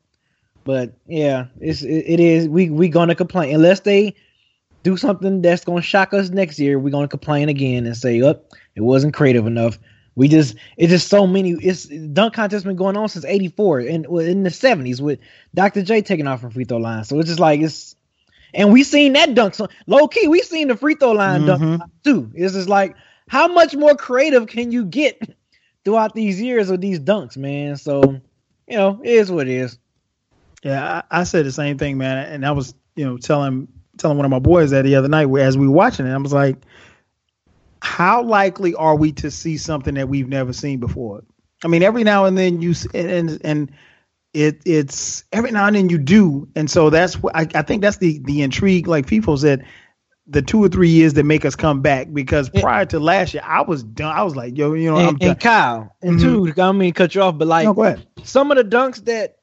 [0.65, 4.15] But yeah, it's it, it is we we gonna complain unless they
[4.83, 6.79] do something that's gonna shock us next year.
[6.79, 9.79] We're gonna complain again and say, "Up, it wasn't creative enough."
[10.17, 11.53] We just it's just so many.
[11.53, 15.21] It's dunk contest been going on since '84 and well, in the '70s with
[15.55, 15.83] Dr.
[15.83, 17.05] J taking off from free throw line.
[17.05, 17.95] So it's just like it's,
[18.53, 19.55] and we seen that dunk.
[19.55, 21.47] So low key, we seen the free throw line Mhm.
[21.79, 22.31] dunk too.
[22.35, 22.97] It's just like
[23.29, 25.21] how much more creative can you get
[25.85, 27.77] throughout these years of these dunks, man?
[27.77, 28.21] So
[28.69, 29.79] you know, it is what it is.
[30.63, 32.33] Yeah, I, I said the same thing, man.
[32.33, 35.29] And I was, you know, telling telling one of my boys that the other night
[35.39, 36.13] as we were watching it.
[36.13, 36.57] I was like,
[37.83, 41.23] how likely are we to see something that we've never seen before?
[41.65, 43.73] I mean, every now and then you and and
[44.33, 47.83] it it's every now and then you do, and so that's what I, I think
[47.83, 48.87] that's the the intrigue.
[48.87, 49.67] Like people said,
[50.27, 53.43] the two or three years that make us come back because prior to last year,
[53.45, 54.17] I was done.
[54.17, 55.29] I was like, yo, you know, I'm And, done.
[55.31, 56.55] and Kyle, and Mhm.
[56.55, 59.37] two, I mean cut you off, but like no, some of the dunks that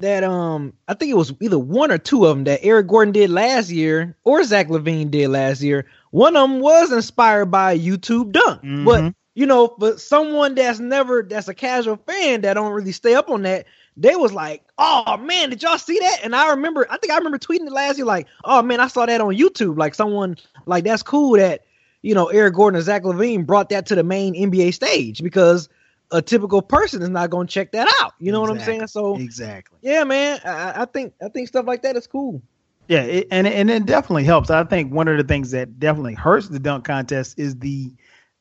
[0.00, 3.12] that um I think it was either one or two of them that Eric Gordon
[3.12, 5.86] did last year or Zach LaVine did last year.
[6.10, 9.14] One of them was inspired by YouTube dunk, but Mhm.
[9.34, 13.28] you know, but someone that's never that's a casual fan that don't really stay up
[13.28, 13.66] on that,
[13.96, 17.18] they was like, "Oh man, did y'all see that?" And I remember, I think I
[17.18, 20.36] remember tweeting it last year, like, "Oh man, I saw that on YouTube." Like someone
[20.64, 21.64] like that's cool that
[22.02, 25.68] you know Eric Gordon and Zach LaVine brought that to the main NBA stage because
[26.12, 28.14] a typical person is not going to check that out.
[28.18, 28.86] You know what I'm saying?
[28.86, 29.78] So Exactly.
[29.82, 32.40] yeah, man, I, I think I think stuff like that is cool.
[32.88, 34.50] Yeah, it, and and it definitely helps.
[34.50, 37.92] I think one of the things that definitely hurts the dunk contest is the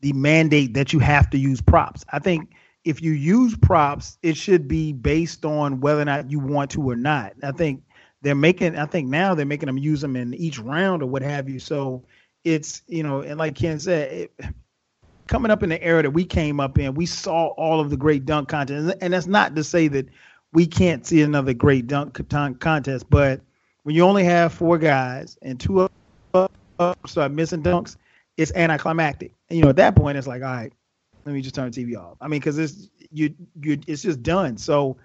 [0.01, 2.05] the mandate that you have to use props.
[2.11, 2.51] I think
[2.84, 6.91] if you use props, it should be based on whether or not you want to
[6.91, 7.34] or not.
[7.43, 7.81] I think
[8.22, 8.77] they're making.
[8.77, 11.59] I think now they're making them use them in each round or what have you.
[11.59, 12.03] So
[12.43, 14.31] it's you know, and like Ken said, it,
[15.27, 17.97] coming up in the era that we came up in, we saw all of the
[17.97, 18.93] great dunk contests.
[19.01, 20.07] and that's not to say that
[20.53, 22.19] we can't see another great dunk
[22.59, 23.41] contest, but
[23.85, 25.91] when you only have four guys and two of
[26.33, 27.97] them start missing dunks,
[28.35, 29.31] it's anticlimactic.
[29.47, 30.73] And you know, at that point, it's like, all right,
[31.23, 32.17] let me just turn the TV off.
[32.19, 34.57] I mean, because it's you, you, it's just done.
[34.57, 34.97] So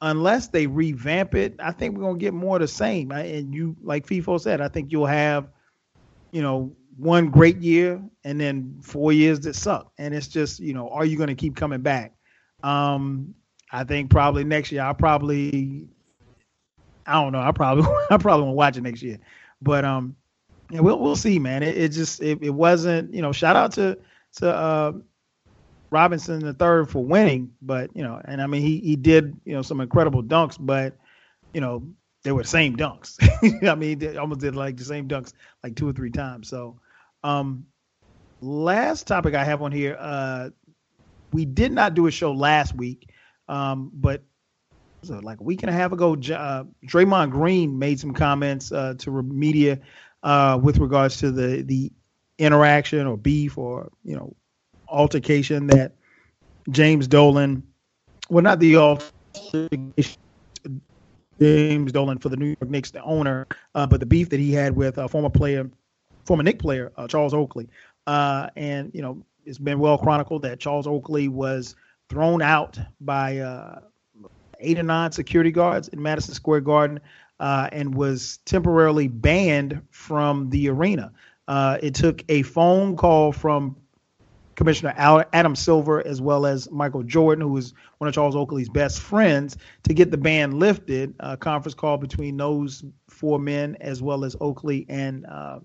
[0.00, 3.12] unless they revamp it, I think we're gonna get more of the same.
[3.12, 5.46] I, and you, like FIFO said, I think you'll have,
[6.32, 9.92] you know, one great year and then four years that suck.
[9.96, 12.16] And it's just, you know, are you gonna keep coming back?
[12.64, 13.32] Um,
[13.70, 14.82] I think probably next year.
[14.82, 15.86] I'll probably
[17.06, 17.40] I don't know.
[17.40, 19.18] I probably I probably won't watch it next year,
[19.60, 20.16] but um,
[20.70, 21.62] yeah, we'll we'll see, man.
[21.62, 23.32] It, it just it, it wasn't you know.
[23.32, 23.98] Shout out to
[24.36, 24.92] to uh,
[25.90, 29.54] Robinson the third for winning, but you know, and I mean he he did you
[29.54, 30.96] know some incredible dunks, but
[31.52, 31.82] you know
[32.22, 33.16] they were the same dunks.
[33.68, 35.32] I mean almost did like the same dunks
[35.62, 36.48] like two or three times.
[36.48, 36.80] So,
[37.22, 37.66] um,
[38.40, 40.50] last topic I have on here, uh,
[41.32, 43.10] we did not do a show last week,
[43.48, 44.22] um, but
[45.10, 49.22] like a week and a half ago, uh, Draymond Green made some comments uh, to
[49.22, 49.80] media
[50.22, 51.92] uh, with regards to the the
[52.38, 54.34] interaction or beef or you know
[54.88, 55.92] altercation that
[56.70, 57.62] James Dolan,
[58.28, 59.94] well, not the altercation,
[61.40, 64.52] James Dolan for the New York Knicks, the owner, uh, but the beef that he
[64.52, 65.70] had with a former player,
[66.24, 67.68] former Knick player uh, Charles Oakley,
[68.06, 71.76] uh, and you know it's been well chronicled that Charles Oakley was
[72.08, 73.38] thrown out by.
[74.60, 77.00] Eight or nine security guards in Madison Square Garden
[77.40, 81.12] uh, and was temporarily banned from the arena.
[81.46, 83.76] Uh, it took a phone call from
[84.54, 89.00] Commissioner Adam Silver as well as Michael Jordan, who was one of Charles Oakley's best
[89.00, 91.14] friends, to get the ban lifted.
[91.20, 95.60] A conference call between those four men as well as Oakley and uh,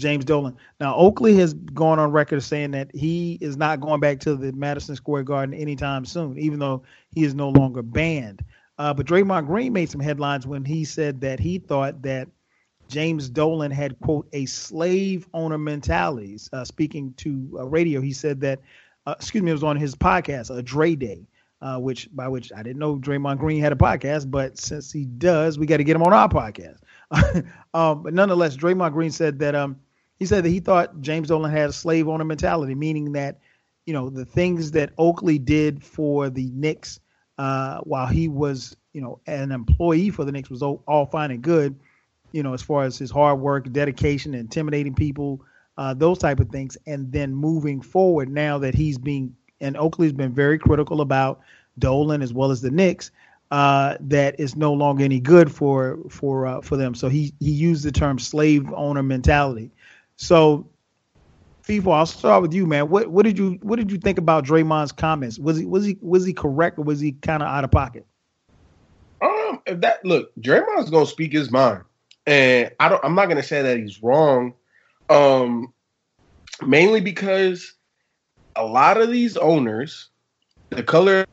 [0.00, 0.56] James Dolan.
[0.80, 4.52] Now, Oakley has gone on record saying that he is not going back to the
[4.52, 6.82] Madison Square Garden anytime soon, even though
[7.14, 8.44] he is no longer banned.
[8.78, 12.28] Uh, but Draymond Green made some headlines when he said that he thought that
[12.88, 16.38] James Dolan had quote a slave owner mentality.
[16.52, 18.60] Uh, speaking to uh, radio, he said that
[19.06, 21.26] uh, excuse me, it was on his podcast, a Dre Day,
[21.62, 25.04] uh, which by which I didn't know Draymond Green had a podcast, but since he
[25.04, 26.78] does, we got to get him on our podcast.
[27.74, 29.78] um, but nonetheless, Draymond Green said that um,
[30.20, 33.40] he said that he thought James Dolan had a slave owner mentality, meaning that
[33.86, 37.00] you know the things that Oakley did for the Knicks
[37.38, 41.32] uh, while he was you know an employee for the Knicks was all, all fine
[41.32, 41.74] and good
[42.32, 45.44] you know, as far as his hard work, dedication, intimidating people,
[45.76, 46.76] uh, those type of things.
[46.86, 51.40] And then moving forward, now that he's being and Oakley's been very critical about
[51.78, 53.10] Dolan as well as the Knicks,
[53.50, 56.94] uh, that is no longer any good for for uh, for them.
[56.94, 59.70] So he he used the term slave owner mentality.
[60.20, 60.68] So
[61.66, 62.90] FIFO, I'll start with you, man.
[62.90, 65.38] What what did you what did you think about Draymond's comments?
[65.38, 68.06] Was he was he was he correct or was he kind of out of pocket?
[69.22, 71.84] Um, if that look, Draymond's gonna speak his mind
[72.26, 73.02] and I don't.
[73.02, 74.52] I'm not gonna say that he's wrong,
[75.08, 75.72] um,
[76.60, 77.72] mainly because
[78.56, 80.10] a lot of these owners,
[80.68, 81.24] the color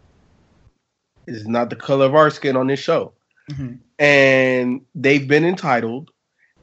[1.28, 3.12] is not the color of our skin on this show,
[3.52, 3.76] mm-hmm.
[4.00, 6.10] and they've been entitled.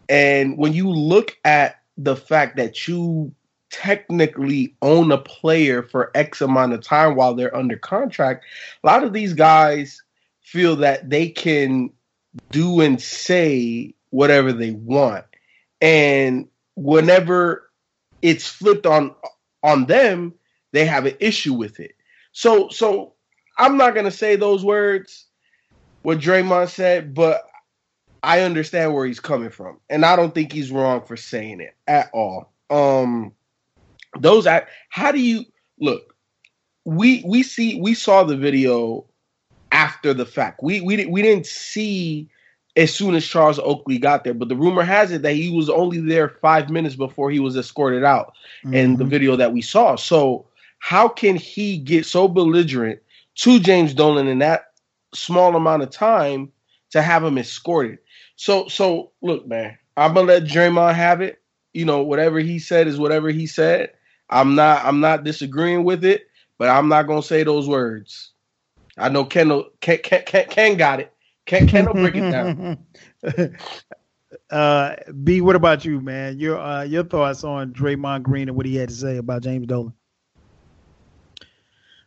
[0.09, 3.33] And when you look at the fact that you
[3.71, 8.45] technically own a player for X amount of time while they're under contract,
[8.83, 10.03] a lot of these guys
[10.41, 11.91] feel that they can
[12.51, 15.25] do and say whatever they want.
[15.81, 17.71] And whenever
[18.23, 19.15] it's flipped on
[19.63, 20.35] on them,
[20.73, 21.95] they have an issue with it.
[22.33, 23.15] So so
[23.59, 25.27] I'm not gonna say those words
[26.03, 27.49] what Draymond said, but
[28.25, 31.75] I understand where he's coming from, and I don't think he's wrong for saying it
[31.87, 32.53] at all.
[32.71, 33.33] Um,
[34.19, 34.71] those act.
[34.89, 35.45] How do you
[35.79, 36.15] look?
[36.85, 39.05] We we see we saw the video
[39.73, 40.63] after the fact.
[40.63, 42.29] We we we didn't see
[42.77, 44.35] as soon as Charles Oakley got there.
[44.35, 47.57] But the rumor has it that he was only there five minutes before he was
[47.57, 48.35] escorted out
[48.65, 48.75] mm-hmm.
[48.75, 49.11] in the mm-hmm.
[49.11, 49.97] video that we saw.
[49.97, 50.47] So
[50.79, 53.01] how can he get so belligerent
[53.37, 54.73] to James Dolan in that
[55.15, 56.51] small amount of time
[56.91, 57.99] to have him escorted?
[58.45, 61.41] So so look, man, I'm gonna let Draymond have it.
[61.73, 63.95] You know, whatever he said is whatever he said.
[64.29, 66.27] I'm not I'm not disagreeing with it,
[66.59, 68.33] but I'm not gonna say those words.
[68.99, 71.11] I know Kendall Ken, Ken, Ken, Ken got it.
[71.47, 72.85] Can Kendall break it down?
[74.51, 76.39] uh, B, what about you, man?
[76.39, 79.67] Your uh, your thoughts on Draymond Green and what he had to say about James
[79.67, 79.95] Dolan?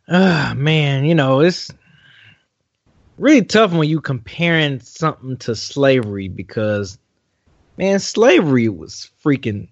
[0.08, 1.72] Ah, uh, man, you know it's
[3.18, 6.98] really tough when you comparing something to slavery because,
[7.76, 9.68] man, slavery was freaking,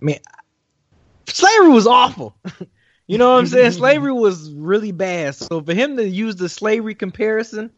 [0.00, 0.18] man,
[1.28, 2.36] slavery was awful.
[3.06, 3.70] you know what I'm saying?
[3.72, 5.34] slavery was really bad.
[5.34, 7.70] So for him to use the slavery comparison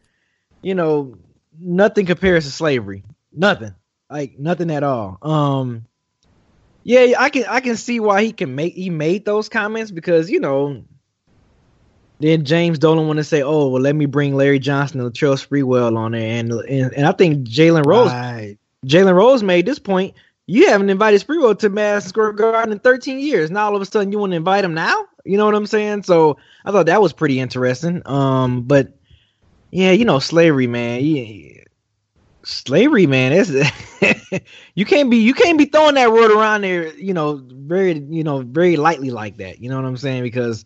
[0.61, 1.17] you know,
[1.59, 3.03] nothing compares to slavery.
[3.31, 3.75] Nothing.
[4.09, 5.17] Like nothing at all.
[5.21, 5.85] Um
[6.83, 10.29] yeah, I can I can see why he can make he made those comments because,
[10.29, 10.83] you know,
[12.19, 15.35] then James Dolan want to say, "Oh, well, let me bring Larry Johnson and Latrell
[15.35, 18.57] Sprewell on there," and and, and I think Jalen Rose, right.
[18.85, 20.13] Jalen Rose made this point.
[20.45, 23.51] You haven't invited Sprewell to Madison Square Garden in 13 years.
[23.51, 25.05] Now all of a sudden you want to invite him now?
[25.23, 26.03] You know what I'm saying?
[26.03, 28.01] So I thought that was pretty interesting.
[28.05, 28.97] Um, but
[29.69, 31.01] yeah, you know, slavery, man.
[31.03, 31.63] Yeah,
[32.43, 33.31] slavery, man.
[33.31, 33.51] It's
[34.75, 38.23] you can't be you can't be throwing that word around there, you know, very you
[38.23, 39.61] know very lightly like that.
[39.61, 40.23] You know what I'm saying?
[40.23, 40.65] Because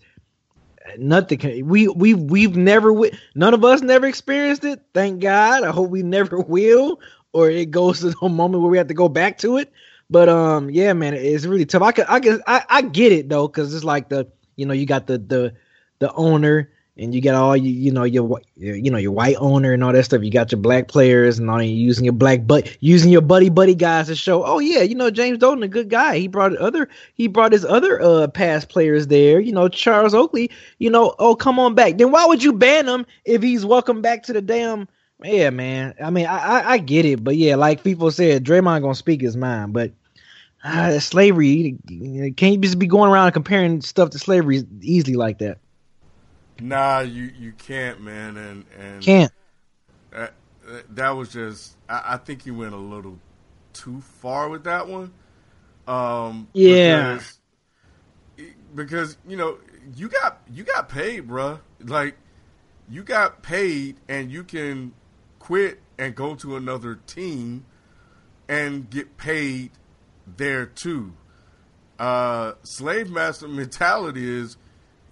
[0.97, 2.93] nothing can we we we've never
[3.35, 4.81] none of us never experienced it.
[4.93, 5.63] Thank God.
[5.63, 6.99] I hope we never will,
[7.33, 9.71] or it goes to the moment where we have to go back to it.
[10.09, 11.81] But um, yeah, man, it's really tough.
[11.81, 14.73] I can I can I, I get it though, because it's like the you know
[14.73, 15.53] you got the the
[15.99, 19.73] the owner and you get all you you know your you know your white owner
[19.73, 20.23] and all that stuff.
[20.23, 23.49] You got your black players and all you using your black but using your buddy
[23.49, 24.43] buddy guys to show.
[24.43, 26.17] Oh yeah, you know James Dolan a good guy.
[26.17, 29.39] He brought other he brought his other uh past players there.
[29.39, 30.51] You know Charles Oakley.
[30.77, 31.97] You know oh come on back.
[31.97, 34.87] Then why would you ban him if he's welcome back to the damn?
[35.23, 35.95] Yeah man.
[36.03, 39.21] I mean I I, I get it, but yeah, like people said, Draymond gonna speak
[39.21, 39.91] his mind, but.
[40.65, 41.77] Uh, slavery
[42.37, 45.57] can't just be going around comparing stuff to slavery easily like that.
[46.59, 49.31] Nah, you you can't, man, and and can't.
[50.11, 50.33] That,
[50.89, 51.75] that was just.
[51.89, 53.19] I, I think you went a little
[53.73, 55.11] too far with that one.
[55.87, 57.13] Um, yeah.
[57.15, 57.39] Because,
[58.75, 59.57] because you know
[59.95, 61.59] you got you got paid, bruh.
[61.83, 62.15] Like
[62.89, 64.93] you got paid, and you can
[65.39, 67.65] quit and go to another team
[68.47, 69.71] and get paid
[70.37, 71.13] there too.
[71.99, 74.57] Uh, slave master mentality is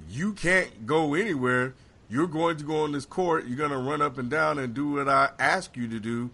[0.09, 1.73] you can't go anywhere.
[2.09, 3.47] You're going to go on this court.
[3.47, 6.29] You're going to run up and down and do what I ask you to do,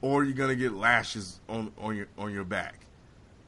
[0.00, 2.86] or you're going to get lashes on on your on your back.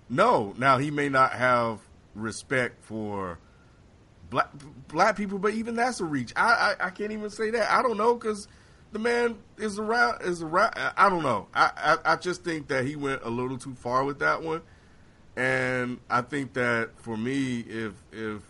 [0.08, 1.80] No, now he may not have
[2.14, 3.38] respect for
[4.28, 4.50] black
[4.88, 6.32] black people, but even that's a reach.
[6.36, 7.70] I I, I can't even say that.
[7.70, 8.48] I don't know because
[8.92, 10.74] the man is around is around.
[10.96, 11.46] I don't know.
[11.54, 14.62] I, I I just think that he went a little too far with that one,
[15.36, 18.42] and I think that for me, if if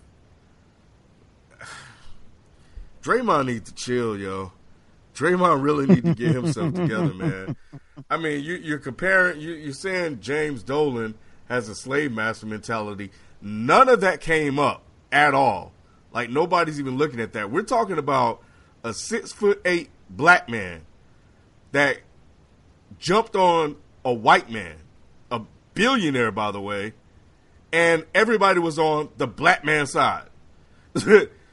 [3.03, 4.53] Draymond needs to chill, yo.
[5.15, 7.57] Draymond really need to get himself together, man.
[8.09, 9.41] I mean, you, you're comparing.
[9.41, 11.15] You, you're saying James Dolan
[11.49, 13.11] has a slave master mentality.
[13.43, 14.83] None of that came up
[15.13, 15.73] at all.
[16.13, 17.51] Like nobody's even looking at that.
[17.51, 18.43] We're talking about
[18.83, 20.83] a six foot eight black man
[21.73, 21.99] that
[22.99, 24.77] jumped on a white man,
[25.31, 25.43] a
[25.75, 26.95] billionaire, by the way,
[27.73, 30.29] and everybody was on the black man's side.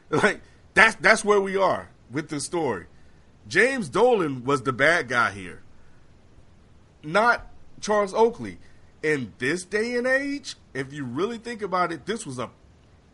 [0.09, 0.41] like
[0.77, 2.85] that's that's where we are with the story.
[3.47, 5.61] James Dolan was the bad guy here,
[7.03, 7.47] not
[7.81, 8.57] Charles Oakley.
[9.03, 12.49] In this day and age, if you really think about it, this was a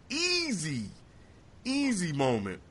[0.09, 0.85] easy,
[1.65, 2.61] easy moment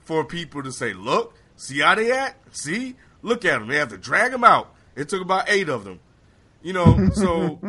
[0.00, 2.56] for people to say, "Look, see how they act.
[2.56, 3.68] See, look at them.
[3.68, 4.74] They have to drag them out.
[4.96, 6.00] It took about eight of them,
[6.62, 7.10] you know.
[7.14, 7.60] So,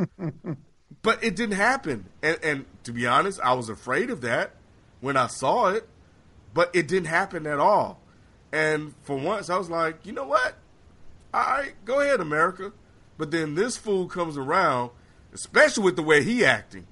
[1.01, 2.05] but it didn't happen.
[2.21, 4.55] And, and to be honest, I was afraid of that
[5.01, 5.87] when I saw it,
[6.53, 7.99] but it didn't happen at all.
[8.51, 10.55] And for once, I was like, you know what?
[11.33, 12.71] All right, go ahead, America.
[13.17, 14.91] But then this fool comes around,
[15.33, 16.87] especially with the way he acting,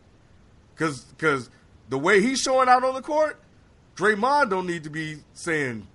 [0.74, 1.50] because because
[1.90, 3.40] the way he's showing out on the court,
[3.96, 5.88] Draymond don't need to be saying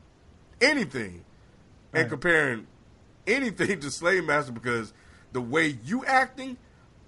[0.61, 1.25] anything
[1.93, 2.67] and comparing
[3.27, 4.93] anything to Slave Master because
[5.33, 6.57] the way you acting,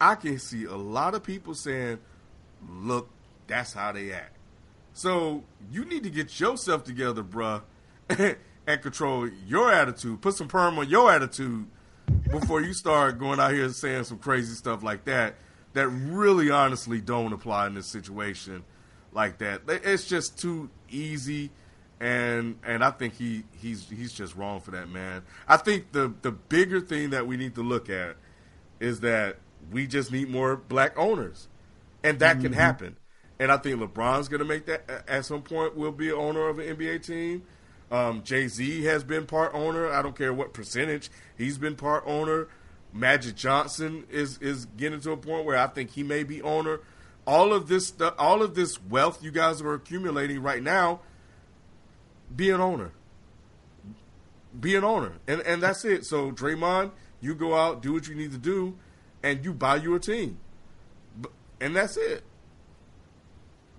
[0.01, 1.98] I can see a lot of people saying,
[2.68, 3.09] "Look,
[3.47, 4.38] that's how they act."
[4.98, 7.62] So you need to get yourself together, bruh,
[8.08, 10.20] and control your attitude.
[10.20, 11.68] Put some perm on your attitude
[12.32, 15.36] before you start going out here and saying some crazy stuff like that.
[15.74, 18.64] That really, honestly, don't apply in this situation
[19.12, 19.60] like that.
[19.68, 21.50] It's just too easy
[22.00, 25.22] and and I think he he's he's just wrong for that man.
[25.46, 28.16] I think the the bigger thing that we need to look at
[28.80, 29.36] is that
[29.70, 31.46] we just need more black owners,
[32.02, 32.46] and that mm-hmm.
[32.46, 32.96] can happen.
[33.39, 35.77] And I think LeBron's going to make that at some point.
[35.77, 37.44] Will be owner of an NBA team.
[37.90, 39.90] Um, Jay Z has been part owner.
[39.90, 42.48] I don't care what percentage he's been part owner.
[42.93, 46.81] Magic Johnson is is getting to a point where I think he may be owner.
[47.27, 51.01] All of this, stuff, all of this wealth you guys are accumulating right now
[52.35, 52.93] be an owner.
[54.59, 55.15] Be an owner.
[55.27, 56.05] And and that's it.
[56.05, 58.77] So Draymond, you go out, do what you need to do,
[59.23, 60.39] and you buy your team.
[61.60, 62.23] And that's it.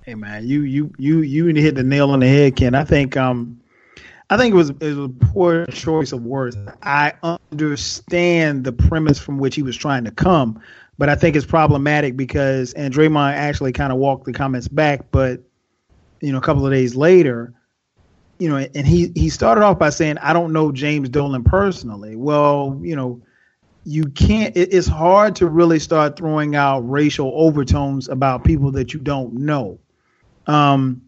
[0.10, 2.74] Hey man, you you you you hit the nail on the head, Ken.
[2.74, 3.62] I think um
[4.32, 6.58] I think it was it was a poor choice of words.
[6.82, 10.60] I understand the premise from which he was trying to come,
[10.98, 15.12] but I think it's problematic because and Draymond actually kind of walked the comments back,
[15.12, 15.44] but
[16.22, 17.54] you know, a couple of days later,
[18.40, 22.16] you know, and he he started off by saying, "I don't know James Dolan personally."
[22.16, 23.22] Well, you know,
[23.84, 24.58] you can't.
[24.58, 29.34] It, it's hard to really start throwing out racial overtones about people that you don't
[29.34, 29.78] know.
[30.50, 31.02] Um,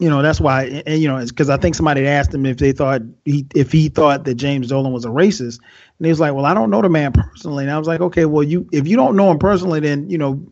[0.00, 2.72] you know, that's why, and, you know, because I think somebody asked him if they
[2.72, 5.60] thought he if he thought that James Dolan was a racist,
[5.98, 8.00] and he was like, "Well, I don't know the man personally." And I was like,
[8.00, 10.44] "Okay, well, you if you don't know him personally, then you know."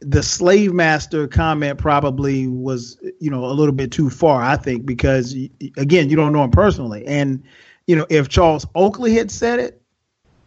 [0.00, 4.86] the slave master comment probably was you know a little bit too far i think
[4.86, 5.34] because
[5.76, 7.42] again you don't know him personally and
[7.88, 9.82] you know if charles oakley had said it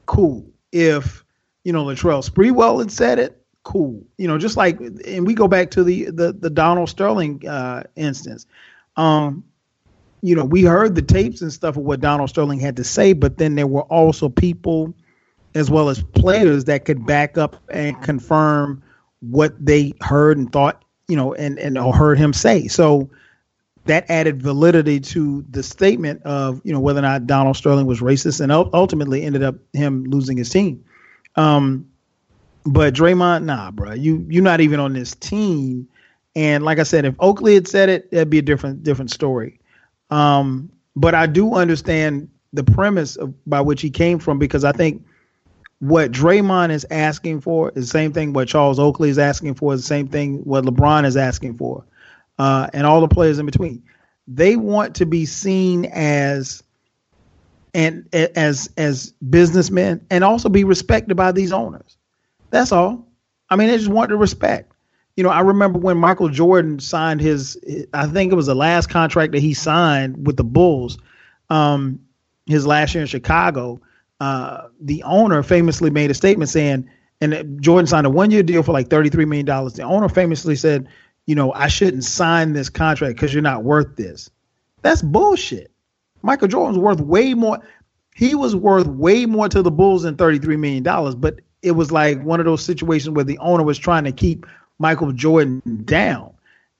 [0.06, 1.26] cool if
[1.66, 5.48] you know latrell sprewell had said it cool you know just like and we go
[5.48, 8.48] back to the the, the donald sterling uh, instance
[8.98, 9.44] um
[10.22, 13.14] you know we heard the tapes and stuff of what donald sterling had to say
[13.14, 14.94] but then there were also people
[15.56, 18.82] as well as players that could back up and confirm
[19.22, 22.68] what they heard and thought, you know, and and heard him say.
[22.68, 23.10] So
[23.86, 28.00] that added validity to the statement of you know whether or not Donald Sterling was
[28.00, 30.84] racist, and ultimately ended up him losing his team.
[31.36, 31.88] Um,
[32.66, 35.88] but Draymond, nah, bro, you you're not even on this team.
[36.36, 39.60] And like I said, if Oakley had said it, that'd be a different different story.
[40.10, 44.72] Um, but I do understand the premise of, by which he came from because I
[44.72, 45.06] think
[45.80, 49.74] what Draymond is asking for is the same thing what Charles Oakley is asking for
[49.74, 51.84] is the same thing what LeBron is asking for,
[52.38, 53.82] uh, and all the players in between.
[54.28, 56.62] They want to be seen as
[57.74, 61.98] and as as businessmen and also be respected by these owners.
[62.52, 63.08] That's all.
[63.50, 64.72] I mean, they just want the respect.
[65.18, 67.58] You know, I remember when Michael Jordan signed his,
[67.94, 70.98] I think it was the last contract that he signed with the Bulls,
[71.50, 72.00] um,
[72.46, 73.82] his last year in Chicago.
[74.20, 78.64] Uh, the owner famously made a statement saying, and Jordan signed a one year deal
[78.64, 79.46] for like $33 million.
[79.46, 80.88] The owner famously said,
[81.26, 84.30] you know, I shouldn't sign this contract because you're not worth this.
[84.82, 85.72] That's bullshit.
[86.24, 87.60] Michael Jordan's worth way more.
[88.16, 90.84] He was worth way more to the Bulls than $33 million,
[91.20, 94.46] but it was like one of those situations where the owner was trying to keep
[94.80, 96.32] Michael Jordan down.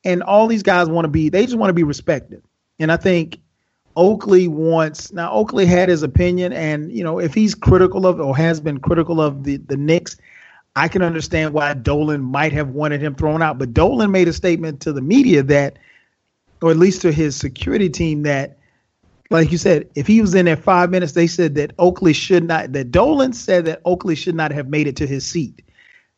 [0.04, 2.42] And all these guys want to be, they just want to be respected.
[2.80, 3.38] And I think
[3.96, 8.36] Oakley wants, now Oakley had his opinion, and, you know, if he's critical of or
[8.36, 10.18] has been critical of the, the Knicks,
[10.76, 13.60] I can understand why Dolan might have wanted him thrown out.
[13.60, 15.78] But Dolan made a statement to the media that,
[16.62, 18.58] or at least to his security team, that,
[19.32, 22.44] like you said, if he was in there five minutes, they said that Oakley should
[22.44, 25.62] not, that Dolan said that Oakley should not have made it to his seat.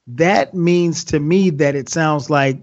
[0.07, 2.59] That means to me that it sounds like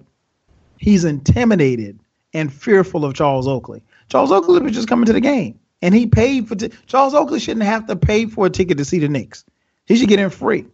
[0.79, 1.99] he's intimidated
[2.35, 3.83] and fearful of Charles Oakley.
[4.09, 7.41] Charles Oakley was just coming to the game, and he paid for t- Charles Oakley
[7.41, 9.45] shouldn't have to pay for a ticket to see the Knicks.
[9.87, 10.67] He should get in free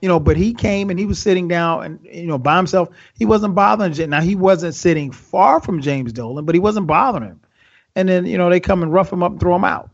[0.00, 2.88] you know, but he came and he was sitting down and you know by himself.
[3.18, 4.10] He wasn't bothering.
[4.10, 7.40] Now he wasn't sitting far from James Dolan, but he wasn't bothering him.
[7.96, 9.90] And then you know they come and rough him up and throw him out.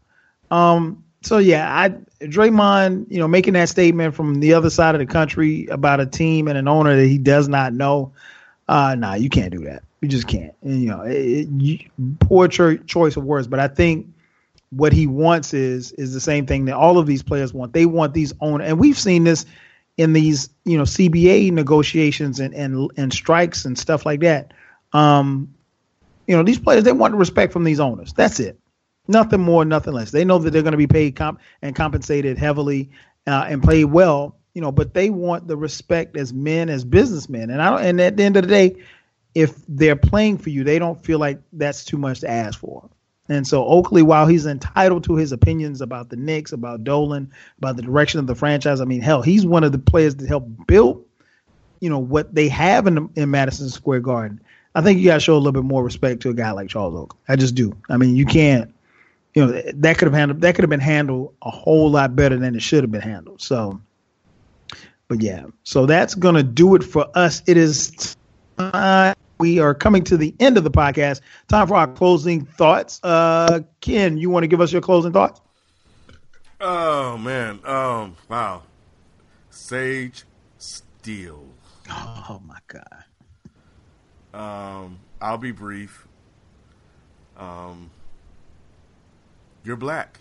[0.50, 1.88] Um, so yeah, I
[2.20, 6.06] Draymond, you know, making that statement from the other side of the country about a
[6.06, 8.12] team and an owner that he does not know.
[8.68, 9.82] Uh, nah, you can't do that.
[10.00, 10.54] You just can't.
[10.62, 11.78] And, you know, it, it, you,
[12.20, 13.46] poor cho- choice of words.
[13.46, 14.06] But I think
[14.70, 17.72] what he wants is is the same thing that all of these players want.
[17.72, 19.46] They want these owners, and we've seen this
[19.96, 24.52] in these you know CBA negotiations and and and strikes and stuff like that.
[24.92, 25.54] Um,
[26.26, 28.12] you know these players they want respect from these owners.
[28.12, 28.58] That's it.
[29.08, 30.10] Nothing more, nothing less.
[30.10, 32.90] They know that they're going to be paid comp and compensated heavily
[33.26, 34.36] uh, and paid well.
[34.54, 37.50] You know, but they want the respect as men, as businessmen.
[37.50, 38.76] And I don't, and at the end of the day,
[39.34, 42.88] if they're playing for you, they don't feel like that's too much to ask for.
[43.28, 47.76] And so Oakley, while he's entitled to his opinions about the Knicks, about Dolan, about
[47.76, 50.66] the direction of the franchise, I mean, hell, he's one of the players that helped
[50.66, 51.04] build,
[51.80, 54.40] you know, what they have in in Madison Square Garden.
[54.76, 56.68] I think you got to show a little bit more respect to a guy like
[56.68, 57.18] Charles Oakley.
[57.28, 57.74] I just do.
[57.88, 58.74] I mean, you can't,
[59.34, 62.36] you know, that could have handled that could have been handled a whole lot better
[62.36, 63.40] than it should have been handled.
[63.40, 63.80] So,
[65.08, 67.42] but yeah, so that's gonna do it for us.
[67.46, 68.18] It is
[68.58, 71.22] uh, we are coming to the end of the podcast.
[71.48, 73.00] Time for our closing thoughts.
[73.02, 75.40] Uh, Ken, you want to give us your closing thoughts?
[76.60, 78.62] Oh man, um, wow,
[79.48, 80.24] Sage
[80.58, 81.46] Steele.
[81.88, 83.05] Oh my god.
[84.36, 86.06] Um, I'll be brief.
[87.38, 87.90] Um,
[89.64, 90.20] you're black.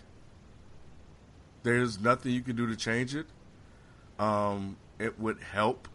[1.64, 3.26] There's nothing you can do to change it.
[4.18, 5.86] Um, it would help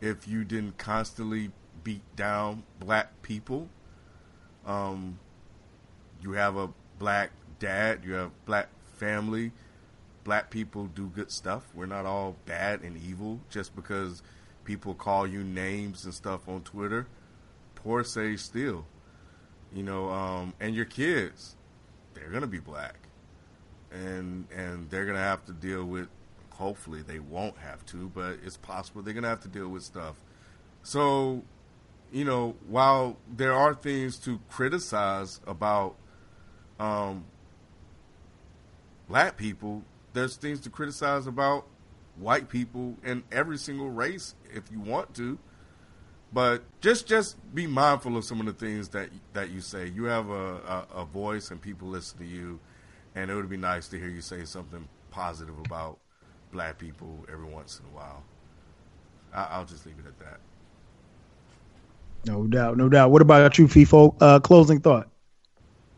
[0.00, 1.50] if you didn't constantly
[1.82, 3.68] beat down black people.
[4.64, 5.18] Um,
[6.22, 9.52] you have a black dad, you have black family.
[10.22, 11.64] Black people do good stuff.
[11.74, 14.22] We're not all bad and evil just because
[14.64, 17.06] people call you names and stuff on Twitter.
[17.84, 18.84] Poor Sage Steele.
[19.72, 21.56] You know, um, and your kids,
[22.14, 22.96] they're gonna be black,
[23.92, 26.08] and and they're gonna have to deal with.
[26.50, 30.16] Hopefully, they won't have to, but it's possible they're gonna have to deal with stuff.
[30.82, 31.42] So
[32.12, 35.96] you know, while there are things to criticize about
[36.78, 37.24] um,
[39.08, 39.82] black people,
[40.12, 41.66] there's things to criticize about
[42.16, 45.38] white people and every single race if you want to.
[46.34, 49.86] But just just be mindful of some of the things that that you say.
[49.86, 52.58] You have a, a, a voice and people listen to you,
[53.14, 55.98] and it would be nice to hear you say something positive about
[56.50, 58.24] black people every once in a while.
[59.32, 60.40] I, I'll just leave it at that.
[62.26, 63.12] No doubt, no doubt.
[63.12, 64.16] What about you, FIFO?
[64.20, 65.08] Uh, closing thought.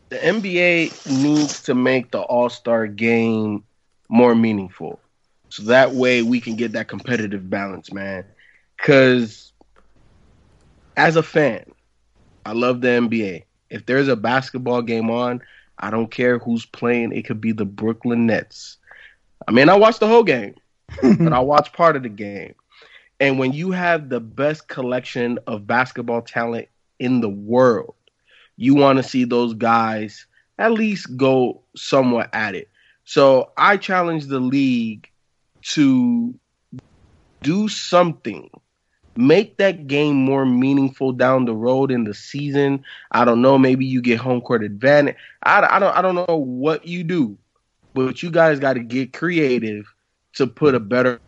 [0.09, 3.63] The NBA needs to make the All Star game
[4.07, 4.99] more meaningful,
[5.49, 8.23] so that way we can get that competitive balance, man.
[8.77, 9.47] Because
[10.97, 11.63] as a fan,
[12.45, 13.43] I love the NBA.
[13.69, 15.41] If there's a basketball game on,
[15.77, 17.13] I don't care who's playing.
[17.13, 18.77] It could be the Brooklyn Nets.
[19.47, 20.55] I mean, I watched the whole game,
[21.01, 22.55] but I watched part of the game.
[23.19, 26.67] And when you have the best collection of basketball talent
[26.99, 27.95] in the world,
[28.57, 30.25] you want to see those guys
[30.57, 32.69] at least go somewhat at it.
[33.05, 35.09] So I challenge the league
[35.61, 36.33] to
[37.41, 38.49] do something.
[39.17, 42.83] Make that game more meaningful down the road in the season.
[43.11, 43.57] I don't know.
[43.57, 45.15] Maybe you get home court advantage.
[45.43, 45.95] I, I don't.
[45.95, 47.37] I don't know what you do,
[47.93, 49.91] but you guys got to get creative
[50.33, 51.19] to put a better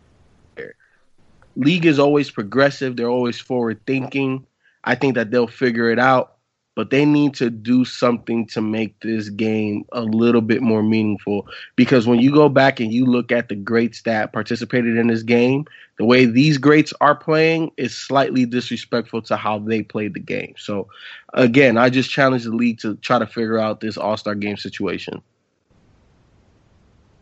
[1.56, 2.96] league is always progressive.
[2.96, 4.46] They're always forward thinking.
[4.84, 6.36] I think that they'll figure it out
[6.74, 11.46] but they need to do something to make this game a little bit more meaningful.
[11.76, 15.22] Because when you go back and you look at the greats that participated in this
[15.22, 15.66] game,
[15.98, 20.54] the way these greats are playing is slightly disrespectful to how they played the game.
[20.56, 20.88] So,
[21.34, 24.56] again, I just challenge the league to try to figure out this All Star game
[24.56, 25.20] situation.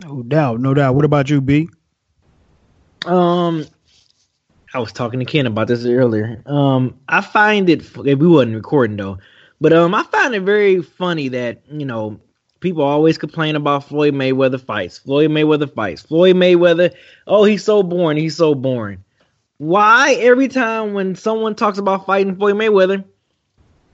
[0.05, 0.95] No doubt, no doubt.
[0.95, 1.69] What about you, B?
[3.07, 3.65] Um,
[4.75, 6.43] I was talking to Ken about this earlier.
[6.47, 7.97] Um, I find it.
[7.97, 9.19] We wasn't recording though.
[9.61, 12.21] But um, I find it very funny that you know
[12.61, 14.99] people always complain about Floyd Mayweather fights.
[14.99, 16.03] Floyd Mayweather fights.
[16.03, 16.95] Floyd Mayweather.
[17.27, 18.19] Oh, he's so boring.
[18.19, 19.05] He's so boring.
[19.59, 23.05] Why every time when someone talks about fighting Floyd Mayweather,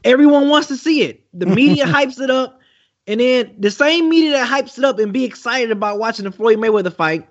[0.04, 1.24] everyone wants to see it.
[1.32, 2.60] The media hypes it up,
[3.06, 6.32] and then the same media that hypes it up and be excited about watching the
[6.32, 7.26] Floyd Mayweather fight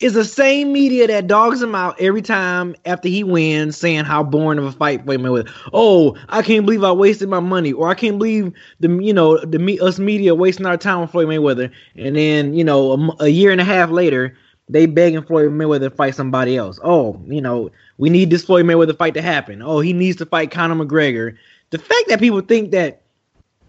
[0.00, 4.22] is the same media that dogs him out every time after he wins, saying how
[4.22, 5.50] boring of a fight Floyd Mayweather.
[5.72, 9.38] Oh, I can't believe I wasted my money, or I can't believe the you know
[9.44, 11.70] the me us media wasting our time on Floyd Mayweather.
[11.96, 14.36] And then you know a, a year and a half later,
[14.68, 16.78] they begging Floyd Mayweather to fight somebody else.
[16.82, 19.62] Oh, you know we need this Floyd Mayweather fight to happen.
[19.62, 21.36] Oh, he needs to fight Conor McGregor.
[21.70, 23.02] The fact that people think that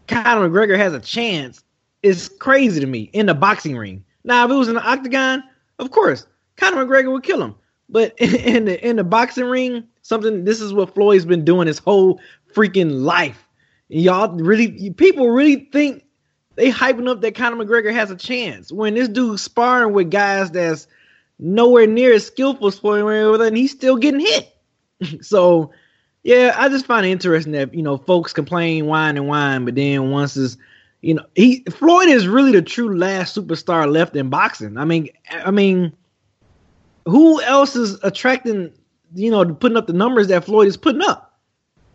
[0.08, 1.64] Conor McGregor has a chance
[2.04, 4.04] is crazy to me in the boxing ring.
[4.24, 5.44] Now, if it was in the octagon,
[5.80, 6.28] of course,
[6.58, 7.56] Conor McGregor would kill him.
[7.90, 11.80] But in, the in the boxing ring, something this is what Floyd's been doing his
[11.80, 12.20] whole
[12.54, 13.48] freaking life.
[13.88, 16.04] Y'all really people really think
[16.56, 20.52] they hyping up that Conor McGregor has a chance when this dude's sparring with guys
[20.52, 20.88] that's
[21.40, 24.56] nowhere near as skillful as Floyd Mayweather, and he's still getting hit.
[25.22, 25.72] so,
[26.24, 29.76] yeah, I just find it interesting that you know folks complain, whine and whine, but
[29.76, 30.58] then once is
[31.02, 34.78] you know he Floyd is really the true last superstar left in boxing.
[34.78, 35.94] I mean, I mean,
[37.06, 38.74] who else is attracting?
[39.16, 41.40] You know, putting up the numbers that Floyd is putting up.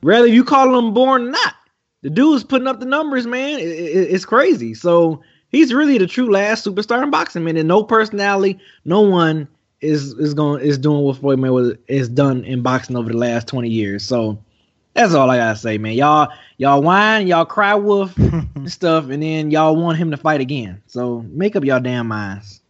[0.02, 1.54] Rather you call him born or not,
[2.02, 3.58] the dude's putting up the numbers, man.
[3.58, 4.74] It, it, it's crazy.
[4.74, 7.56] So he's really the true last superstar in boxing, man.
[7.56, 9.48] And no personality, no one
[9.80, 13.46] is is going is doing what Floyd Mayweather is done in boxing over the last
[13.46, 14.04] twenty years.
[14.04, 14.38] So
[14.94, 15.94] that's all I gotta say, man.
[15.94, 20.40] Y'all y'all whine, y'all cry wolf and stuff, and then y'all want him to fight
[20.40, 20.82] again.
[20.86, 22.62] So make up y'all damn minds.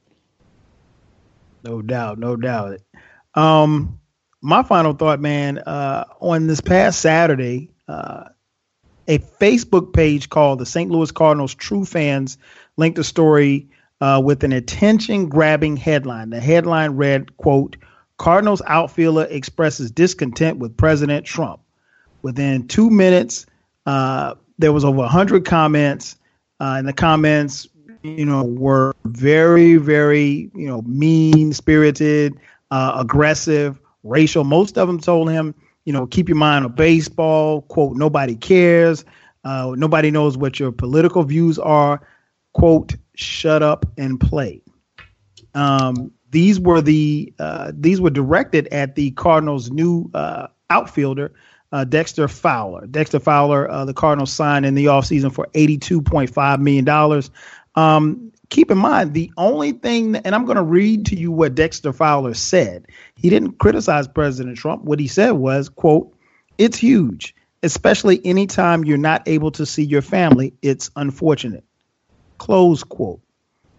[1.62, 2.80] No doubt, no doubt.
[3.34, 3.98] Um,
[4.40, 8.24] my final thought, man, uh, on this past Saturday, uh,
[9.08, 10.90] a Facebook page called the St.
[10.90, 12.38] Louis Cardinals True Fans
[12.76, 13.68] linked a story
[14.00, 16.30] uh, with an attention-grabbing headline.
[16.30, 17.76] The headline read, "quote
[18.18, 21.60] Cardinals outfielder expresses discontent with President Trump."
[22.24, 23.44] Within two minutes,
[23.84, 26.16] uh, there was over 100 comments.
[26.58, 27.68] Uh, and the comments,
[28.02, 32.34] you know, were very, very, you know, mean spirited,
[32.70, 34.42] uh, aggressive, racial.
[34.42, 37.60] Most of them told him, you know, keep your mind on baseball.
[37.62, 39.04] Quote, nobody cares.
[39.44, 42.00] Uh, nobody knows what your political views are.
[42.54, 44.62] Quote, shut up and play.
[45.52, 51.34] Um, these were the uh, these were directed at the Cardinals' new uh, outfielder,
[51.74, 52.86] uh, Dexter Fowler.
[52.86, 57.22] Dexter Fowler, uh, the Cardinals signed in the offseason for $82.5 million.
[57.74, 61.56] Um, keep in mind, the only thing, and I'm going to read to you what
[61.56, 62.86] Dexter Fowler said.
[63.16, 64.84] He didn't criticize President Trump.
[64.84, 66.16] What he said was, quote,
[66.58, 67.34] it's huge,
[67.64, 70.54] especially anytime you're not able to see your family.
[70.62, 71.64] It's unfortunate.
[72.38, 73.20] Close quote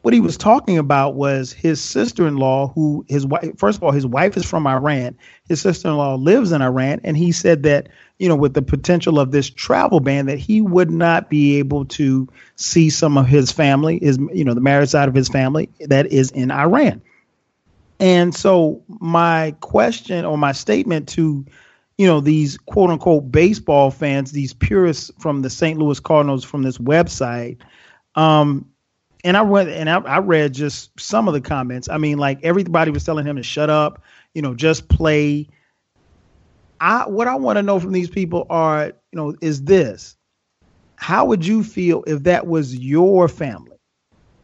[0.06, 4.06] what he was talking about was his sister-in-law who his wife first of all his
[4.06, 5.18] wife is from Iran
[5.50, 9.32] his sister-in-law lives in Iran and he said that you know with the potential of
[9.32, 13.98] this travel ban that he would not be able to see some of his family
[13.98, 17.02] is you know the married side of his family that is in Iran
[18.00, 21.44] and so my question or my statement to
[21.98, 25.80] you know these quote unquote baseball fans these purists from the St.
[25.80, 27.58] Louis Cardinals from this website
[28.14, 28.70] um
[29.26, 31.90] and I read and I, I, read just some of the comments.
[31.90, 34.04] I mean, like everybody was telling him to shut up,
[34.36, 35.50] you know, just play.
[36.80, 40.16] I what I want to know from these people are, you know, is this:
[40.98, 43.78] how would you feel if that was your family?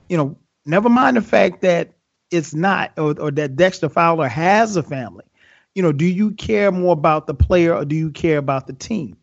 [0.09, 1.93] You know, never mind the fact that
[2.31, 5.25] it's not, or, or that Dexter Fowler has a family.
[5.75, 8.73] You know, do you care more about the player or do you care about the
[8.73, 9.15] team?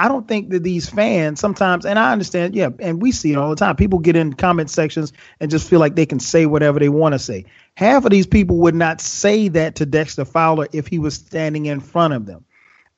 [0.00, 3.36] I don't think that these fans sometimes, and I understand, yeah, and we see it
[3.36, 3.74] all the time.
[3.74, 7.14] People get in comment sections and just feel like they can say whatever they want
[7.14, 7.46] to say.
[7.74, 11.66] Half of these people would not say that to Dexter Fowler if he was standing
[11.66, 12.44] in front of them.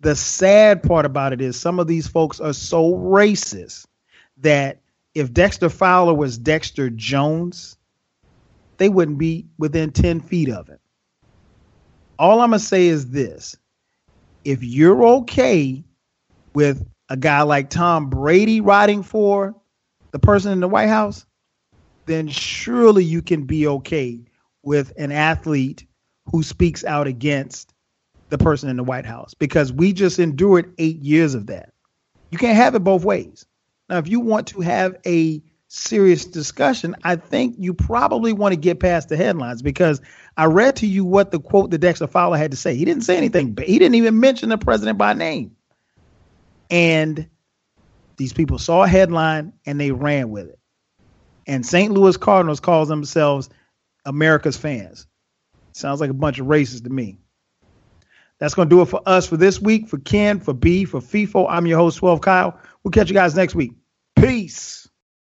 [0.00, 3.86] The sad part about it is some of these folks are so racist
[4.38, 4.80] that
[5.14, 7.78] if Dexter Fowler was Dexter Jones,
[8.76, 10.78] they wouldn't be within 10 feet of him.
[12.18, 13.56] all I'm gonna say is this:
[14.44, 15.82] if you're okay
[16.54, 19.54] with a guy like Tom Brady riding for
[20.12, 21.26] the person in the White House,
[22.06, 24.20] then surely you can be okay
[24.62, 25.86] with an athlete
[26.30, 27.72] who speaks out against
[28.28, 31.72] the person in the White House because we just endured eight years of that.
[32.30, 33.44] You can't have it both ways.
[33.88, 38.56] Now, if you want to have a serious discussion, I think you probably want to
[38.56, 40.00] get past the headlines because
[40.36, 42.76] I read to you what the quote that Dexter Fowler had to say.
[42.76, 45.56] He didn't say anything, but he didn't even mention the president by name.
[46.70, 47.28] And
[48.16, 50.58] these people saw a headline and they ran with it.
[51.46, 51.92] And St.
[51.92, 53.50] Louis Cardinals calls themselves
[54.04, 55.06] America's fans.
[55.72, 57.18] Sounds like a bunch of racists to me.
[58.38, 59.88] That's going to do it for us for this week.
[59.88, 62.58] For Ken, for B, for FIFO, I'm your host, 12 Kyle.
[62.82, 63.72] We'll catch you guys next week.
[64.16, 64.79] Peace.